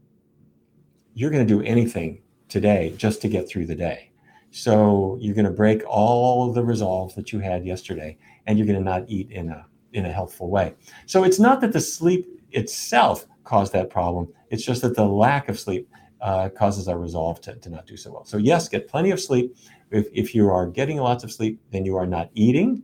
you're 1.14 1.32
going 1.32 1.46
to 1.46 1.54
do 1.54 1.62
anything 1.64 2.22
today 2.48 2.94
just 2.98 3.22
to 3.22 3.28
get 3.28 3.48
through 3.48 3.66
the 3.66 3.76
day. 3.76 4.12
So 4.52 5.18
you're 5.22 5.36
going 5.36 5.46
to 5.46 5.52
break 5.52 5.82
all 5.88 6.48
of 6.48 6.56
the 6.56 6.64
resolve 6.64 7.16
that 7.16 7.32
you 7.32 7.40
had 7.40 7.66
yesterday, 7.66 8.18
and 8.46 8.58
you're 8.58 8.68
going 8.68 8.80
to 8.80 8.84
not 8.84 9.06
eat 9.08 9.32
in 9.32 9.50
a 9.50 9.66
in 9.94 10.06
a 10.06 10.12
healthful 10.12 10.50
way. 10.50 10.74
So 11.06 11.24
it's 11.24 11.40
not 11.40 11.60
that 11.62 11.74
the 11.74 11.82
sleep 11.82 12.26
itself 12.52 13.26
caused 13.44 13.74
that 13.74 13.90
problem. 13.90 14.28
It's 14.50 14.64
just 14.64 14.82
that 14.84 14.96
the 14.96 15.06
lack 15.06 15.50
of 15.50 15.60
sleep 15.60 15.90
uh, 16.22 16.50
causes 16.50 16.88
our 16.88 17.00
resolve 17.00 17.42
to, 17.42 17.56
to 17.56 17.70
not 17.70 17.86
do 17.86 17.98
so 17.98 18.12
well. 18.12 18.26
So, 18.26 18.38
yes, 18.38 18.68
get 18.68 18.88
plenty 18.88 19.12
of 19.12 19.20
sleep. 19.20 19.56
If, 19.90 20.08
if 20.14 20.36
you 20.36 20.50
are 20.50 20.68
getting 20.68 20.98
lots 20.98 21.24
of 21.24 21.32
sleep, 21.32 21.60
then 21.72 21.86
you 21.86 21.98
are 21.98 22.06
not 22.06 22.30
eating. 22.34 22.84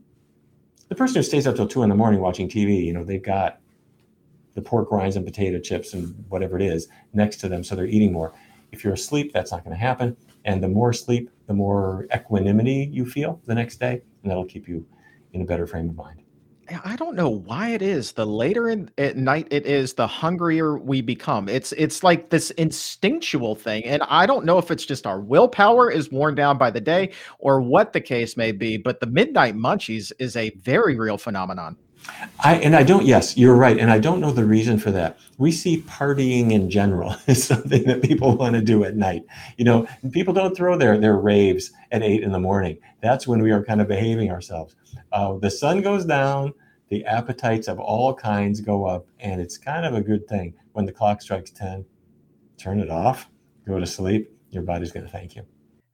The 0.90 0.96
person 0.96 1.18
who 1.18 1.24
stays 1.24 1.48
up 1.48 1.56
till 1.56 1.68
two 1.68 1.84
in 1.84 1.90
the 1.90 1.96
morning 1.96 2.20
watching 2.20 2.50
TV, 2.50 2.84
you 2.84 2.94
know, 2.94 3.04
they've 3.04 3.22
got 3.22 3.60
the 4.56 4.62
pork 4.62 4.92
rinds 4.92 5.16
and 5.16 5.26
potato 5.26 5.60
chips 5.60 5.94
and 5.94 6.16
whatever 6.30 6.56
it 6.56 6.64
is 6.64 6.88
next 7.14 7.38
to 7.38 7.48
them, 7.48 7.64
so 7.64 7.76
they're 7.76 7.86
eating 7.86 8.12
more. 8.12 8.34
If 8.72 8.84
you're 8.84 8.94
asleep, 8.94 9.32
that's 9.32 9.52
not 9.52 9.64
going 9.64 9.76
to 9.76 9.80
happen. 9.80 10.18
And 10.46 10.64
the 10.64 10.68
more 10.68 10.94
sleep, 10.94 11.30
the 11.46 11.54
more 11.54 12.08
equanimity 12.14 12.90
you 12.92 13.06
feel 13.06 13.40
the 13.46 13.54
next 13.54 13.80
day, 13.80 14.02
and 14.24 14.32
that'll 14.32 14.46
keep 14.46 14.68
you 14.68 14.86
in 15.34 15.42
a 15.42 15.46
better 15.46 15.68
frame 15.68 15.90
of 15.90 15.96
mind. 15.96 16.24
I 16.84 16.96
don't 16.98 17.16
know 17.16 17.30
why 17.30 17.70
it 17.70 17.82
is. 17.82 18.12
The 18.12 18.26
later 18.26 18.70
in 18.70 18.90
at 18.98 19.16
night 19.16 19.48
it 19.52 19.66
is, 19.66 19.94
the 19.94 20.08
hungrier 20.08 20.78
we 20.78 21.02
become. 21.02 21.48
It's 21.48 21.72
it's 21.74 22.04
like 22.04 22.30
this 22.30 22.52
instinctual 22.52 23.56
thing, 23.56 23.86
and 23.86 24.04
I 24.04 24.26
don't 24.26 24.46
know 24.46 24.58
if 24.58 24.70
it's 24.70 24.86
just 24.86 25.08
our 25.08 25.20
willpower 25.20 25.90
is 25.90 26.12
worn 26.12 26.36
down 26.36 26.58
by 26.58 26.72
the 26.72 26.82
day 26.82 27.12
or 27.40 27.62
what 27.62 27.94
the 27.94 28.02
case 28.02 28.36
may 28.36 28.52
be. 28.52 28.78
But 28.78 29.00
the 29.00 29.08
midnight 29.08 29.56
munchies 29.56 30.12
is 30.20 30.36
a 30.36 30.50
very 30.58 30.98
real 30.98 31.18
phenomenon. 31.18 31.78
I 32.40 32.56
and 32.56 32.76
I 32.76 32.84
don't. 32.84 33.06
Yes, 33.06 33.38
you're 33.38 33.56
right, 33.56 33.78
and 33.78 33.92
I 33.92 34.00
don't 34.00 34.20
know 34.20 34.32
the 34.32 34.46
reason 34.46 34.78
for 34.78 34.92
that. 34.92 35.18
We 35.38 35.52
see 35.52 35.82
partying 35.82 36.52
in 36.52 36.70
general 36.70 37.16
as 37.28 37.44
something 37.44 37.84
that 37.86 38.02
people 38.02 38.38
want 38.38 38.56
to 38.56 38.62
do 38.62 38.84
at 38.84 38.96
night. 38.96 39.24
You 39.58 39.66
know, 39.66 39.88
people 40.12 40.34
don't 40.34 40.56
throw 40.56 40.78
their 40.78 40.98
their 40.98 41.18
raves 41.18 41.72
at 41.92 42.04
eight 42.04 42.24
in 42.24 42.32
the 42.32 42.40
morning. 42.40 42.78
That's 43.02 43.28
when 43.28 43.42
we 43.42 43.52
are 43.52 43.64
kind 43.64 43.82
of 43.82 43.88
behaving 43.88 44.32
ourselves. 44.32 44.76
Uh, 45.12 45.38
the 45.38 45.50
sun 45.50 45.82
goes 45.82 46.06
down, 46.06 46.54
the 46.90 47.06
appetites 47.06 47.68
of 47.68 47.80
all 47.80 48.14
kinds 48.14 48.62
go 48.62 48.86
up, 48.86 49.08
and 49.20 49.42
it's 49.42 49.58
kind 49.58 49.86
of 49.86 49.94
a 49.94 50.02
good 50.02 50.28
thing. 50.28 50.54
When 50.74 50.86
the 50.86 50.92
clock 50.92 51.22
strikes 51.22 51.52
10, 51.52 51.86
turn 52.58 52.80
it 52.80 52.90
off, 52.90 53.30
go 53.66 53.80
to 53.80 53.86
sleep. 53.86 54.32
Your 54.50 54.64
body's 54.64 54.92
going 54.92 55.06
to 55.06 55.12
thank 55.12 55.36
you. 55.36 55.44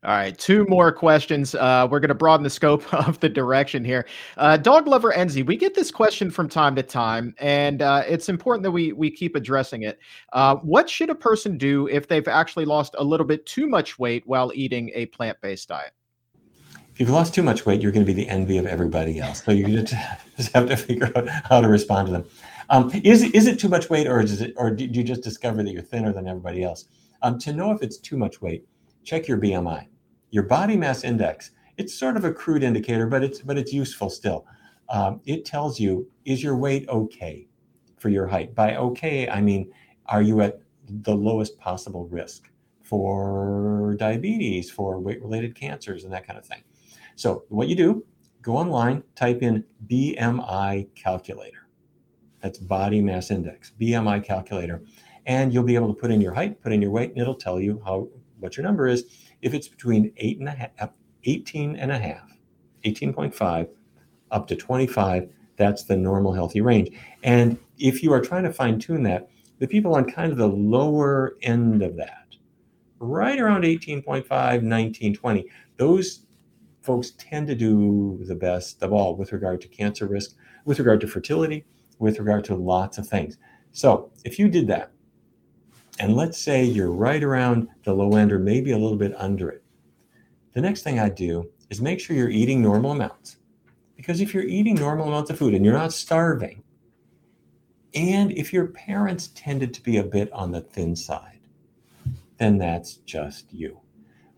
All 0.04 0.12
right, 0.12 0.38
two 0.38 0.66
more 0.66 0.92
questions. 0.92 1.56
Uh, 1.56 1.88
we're 1.90 2.02
going 2.02 2.10
to 2.10 2.16
broaden 2.16 2.44
the 2.44 2.50
scope 2.50 2.94
of 3.08 3.20
the 3.22 3.30
direction 3.30 3.86
here. 3.86 4.06
Uh, 4.36 4.58
Dog 4.58 4.86
lover 4.86 5.14
Enzi, 5.14 5.46
we 5.46 5.56
get 5.56 5.76
this 5.76 5.92
question 5.92 6.30
from 6.30 6.50
time 6.50 6.76
to 6.76 6.84
time, 6.84 7.34
and 7.38 7.82
uh, 7.82 8.04
it's 8.06 8.28
important 8.28 8.64
that 8.64 8.72
we 8.72 8.92
we 8.92 9.10
keep 9.10 9.36
addressing 9.36 9.84
it. 9.84 10.00
Uh, 10.34 10.56
what 10.58 10.90
should 10.90 11.10
a 11.10 11.16
person 11.16 11.58
do 11.58 11.88
if 11.88 12.08
they've 12.08 12.28
actually 12.28 12.66
lost 12.66 12.96
a 12.98 13.04
little 13.04 13.26
bit 13.26 13.46
too 13.46 13.66
much 13.66 13.98
weight 13.98 14.24
while 14.26 14.52
eating 14.54 14.92
a 14.94 15.06
plant 15.08 15.40
based 15.42 15.70
diet? 15.70 15.94
if 16.94 17.00
you've 17.00 17.10
lost 17.10 17.34
too 17.34 17.42
much 17.42 17.66
weight, 17.66 17.82
you're 17.82 17.92
going 17.92 18.06
to 18.06 18.14
be 18.14 18.22
the 18.22 18.30
envy 18.30 18.60
of 18.60 18.68
everybody 18.68 19.20
else. 19.20 19.44
So 19.44 19.52
you 19.52 19.66
just 20.38 20.52
have 20.54 20.68
to 20.70 20.78
figure 20.78 21.12
out 21.16 21.28
how 21.28 21.60
to 21.60 21.68
respond 21.68 22.08
to 22.08 22.12
them. 22.12 22.26
Um, 22.70 22.92
is 23.04 23.24
is 23.24 23.48
it 23.48 23.60
too 23.60 23.70
much 23.70 23.90
weight, 23.90 24.08
or 24.08 24.22
is 24.22 24.42
it, 24.42 24.54
or 24.58 24.70
did 24.70 24.96
you 24.96 25.04
just 25.04 25.22
discover 25.22 25.64
that 25.64 25.72
you're 25.72 25.82
thinner 25.82 26.14
than 26.14 26.28
everybody 26.28 26.64
else? 26.64 26.86
Um, 27.22 27.40
to 27.40 27.54
know 27.54 27.72
if 27.72 27.82
it's 27.82 27.98
too 27.98 28.18
much 28.18 28.42
weight, 28.42 28.66
check 29.04 29.28
your 29.28 29.38
BMI, 29.38 29.88
your 30.34 30.44
body 30.44 30.76
mass 30.76 31.04
index. 31.04 31.52
It's 31.78 31.94
sort 31.94 32.18
of 32.18 32.26
a 32.26 32.34
crude 32.34 32.64
indicator, 32.64 33.06
but 33.06 33.24
it's 33.24 33.40
but 33.40 33.56
it's 33.56 33.72
useful 33.72 34.10
still. 34.10 34.48
Um, 34.90 35.22
it 35.26 35.46
tells 35.46 35.80
you 35.80 36.10
is 36.26 36.42
your 36.42 36.58
weight 36.58 36.90
okay 36.90 37.48
for 37.98 38.10
your 38.10 38.26
height. 38.26 38.56
By 38.56 38.76
okay, 38.76 39.30
I 39.30 39.42
mean 39.42 39.72
are 40.08 40.24
you 40.24 40.42
at 40.42 40.60
the 40.88 41.14
lowest 41.14 41.60
possible 41.60 42.08
risk 42.08 42.50
for 42.82 43.96
diabetes, 44.00 44.70
for 44.72 45.00
weight-related 45.00 45.56
cancers, 45.56 46.04
and 46.04 46.12
that 46.12 46.26
kind 46.28 46.38
of 46.38 46.46
thing. 46.46 46.64
So 47.16 47.46
what 47.50 47.68
you 47.70 47.76
do, 47.76 48.04
go 48.42 48.58
online, 48.58 49.04
type 49.16 49.44
in 49.44 49.64
BMI 49.88 50.94
calculator. 50.96 51.68
That's 52.42 52.58
body 52.58 53.02
mass 53.02 53.32
index, 53.32 53.72
BMI 53.80 54.26
calculator. 54.26 54.84
And 55.28 55.54
you'll 55.54 55.64
be 55.64 55.76
able 55.76 55.94
to 55.94 56.00
put 56.00 56.12
in 56.12 56.20
your 56.20 56.34
height, 56.34 56.60
put 56.62 56.74
in 56.74 56.82
your 56.82 56.92
weight, 56.92 57.12
and 57.12 57.22
it'll 57.22 57.36
tell 57.36 57.62
you 57.62 57.82
how 57.86 58.10
what 58.40 58.58
your 58.58 58.66
number 58.66 58.88
is. 58.88 59.06
If 59.44 59.54
it's 59.54 59.68
between 59.68 60.14
eight 60.18 60.40
and 60.40 60.48
a 60.48 60.52
half, 60.52 60.90
18 61.26 61.76
and 61.76 61.92
a 61.92 62.00
half, 62.00 62.32
18.5 62.86 63.68
up 64.32 64.48
to 64.48 64.56
25, 64.56 65.30
that's 65.58 65.84
the 65.84 65.98
normal 65.98 66.34
healthy 66.34 66.62
range. 66.62 66.90
And 67.24 67.58
if 67.78 68.02
you 68.02 68.14
are 68.14 68.22
trying 68.22 68.44
to 68.44 68.54
fine 68.54 68.80
tune 68.80 69.04
that, 69.04 69.30
the 69.60 69.68
people 69.68 69.96
on 69.96 70.10
kind 70.10 70.32
of 70.32 70.38
the 70.38 70.48
lower 70.48 71.36
end 71.42 71.84
of 71.84 71.98
that, 71.98 72.36
right 73.00 73.38
around 73.38 73.64
18.5, 73.64 74.64
19, 74.64 75.14
20, 75.14 75.46
those 75.76 76.26
folks 76.82 77.12
tend 77.12 77.48
to 77.48 77.56
do 77.56 78.20
the 78.24 78.36
best 78.36 78.82
of 78.82 78.94
all 78.94 79.16
with 79.16 79.34
regard 79.34 79.60
to 79.62 79.68
cancer 79.68 80.08
risk, 80.08 80.36
with 80.64 80.80
regard 80.80 81.02
to 81.02 81.08
fertility, 81.08 81.66
with 82.00 82.18
regard 82.18 82.46
to 82.46 82.56
lots 82.56 82.98
of 82.98 83.08
things. 83.08 83.38
So 83.74 84.10
if 84.24 84.40
you 84.40 84.48
did 84.48 84.68
that, 84.68 84.92
and 86.00 86.16
let's 86.16 86.38
say 86.38 86.64
you're 86.64 86.92
right 86.92 87.24
around 87.24 87.68
the 87.84 87.94
low 87.94 88.16
end 88.16 88.32
or 88.32 88.40
maybe 88.40 88.72
a 88.72 88.78
little 88.78 88.98
bit 88.98 89.14
under 89.18 89.50
it, 89.50 89.64
the 90.54 90.62
next 90.62 90.84
thing 90.84 91.00
I 91.00 91.10
do 91.10 91.50
is 91.70 91.82
make 91.82 92.00
sure 92.00 92.16
you're 92.16 92.30
eating 92.30 92.62
normal 92.62 92.92
amounts. 92.92 93.38
Because 93.96 94.22
if 94.22 94.34
you're 94.34 94.44
eating 94.44 94.76
normal 94.76 95.08
amounts 95.08 95.30
of 95.30 95.38
food 95.38 95.54
and 95.54 95.64
you're 95.64 95.74
not 95.74 95.94
starving, 95.94 96.64
and 97.94 98.32
if 98.32 98.52
your 98.52 98.68
parents 98.68 99.30
tended 99.36 99.74
to 99.74 99.82
be 99.82 99.98
a 99.98 100.04
bit 100.04 100.32
on 100.34 100.52
the 100.52 100.62
thin 100.62 100.96
side, 100.96 101.40
then 102.38 102.58
that's 102.58 102.96
just 102.98 103.54
you. 103.54 103.80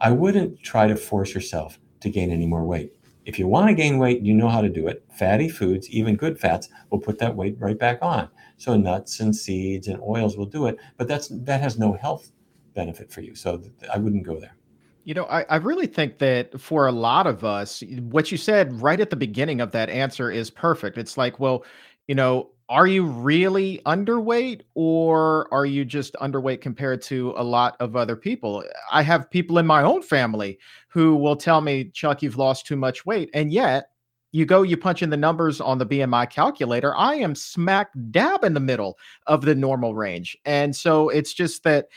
I 0.02 0.12
wouldn't 0.12 0.62
try 0.62 0.88
to 0.88 0.96
force 0.96 1.34
yourself 1.34 1.80
to 2.02 2.10
gain 2.10 2.32
any 2.32 2.46
more 2.46 2.66
weight. 2.66 2.94
If 3.26 3.40
you 3.40 3.48
want 3.48 3.70
to 3.70 3.74
gain 3.74 3.98
weight, 3.98 4.22
you 4.22 4.34
know 4.34 4.50
how 4.50 4.62
to 4.62 4.70
do 4.70 4.88
it. 4.88 5.04
Fatty 5.18 5.50
foods, 5.50 5.90
even 5.90 6.16
good 6.16 6.40
fats, 6.40 6.70
will 6.92 7.00
put 7.00 7.18
that 7.20 7.36
weight 7.36 7.56
right 7.60 7.78
back 7.78 8.00
on. 8.02 8.30
So 8.58 8.78
nuts 8.78 9.20
and 9.20 9.36
seeds 9.36 9.88
and 9.88 10.02
oils 10.02 10.38
will 10.38 10.46
do 10.46 10.68
it, 10.68 10.78
but 10.98 11.08
that's 11.08 11.28
that 11.28 11.62
has 11.62 11.78
no 11.78 11.94
health 11.94 12.32
benefit 12.74 13.12
for 13.12 13.22
you. 13.22 13.36
So 13.36 13.62
I 13.94 13.98
wouldn't 13.98 14.24
go 14.24 14.40
there. 14.40 14.56
You 15.04 15.14
know, 15.14 15.26
I, 15.26 15.44
I 15.44 15.58
really 15.58 15.88
think 15.88 16.18
that 16.18 16.60
for 16.60 16.88
a 16.88 16.92
lot 16.92 17.28
of 17.28 17.44
us, 17.44 17.84
what 18.10 18.32
you 18.32 18.38
said 18.38 18.82
right 18.82 19.00
at 19.00 19.12
the 19.12 19.16
beginning 19.16 19.62
of 19.62 19.72
that 19.72 19.90
answer 19.90 20.32
is 20.32 20.50
perfect. 20.50 20.98
It's 20.98 21.16
like, 21.16 21.40
well, 21.40 21.64
you 22.08 22.16
know, 22.16 22.50
are 22.70 22.88
you 22.88 23.06
really 23.06 23.82
underweight 23.86 24.62
or 24.74 25.54
are 25.54 25.68
you 25.68 25.86
just 25.86 26.16
underweight 26.16 26.62
compared 26.62 27.02
to 27.04 27.36
a 27.38 27.44
lot 27.44 27.78
of 27.80 27.96
other 27.96 28.16
people? 28.16 28.64
I 28.92 29.04
have 29.04 29.30
people 29.30 29.60
in 29.60 29.68
my 29.68 29.84
own 29.84 30.02
family 30.02 30.58
who 30.88 31.16
will 31.16 31.36
tell 31.36 31.62
me, 31.62 31.92
Chuck, 31.94 32.24
you've 32.24 32.38
lost 32.38 32.66
too 32.66 32.76
much 32.76 33.06
weight. 33.06 33.30
And 33.36 33.52
yet, 33.52 33.90
you 34.36 34.46
go, 34.46 34.64
you 34.64 34.76
punch 34.76 35.02
in 35.02 35.10
the 35.10 35.16
numbers 35.16 35.62
on 35.62 35.78
the 35.78 35.86
BMI 35.86 36.30
calculator. 36.30 36.94
I 36.98 37.16
am 37.16 37.36
smack 37.36 37.92
dab 38.12 38.44
in 38.44 38.54
the 38.54 38.60
middle 38.60 38.98
of 39.28 39.42
the 39.42 39.56
normal 39.56 39.96
range. 39.96 40.38
And 40.44 40.76
so 40.76 41.08
it's 41.08 41.34
just 41.34 41.64
that 41.64 41.88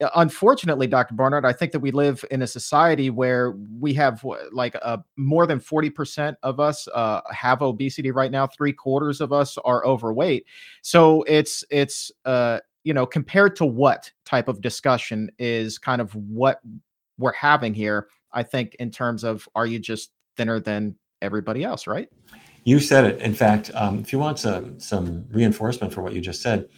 uh, 0.00 0.08
unfortunately, 0.14 0.86
Dr. 0.86 1.14
Barnard, 1.14 1.44
I 1.44 1.52
think 1.52 1.72
that 1.72 1.80
we 1.80 1.90
live 1.90 2.24
in 2.30 2.42
a 2.42 2.46
society 2.46 3.10
where 3.10 3.56
we 3.80 3.92
have 3.94 4.24
like 4.52 4.76
uh, 4.80 4.98
more 5.16 5.44
than 5.44 5.58
40% 5.58 6.36
of 6.44 6.60
us 6.60 6.86
uh, 6.94 7.20
have 7.32 7.62
obesity 7.62 8.12
right 8.12 8.30
now. 8.30 8.46
Three 8.46 8.72
quarters 8.72 9.20
of 9.20 9.32
us 9.32 9.58
are 9.64 9.84
overweight. 9.84 10.46
So 10.82 11.24
it's, 11.24 11.64
it's, 11.68 12.12
uh, 12.24 12.60
you 12.84 12.94
know, 12.94 13.06
compared 13.06 13.56
to 13.56 13.66
what 13.66 14.08
type 14.24 14.46
of 14.46 14.60
discussion 14.60 15.32
is 15.36 15.78
kind 15.78 16.00
of 16.00 16.14
what 16.14 16.60
we're 17.18 17.32
having 17.32 17.74
here, 17.74 18.06
I 18.32 18.44
think, 18.44 18.76
in 18.76 18.92
terms 18.92 19.24
of 19.24 19.48
are 19.56 19.66
you 19.66 19.80
just 19.80 20.12
thinner 20.36 20.60
than 20.60 20.94
everybody 21.22 21.64
else, 21.64 21.86
right? 21.86 22.08
You 22.64 22.80
said 22.80 23.04
it. 23.04 23.20
In 23.20 23.34
fact, 23.34 23.70
um, 23.74 23.98
if 24.00 24.12
you 24.12 24.18
want 24.18 24.38
some, 24.38 24.78
some 24.78 25.24
reinforcement 25.30 25.92
for 25.92 26.02
what 26.02 26.12
you 26.12 26.20
just 26.20 26.42
said, 26.42 26.68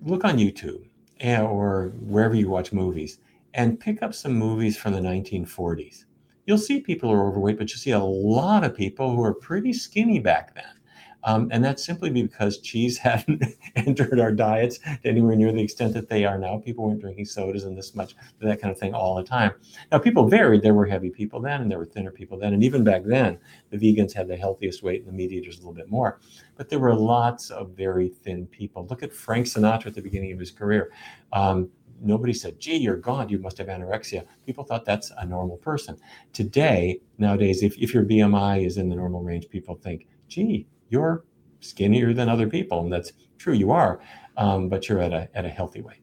look 0.00 0.24
on 0.24 0.38
YouTube 0.38 0.84
or 1.24 1.92
wherever 2.00 2.34
you 2.34 2.48
watch 2.48 2.72
movies 2.72 3.18
and 3.54 3.80
pick 3.80 4.02
up 4.02 4.14
some 4.14 4.32
movies 4.32 4.76
from 4.76 4.92
the 4.92 5.00
1940s. 5.00 6.04
You'll 6.46 6.58
see 6.58 6.80
people 6.80 7.10
who 7.10 7.16
are 7.16 7.28
overweight, 7.28 7.58
but 7.58 7.70
you'll 7.70 7.78
see 7.78 7.90
a 7.90 7.98
lot 7.98 8.64
of 8.64 8.74
people 8.74 9.14
who 9.14 9.22
are 9.22 9.34
pretty 9.34 9.72
skinny 9.72 10.18
back 10.18 10.54
then. 10.54 10.77
Um, 11.24 11.48
and 11.50 11.64
that's 11.64 11.84
simply 11.84 12.10
because 12.10 12.58
cheese 12.58 12.98
hadn't 13.08 13.44
entered 13.76 14.20
our 14.20 14.32
diets 14.32 14.78
to 14.78 14.98
anywhere 15.04 15.36
near 15.36 15.52
the 15.52 15.62
extent 15.62 15.94
that 15.94 16.08
they 16.08 16.24
are 16.24 16.38
now. 16.38 16.58
People 16.58 16.86
weren't 16.86 17.00
drinking 17.00 17.26
sodas 17.26 17.64
and 17.64 17.76
this 17.76 17.94
much, 17.94 18.14
that 18.40 18.60
kind 18.60 18.70
of 18.70 18.78
thing 18.78 18.94
all 18.94 19.14
the 19.16 19.24
time. 19.24 19.52
Now, 19.90 19.98
people 19.98 20.28
varied. 20.28 20.62
There 20.62 20.74
were 20.74 20.86
heavy 20.86 21.10
people 21.10 21.40
then, 21.40 21.62
and 21.62 21.70
there 21.70 21.78
were 21.78 21.84
thinner 21.84 22.10
people 22.10 22.38
then. 22.38 22.54
And 22.54 22.62
even 22.62 22.84
back 22.84 23.02
then, 23.04 23.38
the 23.70 23.76
vegans 23.76 24.12
had 24.12 24.28
the 24.28 24.36
healthiest 24.36 24.82
weight 24.82 25.00
and 25.00 25.08
the 25.08 25.12
meat 25.12 25.32
eaters 25.32 25.56
a 25.56 25.58
little 25.58 25.74
bit 25.74 25.90
more. 25.90 26.20
But 26.56 26.68
there 26.68 26.78
were 26.78 26.94
lots 26.94 27.50
of 27.50 27.70
very 27.70 28.08
thin 28.08 28.46
people. 28.46 28.86
Look 28.88 29.02
at 29.02 29.12
Frank 29.12 29.46
Sinatra 29.46 29.86
at 29.86 29.94
the 29.94 30.02
beginning 30.02 30.32
of 30.32 30.38
his 30.38 30.50
career. 30.50 30.92
Um, 31.32 31.70
nobody 32.00 32.32
said, 32.32 32.58
gee, 32.60 32.76
you're 32.76 32.96
gone. 32.96 33.28
You 33.28 33.38
must 33.38 33.58
have 33.58 33.68
anorexia. 33.68 34.24
People 34.46 34.64
thought 34.64 34.84
that's 34.84 35.12
a 35.18 35.26
normal 35.26 35.56
person. 35.56 35.96
Today, 36.32 37.00
nowadays, 37.18 37.62
if, 37.62 37.76
if 37.78 37.92
your 37.92 38.04
BMI 38.04 38.64
is 38.64 38.76
in 38.76 38.88
the 38.88 38.96
normal 38.96 39.22
range, 39.22 39.48
people 39.48 39.74
think, 39.74 40.06
gee, 40.28 40.66
you're 40.88 41.24
skinnier 41.60 42.12
than 42.12 42.28
other 42.28 42.48
people. 42.48 42.80
And 42.80 42.92
that's 42.92 43.12
true, 43.38 43.54
you 43.54 43.70
are, 43.70 44.00
um, 44.36 44.68
but 44.68 44.88
you're 44.88 45.00
at 45.00 45.12
a, 45.12 45.28
at 45.34 45.44
a 45.44 45.48
healthy 45.48 45.80
weight. 45.80 46.02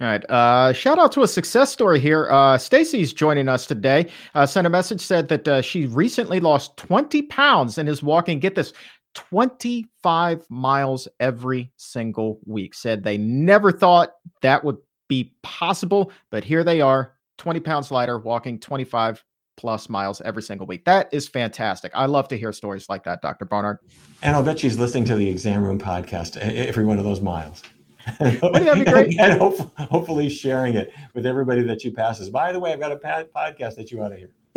All 0.00 0.08
right. 0.08 0.28
Uh, 0.28 0.72
shout 0.72 0.98
out 0.98 1.12
to 1.12 1.22
a 1.22 1.28
success 1.28 1.70
story 1.70 2.00
here. 2.00 2.28
Uh, 2.30 2.58
Stacy's 2.58 3.12
joining 3.12 3.48
us 3.48 3.66
today. 3.66 4.10
Uh, 4.34 4.44
sent 4.46 4.66
a 4.66 4.70
message 4.70 5.00
said 5.00 5.28
that 5.28 5.46
uh, 5.46 5.62
she 5.62 5.86
recently 5.86 6.40
lost 6.40 6.76
20 6.76 7.22
pounds 7.22 7.78
and 7.78 7.88
is 7.88 8.02
walking, 8.02 8.40
get 8.40 8.56
this, 8.56 8.72
25 9.14 10.44
miles 10.48 11.06
every 11.20 11.70
single 11.76 12.40
week. 12.46 12.74
Said 12.74 13.04
they 13.04 13.18
never 13.18 13.70
thought 13.70 14.14
that 14.40 14.64
would 14.64 14.78
be 15.08 15.34
possible, 15.42 16.10
but 16.30 16.42
here 16.42 16.64
they 16.64 16.80
are, 16.80 17.14
20 17.38 17.60
pounds 17.60 17.90
lighter, 17.90 18.18
walking 18.18 18.58
25 18.58 19.22
plus 19.62 19.88
miles 19.88 20.20
every 20.22 20.42
single 20.42 20.66
week. 20.66 20.84
That 20.84 21.08
is 21.12 21.28
fantastic. 21.28 21.92
I 21.94 22.06
love 22.06 22.26
to 22.28 22.36
hear 22.36 22.52
stories 22.52 22.88
like 22.88 23.04
that, 23.04 23.22
Dr. 23.22 23.44
Barnard. 23.44 23.78
And 24.20 24.34
I'll 24.34 24.42
bet 24.42 24.58
she's 24.58 24.76
listening 24.76 25.04
to 25.04 25.14
the 25.14 25.28
exam 25.28 25.62
room 25.62 25.78
podcast 25.78 26.36
every 26.36 26.84
one 26.84 26.98
of 26.98 27.04
those 27.04 27.20
miles. 27.20 27.62
Wouldn't 28.20 28.40
that 28.40 28.74
be 28.74 28.84
great? 28.84 29.20
and 29.20 29.40
hopefully 29.88 30.28
sharing 30.28 30.74
it 30.74 30.92
with 31.14 31.26
everybody 31.26 31.62
that 31.62 31.84
you 31.84 31.92
passes. 31.92 32.28
By 32.28 32.50
the 32.52 32.58
way, 32.58 32.72
I've 32.72 32.80
got 32.80 32.90
a 32.90 32.96
podcast 32.96 33.76
that 33.76 33.92
you 33.92 34.02
ought 34.02 34.08
to 34.08 34.16
hear. 34.16 34.30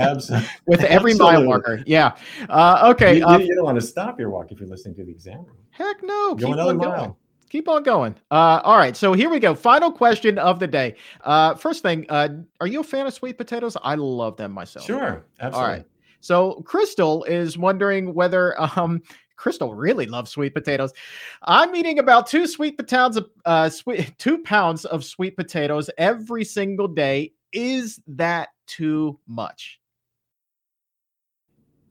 Absolutely. 0.00 0.48
With 0.66 0.80
every 0.80 1.12
Absolutely. 1.12 1.38
mile 1.38 1.44
marker. 1.44 1.84
Yeah. 1.86 2.16
Uh, 2.48 2.92
okay. 2.92 3.18
You, 3.18 3.26
uh, 3.26 3.38
you, 3.38 3.46
you 3.46 3.54
don't 3.54 3.64
want 3.64 3.80
to 3.80 3.86
stop 3.86 4.18
your 4.18 4.30
walk 4.30 4.50
if 4.50 4.58
you're 4.58 4.68
listening 4.68 4.96
to 4.96 5.04
the 5.04 5.12
exam 5.12 5.44
room. 5.44 5.56
heck 5.70 6.02
no. 6.02 6.34
Go 6.34 6.52
another 6.52 6.74
mile. 6.74 7.16
Keep 7.52 7.68
on 7.68 7.82
going. 7.82 8.14
Uh, 8.30 8.62
all 8.64 8.78
right. 8.78 8.96
So 8.96 9.12
here 9.12 9.28
we 9.28 9.38
go. 9.38 9.54
Final 9.54 9.92
question 9.92 10.38
of 10.38 10.58
the 10.58 10.66
day. 10.66 10.94
Uh, 11.20 11.54
first 11.54 11.82
thing, 11.82 12.06
uh, 12.08 12.30
are 12.62 12.66
you 12.66 12.80
a 12.80 12.82
fan 12.82 13.06
of 13.06 13.12
sweet 13.12 13.36
potatoes? 13.36 13.76
I 13.82 13.94
love 13.94 14.38
them 14.38 14.52
myself. 14.52 14.86
Sure. 14.86 15.26
Absolutely. 15.38 15.70
right. 15.70 15.84
So 16.20 16.62
Crystal 16.62 17.24
is 17.24 17.58
wondering 17.58 18.14
whether 18.14 18.58
um 18.78 19.02
Crystal 19.36 19.74
really 19.74 20.06
loves 20.06 20.30
sweet 20.30 20.54
potatoes. 20.54 20.94
I'm 21.42 21.76
eating 21.76 21.98
about 21.98 22.26
two 22.26 22.46
sweet 22.46 22.78
potatoes 22.78 23.22
uh 23.44 23.68
sweet 23.68 24.14
two 24.18 24.38
pounds 24.38 24.86
of 24.86 25.04
sweet 25.04 25.36
potatoes 25.36 25.90
every 25.98 26.46
single 26.46 26.88
day. 26.88 27.32
Is 27.52 28.00
that 28.06 28.48
too 28.66 29.18
much? 29.26 29.78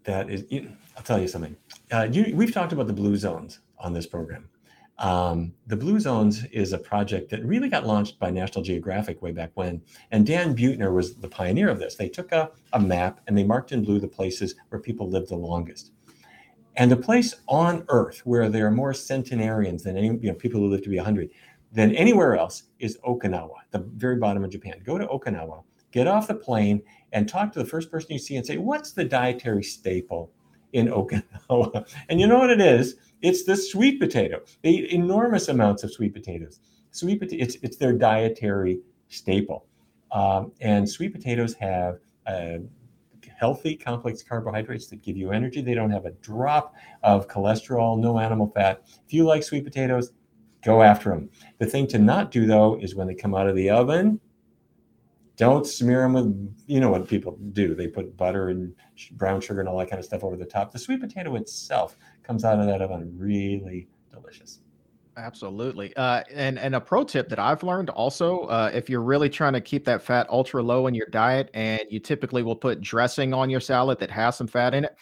That 0.06 0.32
is, 0.32 0.44
I'll 0.98 1.04
tell 1.04 1.22
you 1.22 1.28
something. 1.28 1.56
Uh, 1.92 2.08
you, 2.12 2.36
we've 2.36 2.52
talked 2.52 2.74
about 2.74 2.88
the 2.88 2.94
Blue 2.94 3.16
Zones 3.16 3.60
on 3.78 3.94
this 3.94 4.08
program. 4.08 4.50
Um, 4.98 5.54
the 5.66 5.76
Blue 5.76 6.00
Zones 6.00 6.46
is 6.52 6.74
a 6.74 6.78
project 6.78 7.32
that 7.32 7.44
really 7.44 7.70
got 7.70 7.88
launched 7.88 8.20
by 8.20 8.30
National 8.30 8.64
Geographic 8.64 9.22
way 9.22 9.32
back 9.32 9.52
when. 9.56 9.82
And 10.12 10.28
Dan 10.28 10.56
Buettner 10.56 10.94
was 10.94 11.16
the 11.16 11.28
pioneer 11.28 11.70
of 11.70 11.80
this. 11.80 11.96
They 11.96 12.10
took 12.10 12.32
a, 12.32 12.52
a 12.74 12.80
map 12.80 13.20
and 13.28 13.38
they 13.38 13.44
marked 13.44 13.72
in 13.72 13.84
blue 13.84 14.00
the 14.00 14.08
places 14.08 14.56
where 14.70 14.80
people 14.80 15.10
lived 15.10 15.30
the 15.30 15.36
longest. 15.36 15.92
And 16.78 16.92
the 16.92 16.98
place 16.98 17.36
on 17.48 17.84
Earth 17.90 18.22
where 18.26 18.48
there 18.48 18.68
are 18.68 18.72
more 18.72 18.94
centenarians 18.94 19.84
than 19.84 19.98
any, 19.98 20.08
you 20.08 20.30
know, 20.30 20.34
people 20.36 20.62
who 20.62 20.70
live 20.70 20.84
to 20.84 20.90
be 20.90 20.98
100 20.98 21.30
than 21.72 21.96
anywhere 21.96 22.38
else 22.38 22.64
is 22.80 22.98
Okinawa, 23.06 23.56
the 23.72 23.80
very 23.80 24.18
bottom 24.18 24.44
of 24.44 24.52
Japan. 24.52 24.82
Go 24.86 24.98
to 24.98 25.08
Okinawa, 25.08 25.64
get 25.92 26.08
off 26.08 26.28
the 26.28 26.36
plane, 26.36 26.82
and 27.12 27.28
talk 27.28 27.52
to 27.54 27.60
the 27.60 27.66
first 27.66 27.92
person 27.92 28.12
you 28.12 28.20
see 28.20 28.36
and 28.36 28.46
say, 28.46 28.58
What's 28.58 28.92
the 28.92 29.04
dietary 29.04 29.64
staple 29.64 30.32
in 30.74 30.88
Okinawa? 30.88 31.88
And 32.10 32.20
you 32.20 32.28
know 32.28 32.40
what 32.40 32.50
it 32.50 32.62
is? 32.62 32.96
It's 33.22 33.44
the 33.44 33.56
sweet 33.56 34.00
potato. 34.00 34.42
They 34.64 34.70
eat 34.70 34.92
enormous 34.92 35.48
amounts 35.48 35.84
of 35.84 35.92
sweet 35.94 36.14
potatoes. 36.14 36.60
Sweet 36.92 37.20
potato, 37.20 37.44
it's, 37.44 37.56
it's 37.62 37.78
their 37.78 37.94
dietary 37.94 38.80
staple. 39.10 39.66
Um, 40.12 40.52
and 40.60 40.90
sweet 40.90 41.14
potatoes 41.14 41.54
have 41.56 42.00
uh, 42.28 42.58
healthy 43.42 43.76
complex 43.76 44.22
carbohydrates 44.22 44.88
that 44.88 45.02
give 45.02 45.18
you 45.18 45.32
energy. 45.32 45.62
They 45.62 45.74
don't 45.74 45.90
have 45.90 46.06
a 46.06 46.12
drop 46.12 46.76
of 47.04 47.28
cholesterol, 47.28 48.00
no 48.00 48.20
animal 48.20 48.52
fat. 48.54 48.84
If 49.06 49.14
you 49.14 49.24
like 49.26 49.44
sweet 49.44 49.64
potatoes, 49.64 50.12
go 50.64 50.84
after 50.84 51.10
them. 51.10 51.30
The 51.58 51.66
thing 51.66 51.88
to 51.88 51.98
not 51.98 52.30
do 52.30 52.46
though 52.46 52.78
is 52.80 52.94
when 52.94 53.08
they 53.08 53.16
come 53.16 53.34
out 53.34 53.48
of 53.48 53.56
the 53.56 53.70
oven, 53.70 54.20
don't 55.38 55.66
smear 55.66 56.02
them 56.02 56.14
with, 56.14 56.56
you 56.68 56.80
know 56.80 56.90
what 56.90 57.08
people 57.08 57.38
do. 57.54 57.74
They 57.74 57.88
put 57.88 58.16
butter 58.18 58.50
and 58.50 58.74
brown 59.14 59.42
sugar 59.42 59.60
and 59.60 59.70
all 59.70 59.78
that 59.80 59.90
kind 59.90 60.00
of 60.00 60.06
stuff 60.06 60.24
over 60.24 60.38
the 60.38 60.46
top. 60.46 60.72
The 60.72 60.80
sweet 60.80 61.02
potato 61.02 61.36
itself 61.36 61.98
comes 62.24 62.46
out 62.46 62.60
of 62.60 62.68
that 62.68 62.82
oven 62.82 63.14
really 63.18 63.88
delicious. 64.12 64.60
Absolutely. 65.18 65.96
Uh, 65.98 66.24
and 66.34 66.58
and 66.58 66.74
a 66.74 66.80
pro 66.80 67.04
tip 67.04 67.28
that 67.30 67.40
I've 67.40 67.64
learned 67.64 67.90
also, 67.90 68.42
uh, 68.44 68.72
if 68.74 68.90
you're 68.90 69.02
really 69.02 69.30
trying 69.30 69.54
to 69.54 69.62
keep 69.62 69.84
that 69.86 70.02
fat 70.02 70.26
ultra 70.30 70.64
low 70.64 70.88
in 70.88 70.96
your 70.96 71.08
diet, 71.08 71.50
and 71.54 71.82
you 71.90 72.00
typically 72.00 72.44
will 72.44 72.56
put 72.56 72.80
dressing 72.80 73.34
on 73.34 73.50
your 73.50 73.60
salad 73.60 74.00
that 74.00 74.10
has 74.10 74.38
some 74.38 74.48
fat 74.48 74.74
in 74.74 74.86
it, 74.86 74.96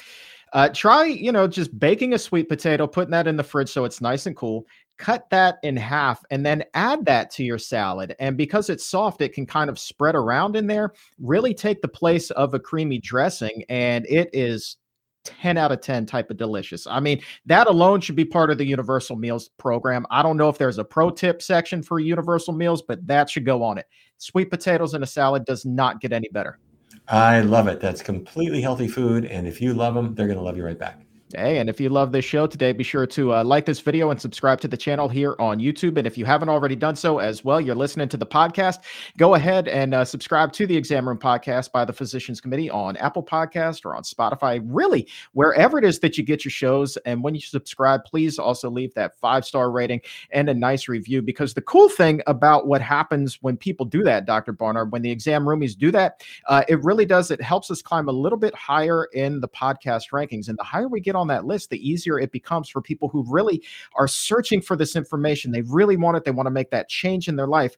uh, 0.53 0.69
try 0.69 1.05
you 1.05 1.31
know 1.31 1.47
just 1.47 1.77
baking 1.77 2.13
a 2.13 2.19
sweet 2.19 2.49
potato, 2.49 2.87
putting 2.87 3.11
that 3.11 3.27
in 3.27 3.37
the 3.37 3.43
fridge 3.43 3.69
so 3.69 3.85
it's 3.85 4.01
nice 4.01 4.25
and 4.25 4.35
cool. 4.35 4.65
Cut 4.99 5.29
that 5.31 5.59
in 5.63 5.77
half 5.77 6.23
and 6.29 6.45
then 6.45 6.63
add 6.73 7.05
that 7.05 7.31
to 7.31 7.43
your 7.43 7.57
salad. 7.57 8.15
And 8.19 8.35
because 8.37 8.69
it's 8.69 8.85
soft, 8.85 9.21
it 9.21 9.33
can 9.33 9.45
kind 9.45 9.69
of 9.69 9.79
spread 9.79 10.13
around 10.13 10.57
in 10.57 10.67
there. 10.67 10.93
Really 11.19 11.53
take 11.53 11.81
the 11.81 11.87
place 11.87 12.29
of 12.31 12.53
a 12.53 12.59
creamy 12.59 12.99
dressing, 12.99 13.63
and 13.69 14.05
it 14.09 14.29
is 14.33 14.75
10 15.23 15.57
out 15.57 15.71
of 15.71 15.79
10 15.79 16.05
type 16.05 16.29
of 16.29 16.37
delicious. 16.37 16.85
I 16.85 16.99
mean, 16.99 17.21
that 17.45 17.67
alone 17.67 18.01
should 18.01 18.17
be 18.17 18.25
part 18.25 18.51
of 18.51 18.57
the 18.57 18.65
Universal 18.65 19.15
Meals 19.15 19.49
program. 19.57 20.05
I 20.11 20.21
don't 20.21 20.37
know 20.37 20.49
if 20.49 20.57
there's 20.57 20.79
a 20.79 20.83
pro 20.83 21.09
tip 21.09 21.41
section 21.41 21.81
for 21.81 21.99
Universal 21.99 22.53
Meals, 22.53 22.81
but 22.81 23.05
that 23.07 23.29
should 23.29 23.45
go 23.45 23.63
on 23.63 23.77
it. 23.77 23.85
Sweet 24.17 24.49
potatoes 24.49 24.95
in 24.95 25.03
a 25.03 25.07
salad 25.07 25.45
does 25.45 25.65
not 25.65 26.01
get 26.01 26.11
any 26.11 26.27
better. 26.33 26.59
I 27.07 27.39
love 27.41 27.67
it. 27.67 27.79
That's 27.79 28.01
completely 28.01 28.61
healthy 28.61 28.87
food. 28.87 29.25
And 29.25 29.47
if 29.47 29.61
you 29.61 29.73
love 29.73 29.93
them, 29.95 30.13
they're 30.13 30.27
going 30.27 30.37
to 30.37 30.43
love 30.43 30.57
you 30.57 30.65
right 30.65 30.77
back. 30.77 31.01
Hey, 31.35 31.59
and 31.59 31.69
if 31.69 31.79
you 31.79 31.89
love 31.89 32.11
this 32.11 32.25
show 32.25 32.47
today, 32.47 32.71
be 32.71 32.83
sure 32.83 33.05
to 33.05 33.35
uh, 33.35 33.43
like 33.43 33.63
this 33.63 33.79
video 33.79 34.09
and 34.09 34.19
subscribe 34.19 34.59
to 34.61 34.67
the 34.67 34.75
channel 34.75 35.07
here 35.07 35.35
on 35.37 35.59
YouTube. 35.59 35.99
And 35.99 36.07
if 36.07 36.17
you 36.17 36.25
haven't 36.25 36.49
already 36.49 36.75
done 36.75 36.95
so 36.95 37.19
as 37.19 37.45
well, 37.45 37.61
you're 37.61 37.75
listening 37.75 38.09
to 38.09 38.17
the 38.17 38.25
podcast, 38.25 38.79
go 39.15 39.35
ahead 39.35 39.67
and 39.67 39.93
uh, 39.93 40.03
subscribe 40.03 40.51
to 40.53 40.65
the 40.65 40.75
Exam 40.75 41.07
Room 41.07 41.19
Podcast 41.19 41.71
by 41.71 41.85
the 41.85 41.93
Physicians 41.93 42.41
Committee 42.41 42.67
on 42.71 42.97
Apple 42.97 43.21
Podcast 43.21 43.85
or 43.85 43.95
on 43.95 44.01
Spotify, 44.01 44.59
really 44.65 45.07
wherever 45.33 45.77
it 45.77 45.85
is 45.85 45.99
that 45.99 46.17
you 46.17 46.23
get 46.23 46.43
your 46.43 46.49
shows. 46.49 46.97
And 47.05 47.23
when 47.23 47.35
you 47.35 47.41
subscribe, 47.41 48.05
please 48.05 48.39
also 48.39 48.67
leave 48.67 48.91
that 48.95 49.15
five 49.19 49.45
star 49.45 49.69
rating 49.69 50.01
and 50.31 50.49
a 50.49 50.53
nice 50.55 50.87
review. 50.87 51.21
Because 51.21 51.53
the 51.53 51.61
cool 51.61 51.89
thing 51.89 52.23
about 52.25 52.65
what 52.65 52.81
happens 52.81 53.37
when 53.43 53.55
people 53.55 53.85
do 53.85 54.01
that, 54.01 54.25
Dr. 54.25 54.51
Barnard, 54.51 54.91
when 54.91 55.03
the 55.03 55.11
exam 55.11 55.45
roomies 55.45 55.77
do 55.77 55.91
that, 55.91 56.23
uh, 56.47 56.63
it 56.67 56.83
really 56.83 57.05
does. 57.05 57.29
It 57.29 57.39
helps 57.39 57.69
us 57.69 57.83
climb 57.83 58.09
a 58.09 58.11
little 58.11 58.39
bit 58.39 58.55
higher 58.55 59.03
in 59.13 59.39
the 59.39 59.49
podcast 59.49 60.09
rankings. 60.11 60.49
And 60.49 60.57
the 60.57 60.63
higher 60.63 60.87
we 60.87 60.99
get 60.99 61.18
that 61.27 61.45
list, 61.45 61.69
the 61.69 61.89
easier 61.89 62.19
it 62.19 62.31
becomes 62.31 62.69
for 62.69 62.81
people 62.81 63.09
who 63.09 63.23
really 63.27 63.63
are 63.95 64.07
searching 64.07 64.61
for 64.61 64.75
this 64.75 64.95
information. 64.95 65.51
They 65.51 65.61
really 65.61 65.97
want 65.97 66.17
it. 66.17 66.23
They 66.23 66.31
want 66.31 66.47
to 66.47 66.51
make 66.51 66.71
that 66.71 66.89
change 66.89 67.27
in 67.27 67.35
their 67.35 67.47
life. 67.47 67.75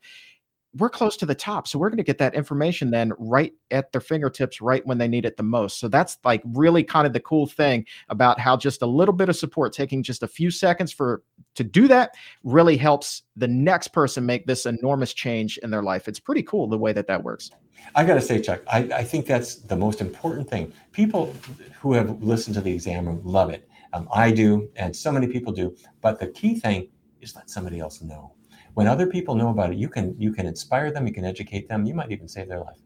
We're 0.77 0.89
close 0.89 1.17
to 1.17 1.25
the 1.25 1.35
top. 1.35 1.67
So 1.67 1.77
we're 1.77 1.89
going 1.89 1.97
to 1.97 2.03
get 2.03 2.17
that 2.19 2.33
information 2.33 2.91
then 2.91 3.11
right 3.17 3.53
at 3.71 3.91
their 3.91 4.01
fingertips, 4.01 4.61
right 4.61 4.85
when 4.85 4.97
they 4.97 5.07
need 5.07 5.25
it 5.25 5.35
the 5.35 5.43
most. 5.43 5.79
So 5.79 5.87
that's 5.87 6.17
like 6.23 6.41
really 6.45 6.83
kind 6.83 7.05
of 7.05 7.13
the 7.13 7.19
cool 7.19 7.45
thing 7.45 7.85
about 8.09 8.39
how 8.39 8.55
just 8.55 8.81
a 8.81 8.85
little 8.85 9.13
bit 9.13 9.27
of 9.27 9.35
support, 9.35 9.73
taking 9.73 10.01
just 10.01 10.23
a 10.23 10.27
few 10.27 10.49
seconds 10.49 10.91
for 10.91 11.23
to 11.55 11.63
do 11.63 11.87
that, 11.89 12.15
really 12.43 12.77
helps 12.77 13.23
the 13.35 13.47
next 13.47 13.89
person 13.89 14.25
make 14.25 14.47
this 14.47 14.65
enormous 14.65 15.13
change 15.13 15.57
in 15.57 15.71
their 15.71 15.83
life. 15.83 16.07
It's 16.07 16.19
pretty 16.19 16.43
cool 16.43 16.67
the 16.67 16.77
way 16.77 16.93
that 16.93 17.07
that 17.07 17.23
works. 17.23 17.51
I 17.95 18.05
got 18.05 18.15
to 18.15 18.21
say, 18.21 18.41
Chuck, 18.41 18.61
I, 18.67 18.79
I, 18.93 19.03
think 19.03 19.25
that's 19.25 19.55
the 19.55 19.75
most 19.75 20.01
important 20.01 20.49
thing. 20.49 20.71
People 20.91 21.35
who 21.79 21.93
have 21.93 22.21
listened 22.21 22.53
to 22.55 22.61
the 22.61 22.71
exam 22.71 23.07
room 23.07 23.21
love 23.23 23.49
it. 23.49 23.67
Um, 23.93 24.07
I 24.13 24.31
do, 24.31 24.69
and 24.75 24.95
so 24.95 25.11
many 25.11 25.27
people 25.27 25.51
do. 25.51 25.75
But 26.01 26.19
the 26.19 26.27
key 26.27 26.59
thing 26.59 26.89
is 27.19 27.35
let 27.35 27.49
somebody 27.49 27.79
else 27.79 28.01
know. 28.01 28.33
When 28.73 28.87
other 28.87 29.07
people 29.07 29.35
know 29.35 29.49
about 29.49 29.71
it, 29.71 29.77
you 29.77 29.89
can 29.89 30.15
you 30.19 30.33
can 30.33 30.45
inspire 30.45 30.91
them, 30.91 31.07
you 31.07 31.13
can 31.13 31.25
educate 31.25 31.67
them, 31.67 31.85
you 31.85 31.93
might 31.93 32.11
even 32.11 32.27
save 32.27 32.47
their 32.47 32.59
life. 32.59 32.79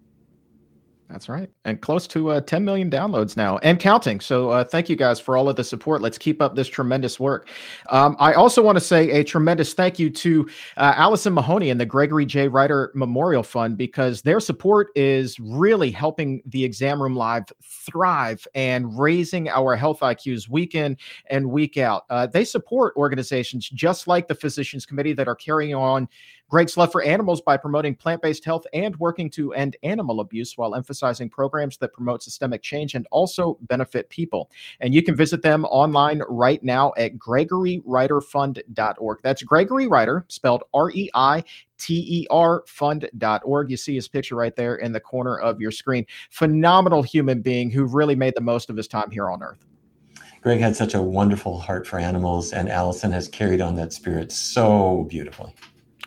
That's 1.09 1.29
right. 1.29 1.49
And 1.65 1.79
close 1.81 2.07
to 2.07 2.31
uh, 2.31 2.41
10 2.41 2.65
million 2.65 2.89
downloads 2.89 3.37
now 3.37 3.59
and 3.59 3.79
counting. 3.79 4.19
So 4.19 4.49
uh, 4.49 4.63
thank 4.63 4.89
you 4.89 4.95
guys 4.95 5.19
for 5.19 5.37
all 5.37 5.47
of 5.47 5.55
the 5.55 5.63
support. 5.63 6.01
Let's 6.01 6.17
keep 6.17 6.41
up 6.41 6.55
this 6.55 6.67
tremendous 6.67 7.19
work. 7.19 7.47
Um, 7.89 8.15
I 8.19 8.33
also 8.33 8.63
want 8.63 8.75
to 8.77 8.83
say 8.83 9.11
a 9.11 9.23
tremendous 9.23 9.73
thank 9.73 9.99
you 9.99 10.09
to 10.09 10.49
uh, 10.77 10.93
Allison 10.95 11.33
Mahoney 11.33 11.69
and 11.69 11.79
the 11.79 11.85
Gregory 11.85 12.25
J. 12.25 12.47
Reiter 12.47 12.91
Memorial 12.95 13.43
Fund 13.43 13.77
because 13.77 14.23
their 14.23 14.39
support 14.39 14.89
is 14.95 15.39
really 15.39 15.91
helping 15.91 16.41
the 16.47 16.63
Exam 16.63 16.99
Room 16.99 17.15
Live 17.15 17.45
thrive 17.63 18.45
and 18.55 18.97
raising 18.97 19.47
our 19.49 19.75
health 19.75 19.99
IQs 19.99 20.49
week 20.49 20.73
in 20.73 20.97
and 21.29 21.51
week 21.51 21.77
out. 21.77 22.05
Uh, 22.09 22.25
they 22.25 22.43
support 22.43 22.95
organizations 22.97 23.69
just 23.69 24.07
like 24.07 24.27
the 24.27 24.35
Physicians 24.35 24.87
Committee 24.87 25.13
that 25.13 25.27
are 25.27 25.35
carrying 25.35 25.75
on 25.75 26.09
Greg's 26.49 26.75
love 26.77 26.91
for 26.91 27.01
animals 27.01 27.41
by 27.41 27.57
promoting 27.57 27.95
plant 27.95 28.21
based 28.21 28.45
health 28.45 28.67
and 28.73 28.95
working 28.97 29.31
to 29.31 29.53
end 29.53 29.75
animal 29.81 30.19
abuse 30.19 30.55
while 30.57 30.75
emphasizing 30.75 31.27
programs 31.29 31.77
that 31.77 31.91
promote 31.91 32.21
systemic 32.21 32.61
change 32.61 32.93
and 32.93 33.07
also 33.11 33.57
benefit 33.61 34.07
people. 34.09 34.51
And 34.79 34.93
you 34.93 35.01
can 35.01 35.15
visit 35.15 35.41
them 35.41 35.65
online 35.65 36.21
right 36.29 36.63
now 36.63 36.93
at 36.97 37.17
gregoryreiterfund.org. 37.17 39.19
That's 39.23 39.41
Gregory 39.43 39.87
Reiter, 39.87 40.23
spelled 40.27 40.63
R 40.73 40.91
E 40.91 41.09
I 41.15 41.43
T 41.77 42.05
E 42.07 42.27
R 42.29 42.63
fund.org. 42.67 43.71
You 43.71 43.77
see 43.77 43.95
his 43.95 44.07
picture 44.07 44.35
right 44.35 44.55
there 44.55 44.75
in 44.75 44.91
the 44.91 44.99
corner 44.99 45.39
of 45.39 45.59
your 45.59 45.71
screen. 45.71 46.05
Phenomenal 46.29 47.01
human 47.01 47.41
being 47.41 47.71
who 47.71 47.85
really 47.85 48.15
made 48.15 48.35
the 48.35 48.41
most 48.41 48.69
of 48.69 48.77
his 48.77 48.87
time 48.87 49.09
here 49.09 49.31
on 49.31 49.41
earth. 49.41 49.65
Greg 50.41 50.59
had 50.59 50.75
such 50.75 50.93
a 50.93 51.01
wonderful 51.01 51.59
heart 51.59 51.87
for 51.87 51.97
animals, 51.97 52.53
and 52.53 52.69
Allison 52.69 53.11
has 53.11 53.27
carried 53.27 53.61
on 53.61 53.75
that 53.77 53.91
spirit 53.91 54.31
so 54.31 55.07
beautifully. 55.09 55.51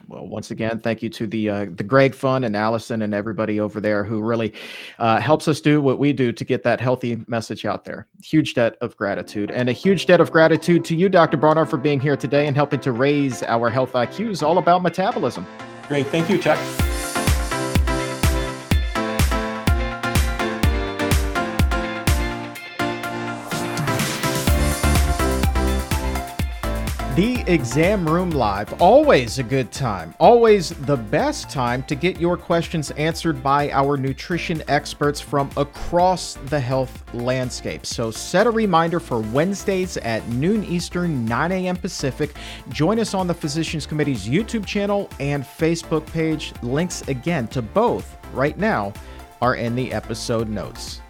Well, 0.08 0.26
once 0.26 0.50
again, 0.50 0.80
thank 0.80 1.02
you 1.02 1.10
to 1.10 1.26
the 1.26 1.50
uh, 1.50 1.66
the 1.74 1.84
Greg 1.84 2.14
Fund 2.14 2.46
and 2.46 2.56
Allison 2.56 3.02
and 3.02 3.12
everybody 3.12 3.60
over 3.60 3.78
there 3.78 4.04
who 4.04 4.22
really 4.22 4.54
uh, 4.98 5.20
helps 5.20 5.46
us 5.48 5.60
do 5.60 5.82
what 5.82 5.98
we 5.98 6.14
do 6.14 6.32
to 6.32 6.44
get 6.44 6.62
that 6.62 6.80
healthy 6.80 7.22
message 7.26 7.66
out 7.66 7.84
there. 7.84 8.06
Huge 8.22 8.54
debt 8.54 8.76
of 8.80 8.96
gratitude, 8.96 9.50
and 9.50 9.68
a 9.68 9.72
huge 9.72 10.06
debt 10.06 10.20
of 10.20 10.32
gratitude 10.32 10.82
to 10.86 10.96
you, 10.96 11.10
Dr. 11.10 11.36
Barnard, 11.36 11.68
for 11.68 11.76
being 11.76 12.00
here 12.00 12.16
today 12.16 12.46
and 12.46 12.56
helping 12.56 12.80
to 12.80 12.92
raise 12.92 13.42
our 13.42 13.68
health 13.68 13.92
IQs 13.92 14.42
all 14.42 14.56
about 14.56 14.82
metabolism. 14.82 15.46
Great, 15.88 16.06
thank 16.06 16.30
you, 16.30 16.38
Chuck. 16.38 16.58
The 27.18 27.42
Exam 27.52 28.08
Room 28.08 28.30
Live. 28.30 28.80
Always 28.80 29.40
a 29.40 29.42
good 29.42 29.72
time. 29.72 30.14
Always 30.20 30.68
the 30.68 30.96
best 30.96 31.50
time 31.50 31.82
to 31.88 31.96
get 31.96 32.20
your 32.20 32.36
questions 32.36 32.92
answered 32.92 33.42
by 33.42 33.72
our 33.72 33.96
nutrition 33.96 34.62
experts 34.68 35.20
from 35.20 35.50
across 35.56 36.34
the 36.44 36.60
health 36.60 37.02
landscape. 37.12 37.84
So 37.84 38.12
set 38.12 38.46
a 38.46 38.52
reminder 38.52 39.00
for 39.00 39.18
Wednesdays 39.18 39.96
at 39.96 40.24
noon 40.28 40.62
Eastern, 40.62 41.24
9 41.24 41.50
a.m. 41.50 41.74
Pacific. 41.74 42.36
Join 42.68 43.00
us 43.00 43.14
on 43.14 43.26
the 43.26 43.34
Physicians 43.34 43.84
Committee's 43.84 44.28
YouTube 44.28 44.64
channel 44.64 45.10
and 45.18 45.42
Facebook 45.42 46.06
page. 46.12 46.52
Links 46.62 47.02
again 47.08 47.48
to 47.48 47.60
both 47.60 48.16
right 48.32 48.56
now 48.56 48.92
are 49.42 49.56
in 49.56 49.74
the 49.74 49.92
episode 49.92 50.48
notes. 50.48 51.00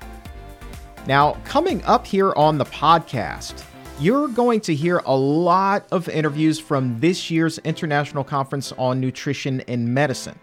Now, 1.07 1.35
coming 1.45 1.85
up 1.85 2.07
here 2.07 2.33
on 2.35 2.57
the 2.57 2.65
podcast, 2.65 3.63
you're 4.01 4.29
going 4.29 4.61
to 4.61 4.75
hear 4.75 4.99
a 5.07 5.17
lot 5.17 5.85
of 5.91 6.09
interviews 6.09 6.61
from 6.61 7.01
this 7.01 7.33
year's 7.33 7.59
International 7.59 8.23
Conference 8.23 8.71
on 8.79 9.01
Nutrition 9.01 9.61
and 9.63 9.93
Medicine. 9.93 10.39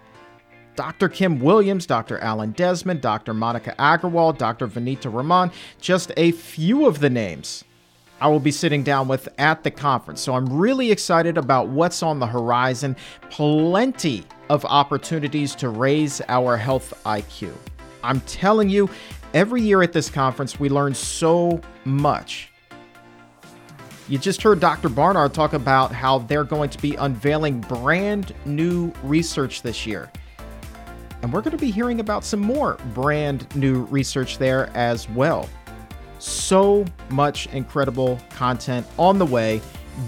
Dr. 0.76 1.08
Kim 1.08 1.39
Williams, 1.39 1.86
Dr. 1.86 2.20
Alan 2.20 2.51
Desmond, 2.51 2.99
Dr. 2.99 3.34
Monica 3.34 3.74
Aggarwal, 3.80 4.38
Dr. 4.38 4.68
Vanita 4.68 5.14
Rahman, 5.14 5.51
just 5.80 6.12
a 6.18 6.32
few 6.32 6.86
of 6.86 6.99
the 6.99 7.10
names 7.10 7.64
I 8.20 8.28
will 8.28 8.41
be 8.41 8.51
sitting 8.51 8.84
down 8.84 9.08
with 9.08 9.30
at 9.38 9.64
the 9.64 9.72
conference. 9.72 10.20
So 10.20 10.36
I'm 10.36 10.51
really 10.51 10.91
excited 10.91 11.38
about 11.38 11.70
what's 11.70 12.03
on 12.03 12.20
the 12.20 12.28
horizon. 12.28 12.95
Plenty 13.30 14.26
of 14.49 14.66
opportunities 14.66 15.56
to 15.56 15.70
raise 15.70 16.22
our 16.28 16.58
health 16.58 16.93
IQ. 17.06 17.53
I'm 18.03 18.20
telling 18.22 18.70
you, 18.70 18.89
every 19.34 19.62
year 19.62 19.82
at 19.82 19.93
this 19.93 20.10
conference, 20.10 20.60
we 20.60 20.70
learn 20.70 20.93
so 20.93 21.62
much 21.86 22.51
you 24.08 24.20
just 24.20 24.41
heard 24.43 24.60
Dr. 24.60 24.89
Barnard 24.89 25.34
talk 25.34 25.53
about 25.53 25.91
how 25.91 26.20
they're 26.20 26.43
going 26.43 26.70
to 26.70 26.78
be 26.80 26.95
unveiling 26.95 27.62
brand 27.62 28.34
new 28.45 28.93
research 29.03 29.64
this 29.64 29.88
year. 29.88 30.12
And 31.22 31.34
we're 31.34 31.41
going 31.41 31.58
to 31.58 31.58
be 31.58 31.72
hearing 31.72 31.99
about 31.99 32.24
some 32.24 32.39
more 32.39 32.78
brand 32.93 33.53
new 33.56 33.84
research 33.86 34.38
there 34.38 34.70
as 34.76 35.10
well. 35.10 35.49
So 36.20 36.86
much 37.10 37.47
incredible 37.47 38.20
content 38.30 38.86
on 38.99 39.18
the 39.18 39.26
way, 39.26 39.60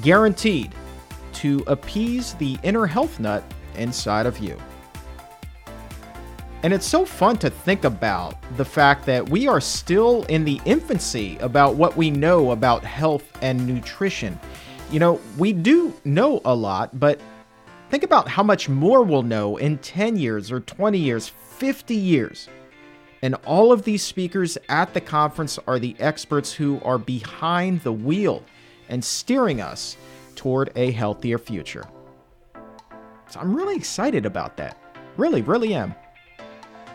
guaranteed 0.04 0.74
to 1.34 1.64
appease 1.66 2.36
the 2.36 2.58
inner 2.62 2.86
health 2.86 3.20
nut 3.20 3.44
inside 3.76 4.28
of 4.28 4.38
you. 4.38 4.58
And 6.68 6.74
it's 6.74 6.86
so 6.86 7.06
fun 7.06 7.38
to 7.38 7.50
think 7.50 7.86
about 7.86 8.36
the 8.58 8.66
fact 8.66 9.06
that 9.06 9.30
we 9.30 9.48
are 9.48 9.62
still 9.62 10.24
in 10.24 10.44
the 10.44 10.60
infancy 10.66 11.38
about 11.38 11.76
what 11.76 11.96
we 11.96 12.12
know 12.12 12.52
about 12.52 12.84
health 12.84 13.24
and 13.42 13.66
nutrition. 13.66 14.38
You 14.92 15.00
know, 15.00 15.22
we 15.38 15.54
do 15.54 15.94
know 16.04 16.42
a 16.44 16.54
lot, 16.54 17.00
but 17.00 17.22
think 17.90 18.04
about 18.04 18.28
how 18.28 18.44
much 18.44 18.68
more 18.68 19.02
we'll 19.02 19.24
know 19.24 19.56
in 19.56 19.78
10 19.78 20.18
years 20.18 20.52
or 20.52 20.60
20 20.60 20.98
years, 20.98 21.30
50 21.30 21.96
years. 21.96 22.50
And 23.22 23.36
all 23.46 23.72
of 23.72 23.84
these 23.84 24.04
speakers 24.04 24.58
at 24.68 24.94
the 24.94 25.00
conference 25.00 25.58
are 25.68 25.80
the 25.80 25.96
experts 26.00 26.52
who 26.52 26.82
are 26.84 26.98
behind 26.98 27.80
the 27.80 27.94
wheel 27.94 28.44
and 28.90 29.02
steering 29.02 29.62
us 29.62 29.96
toward 30.36 30.74
a 30.76 30.92
healthier 30.92 31.38
future. 31.38 31.86
So 33.30 33.40
I'm 33.40 33.56
really 33.56 33.78
excited 33.78 34.26
about 34.26 34.58
that. 34.58 34.78
Really, 35.16 35.42
really 35.42 35.74
am. 35.74 35.96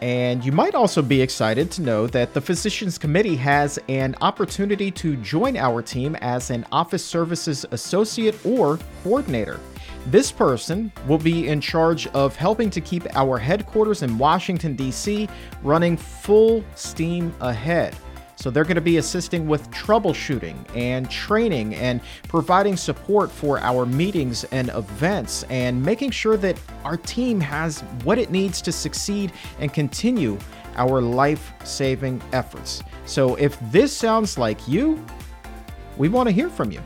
And 0.03 0.45
you 0.45 0.51
might 0.51 0.75
also 0.75 1.01
be 1.01 1.23
excited 1.23 1.71
to 1.71 1.83
know 1.83 2.09
that 2.09 2.35
the 2.35 2.41
Physicians 2.41 2.99
Committee 2.99 3.37
has 3.37 3.79
an 3.89 4.17
opportunity 4.21 4.91
to 4.91 5.15
join 5.19 5.57
our 5.57 5.81
team 5.81 6.17
as 6.17 6.51
an 6.51 6.67
Office 6.73 7.05
Services 7.05 7.65
Associate 7.71 8.35
or 8.45 8.81
Coordinator. 9.05 9.61
This 10.07 10.33
person 10.33 10.91
will 11.07 11.19
be 11.19 11.47
in 11.47 11.61
charge 11.61 12.09
of 12.09 12.35
helping 12.35 12.69
to 12.71 12.81
keep 12.81 13.07
our 13.15 13.39
headquarters 13.39 14.03
in 14.03 14.19
Washington, 14.19 14.75
D.C. 14.75 15.29
running 15.63 15.97
full 15.97 16.65
steam 16.75 17.33
ahead. 17.41 17.95
So 18.43 18.51
they're 18.51 18.65
going 18.65 18.75
to 18.75 18.81
be 18.81 18.97
assisting 18.97 19.47
with 19.47 19.71
troubleshooting 19.71 20.57
and 20.77 21.09
training 21.09 21.77
and 21.77 22.01
providing 22.27 22.77
support 22.77 23.31
for 23.31 23.61
our 23.61 23.87
meetings 23.87 24.43
and 24.51 24.69
events 24.71 25.45
and 25.45 25.81
making 25.81 26.11
sure 26.11 26.37
that 26.39 26.59
our 26.83 26.97
team 26.97 27.41
has 27.41 27.83
what 28.03 28.19
it 28.19 28.33
needs 28.33 28.61
to 28.63 28.73
succeed 28.73 29.31
and 29.61 29.73
continue 29.73 30.37
our 30.75 31.01
life 31.01 31.53
saving 31.63 32.21
efforts. 32.33 32.83
So 33.07 33.37
if 33.37 33.57
this 33.71 33.97
sounds 33.97 34.37
like 34.37 34.67
you, 34.67 35.07
we 35.97 36.09
want 36.09 36.29
to 36.29 36.33
hear 36.33 36.51
from 36.51 36.73
you. 36.73 36.81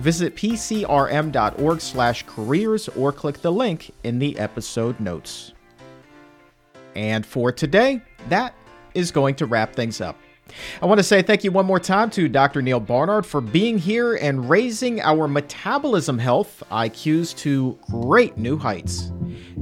Visit 0.00 0.36
pcrm.org/careers 0.36 2.88
or 2.90 3.12
click 3.12 3.40
the 3.40 3.52
link 3.52 3.90
in 4.04 4.18
the 4.18 4.38
episode 4.38 5.00
notes. 5.00 5.54
And 6.94 7.24
for 7.24 7.50
today, 7.50 8.02
that 8.28 8.52
is 8.92 9.10
going 9.10 9.36
to 9.36 9.46
wrap 9.46 9.74
things 9.74 10.02
up. 10.02 10.18
I 10.80 10.86
want 10.86 10.98
to 10.98 11.04
say 11.04 11.22
thank 11.22 11.44
you 11.44 11.50
one 11.50 11.66
more 11.66 11.80
time 11.80 12.10
to 12.10 12.28
Dr. 12.28 12.62
Neal 12.62 12.80
Barnard 12.80 13.26
for 13.26 13.40
being 13.40 13.78
here 13.78 14.16
and 14.16 14.48
raising 14.48 15.00
our 15.00 15.28
metabolism 15.28 16.18
health 16.18 16.62
IQs 16.70 17.36
to 17.38 17.78
great 17.90 18.36
new 18.36 18.56
heights. 18.56 19.12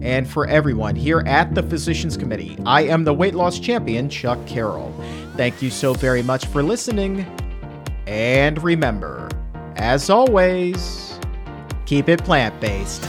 And 0.02 0.28
for 0.28 0.46
everyone 0.46 0.94
here 0.96 1.22
at 1.26 1.54
the 1.54 1.62
Physicians 1.62 2.16
Committee, 2.16 2.56
I 2.66 2.82
am 2.82 3.04
the 3.04 3.14
weight 3.14 3.34
loss 3.34 3.58
champion, 3.58 4.08
Chuck 4.08 4.38
Carroll. 4.46 4.94
Thank 5.36 5.62
you 5.62 5.70
so 5.70 5.94
very 5.94 6.22
much 6.22 6.46
for 6.46 6.62
listening. 6.62 7.26
And 8.06 8.62
remember, 8.62 9.28
as 9.76 10.10
always, 10.10 11.18
keep 11.86 12.08
it 12.08 12.22
plant 12.24 12.58
based. 12.60 13.04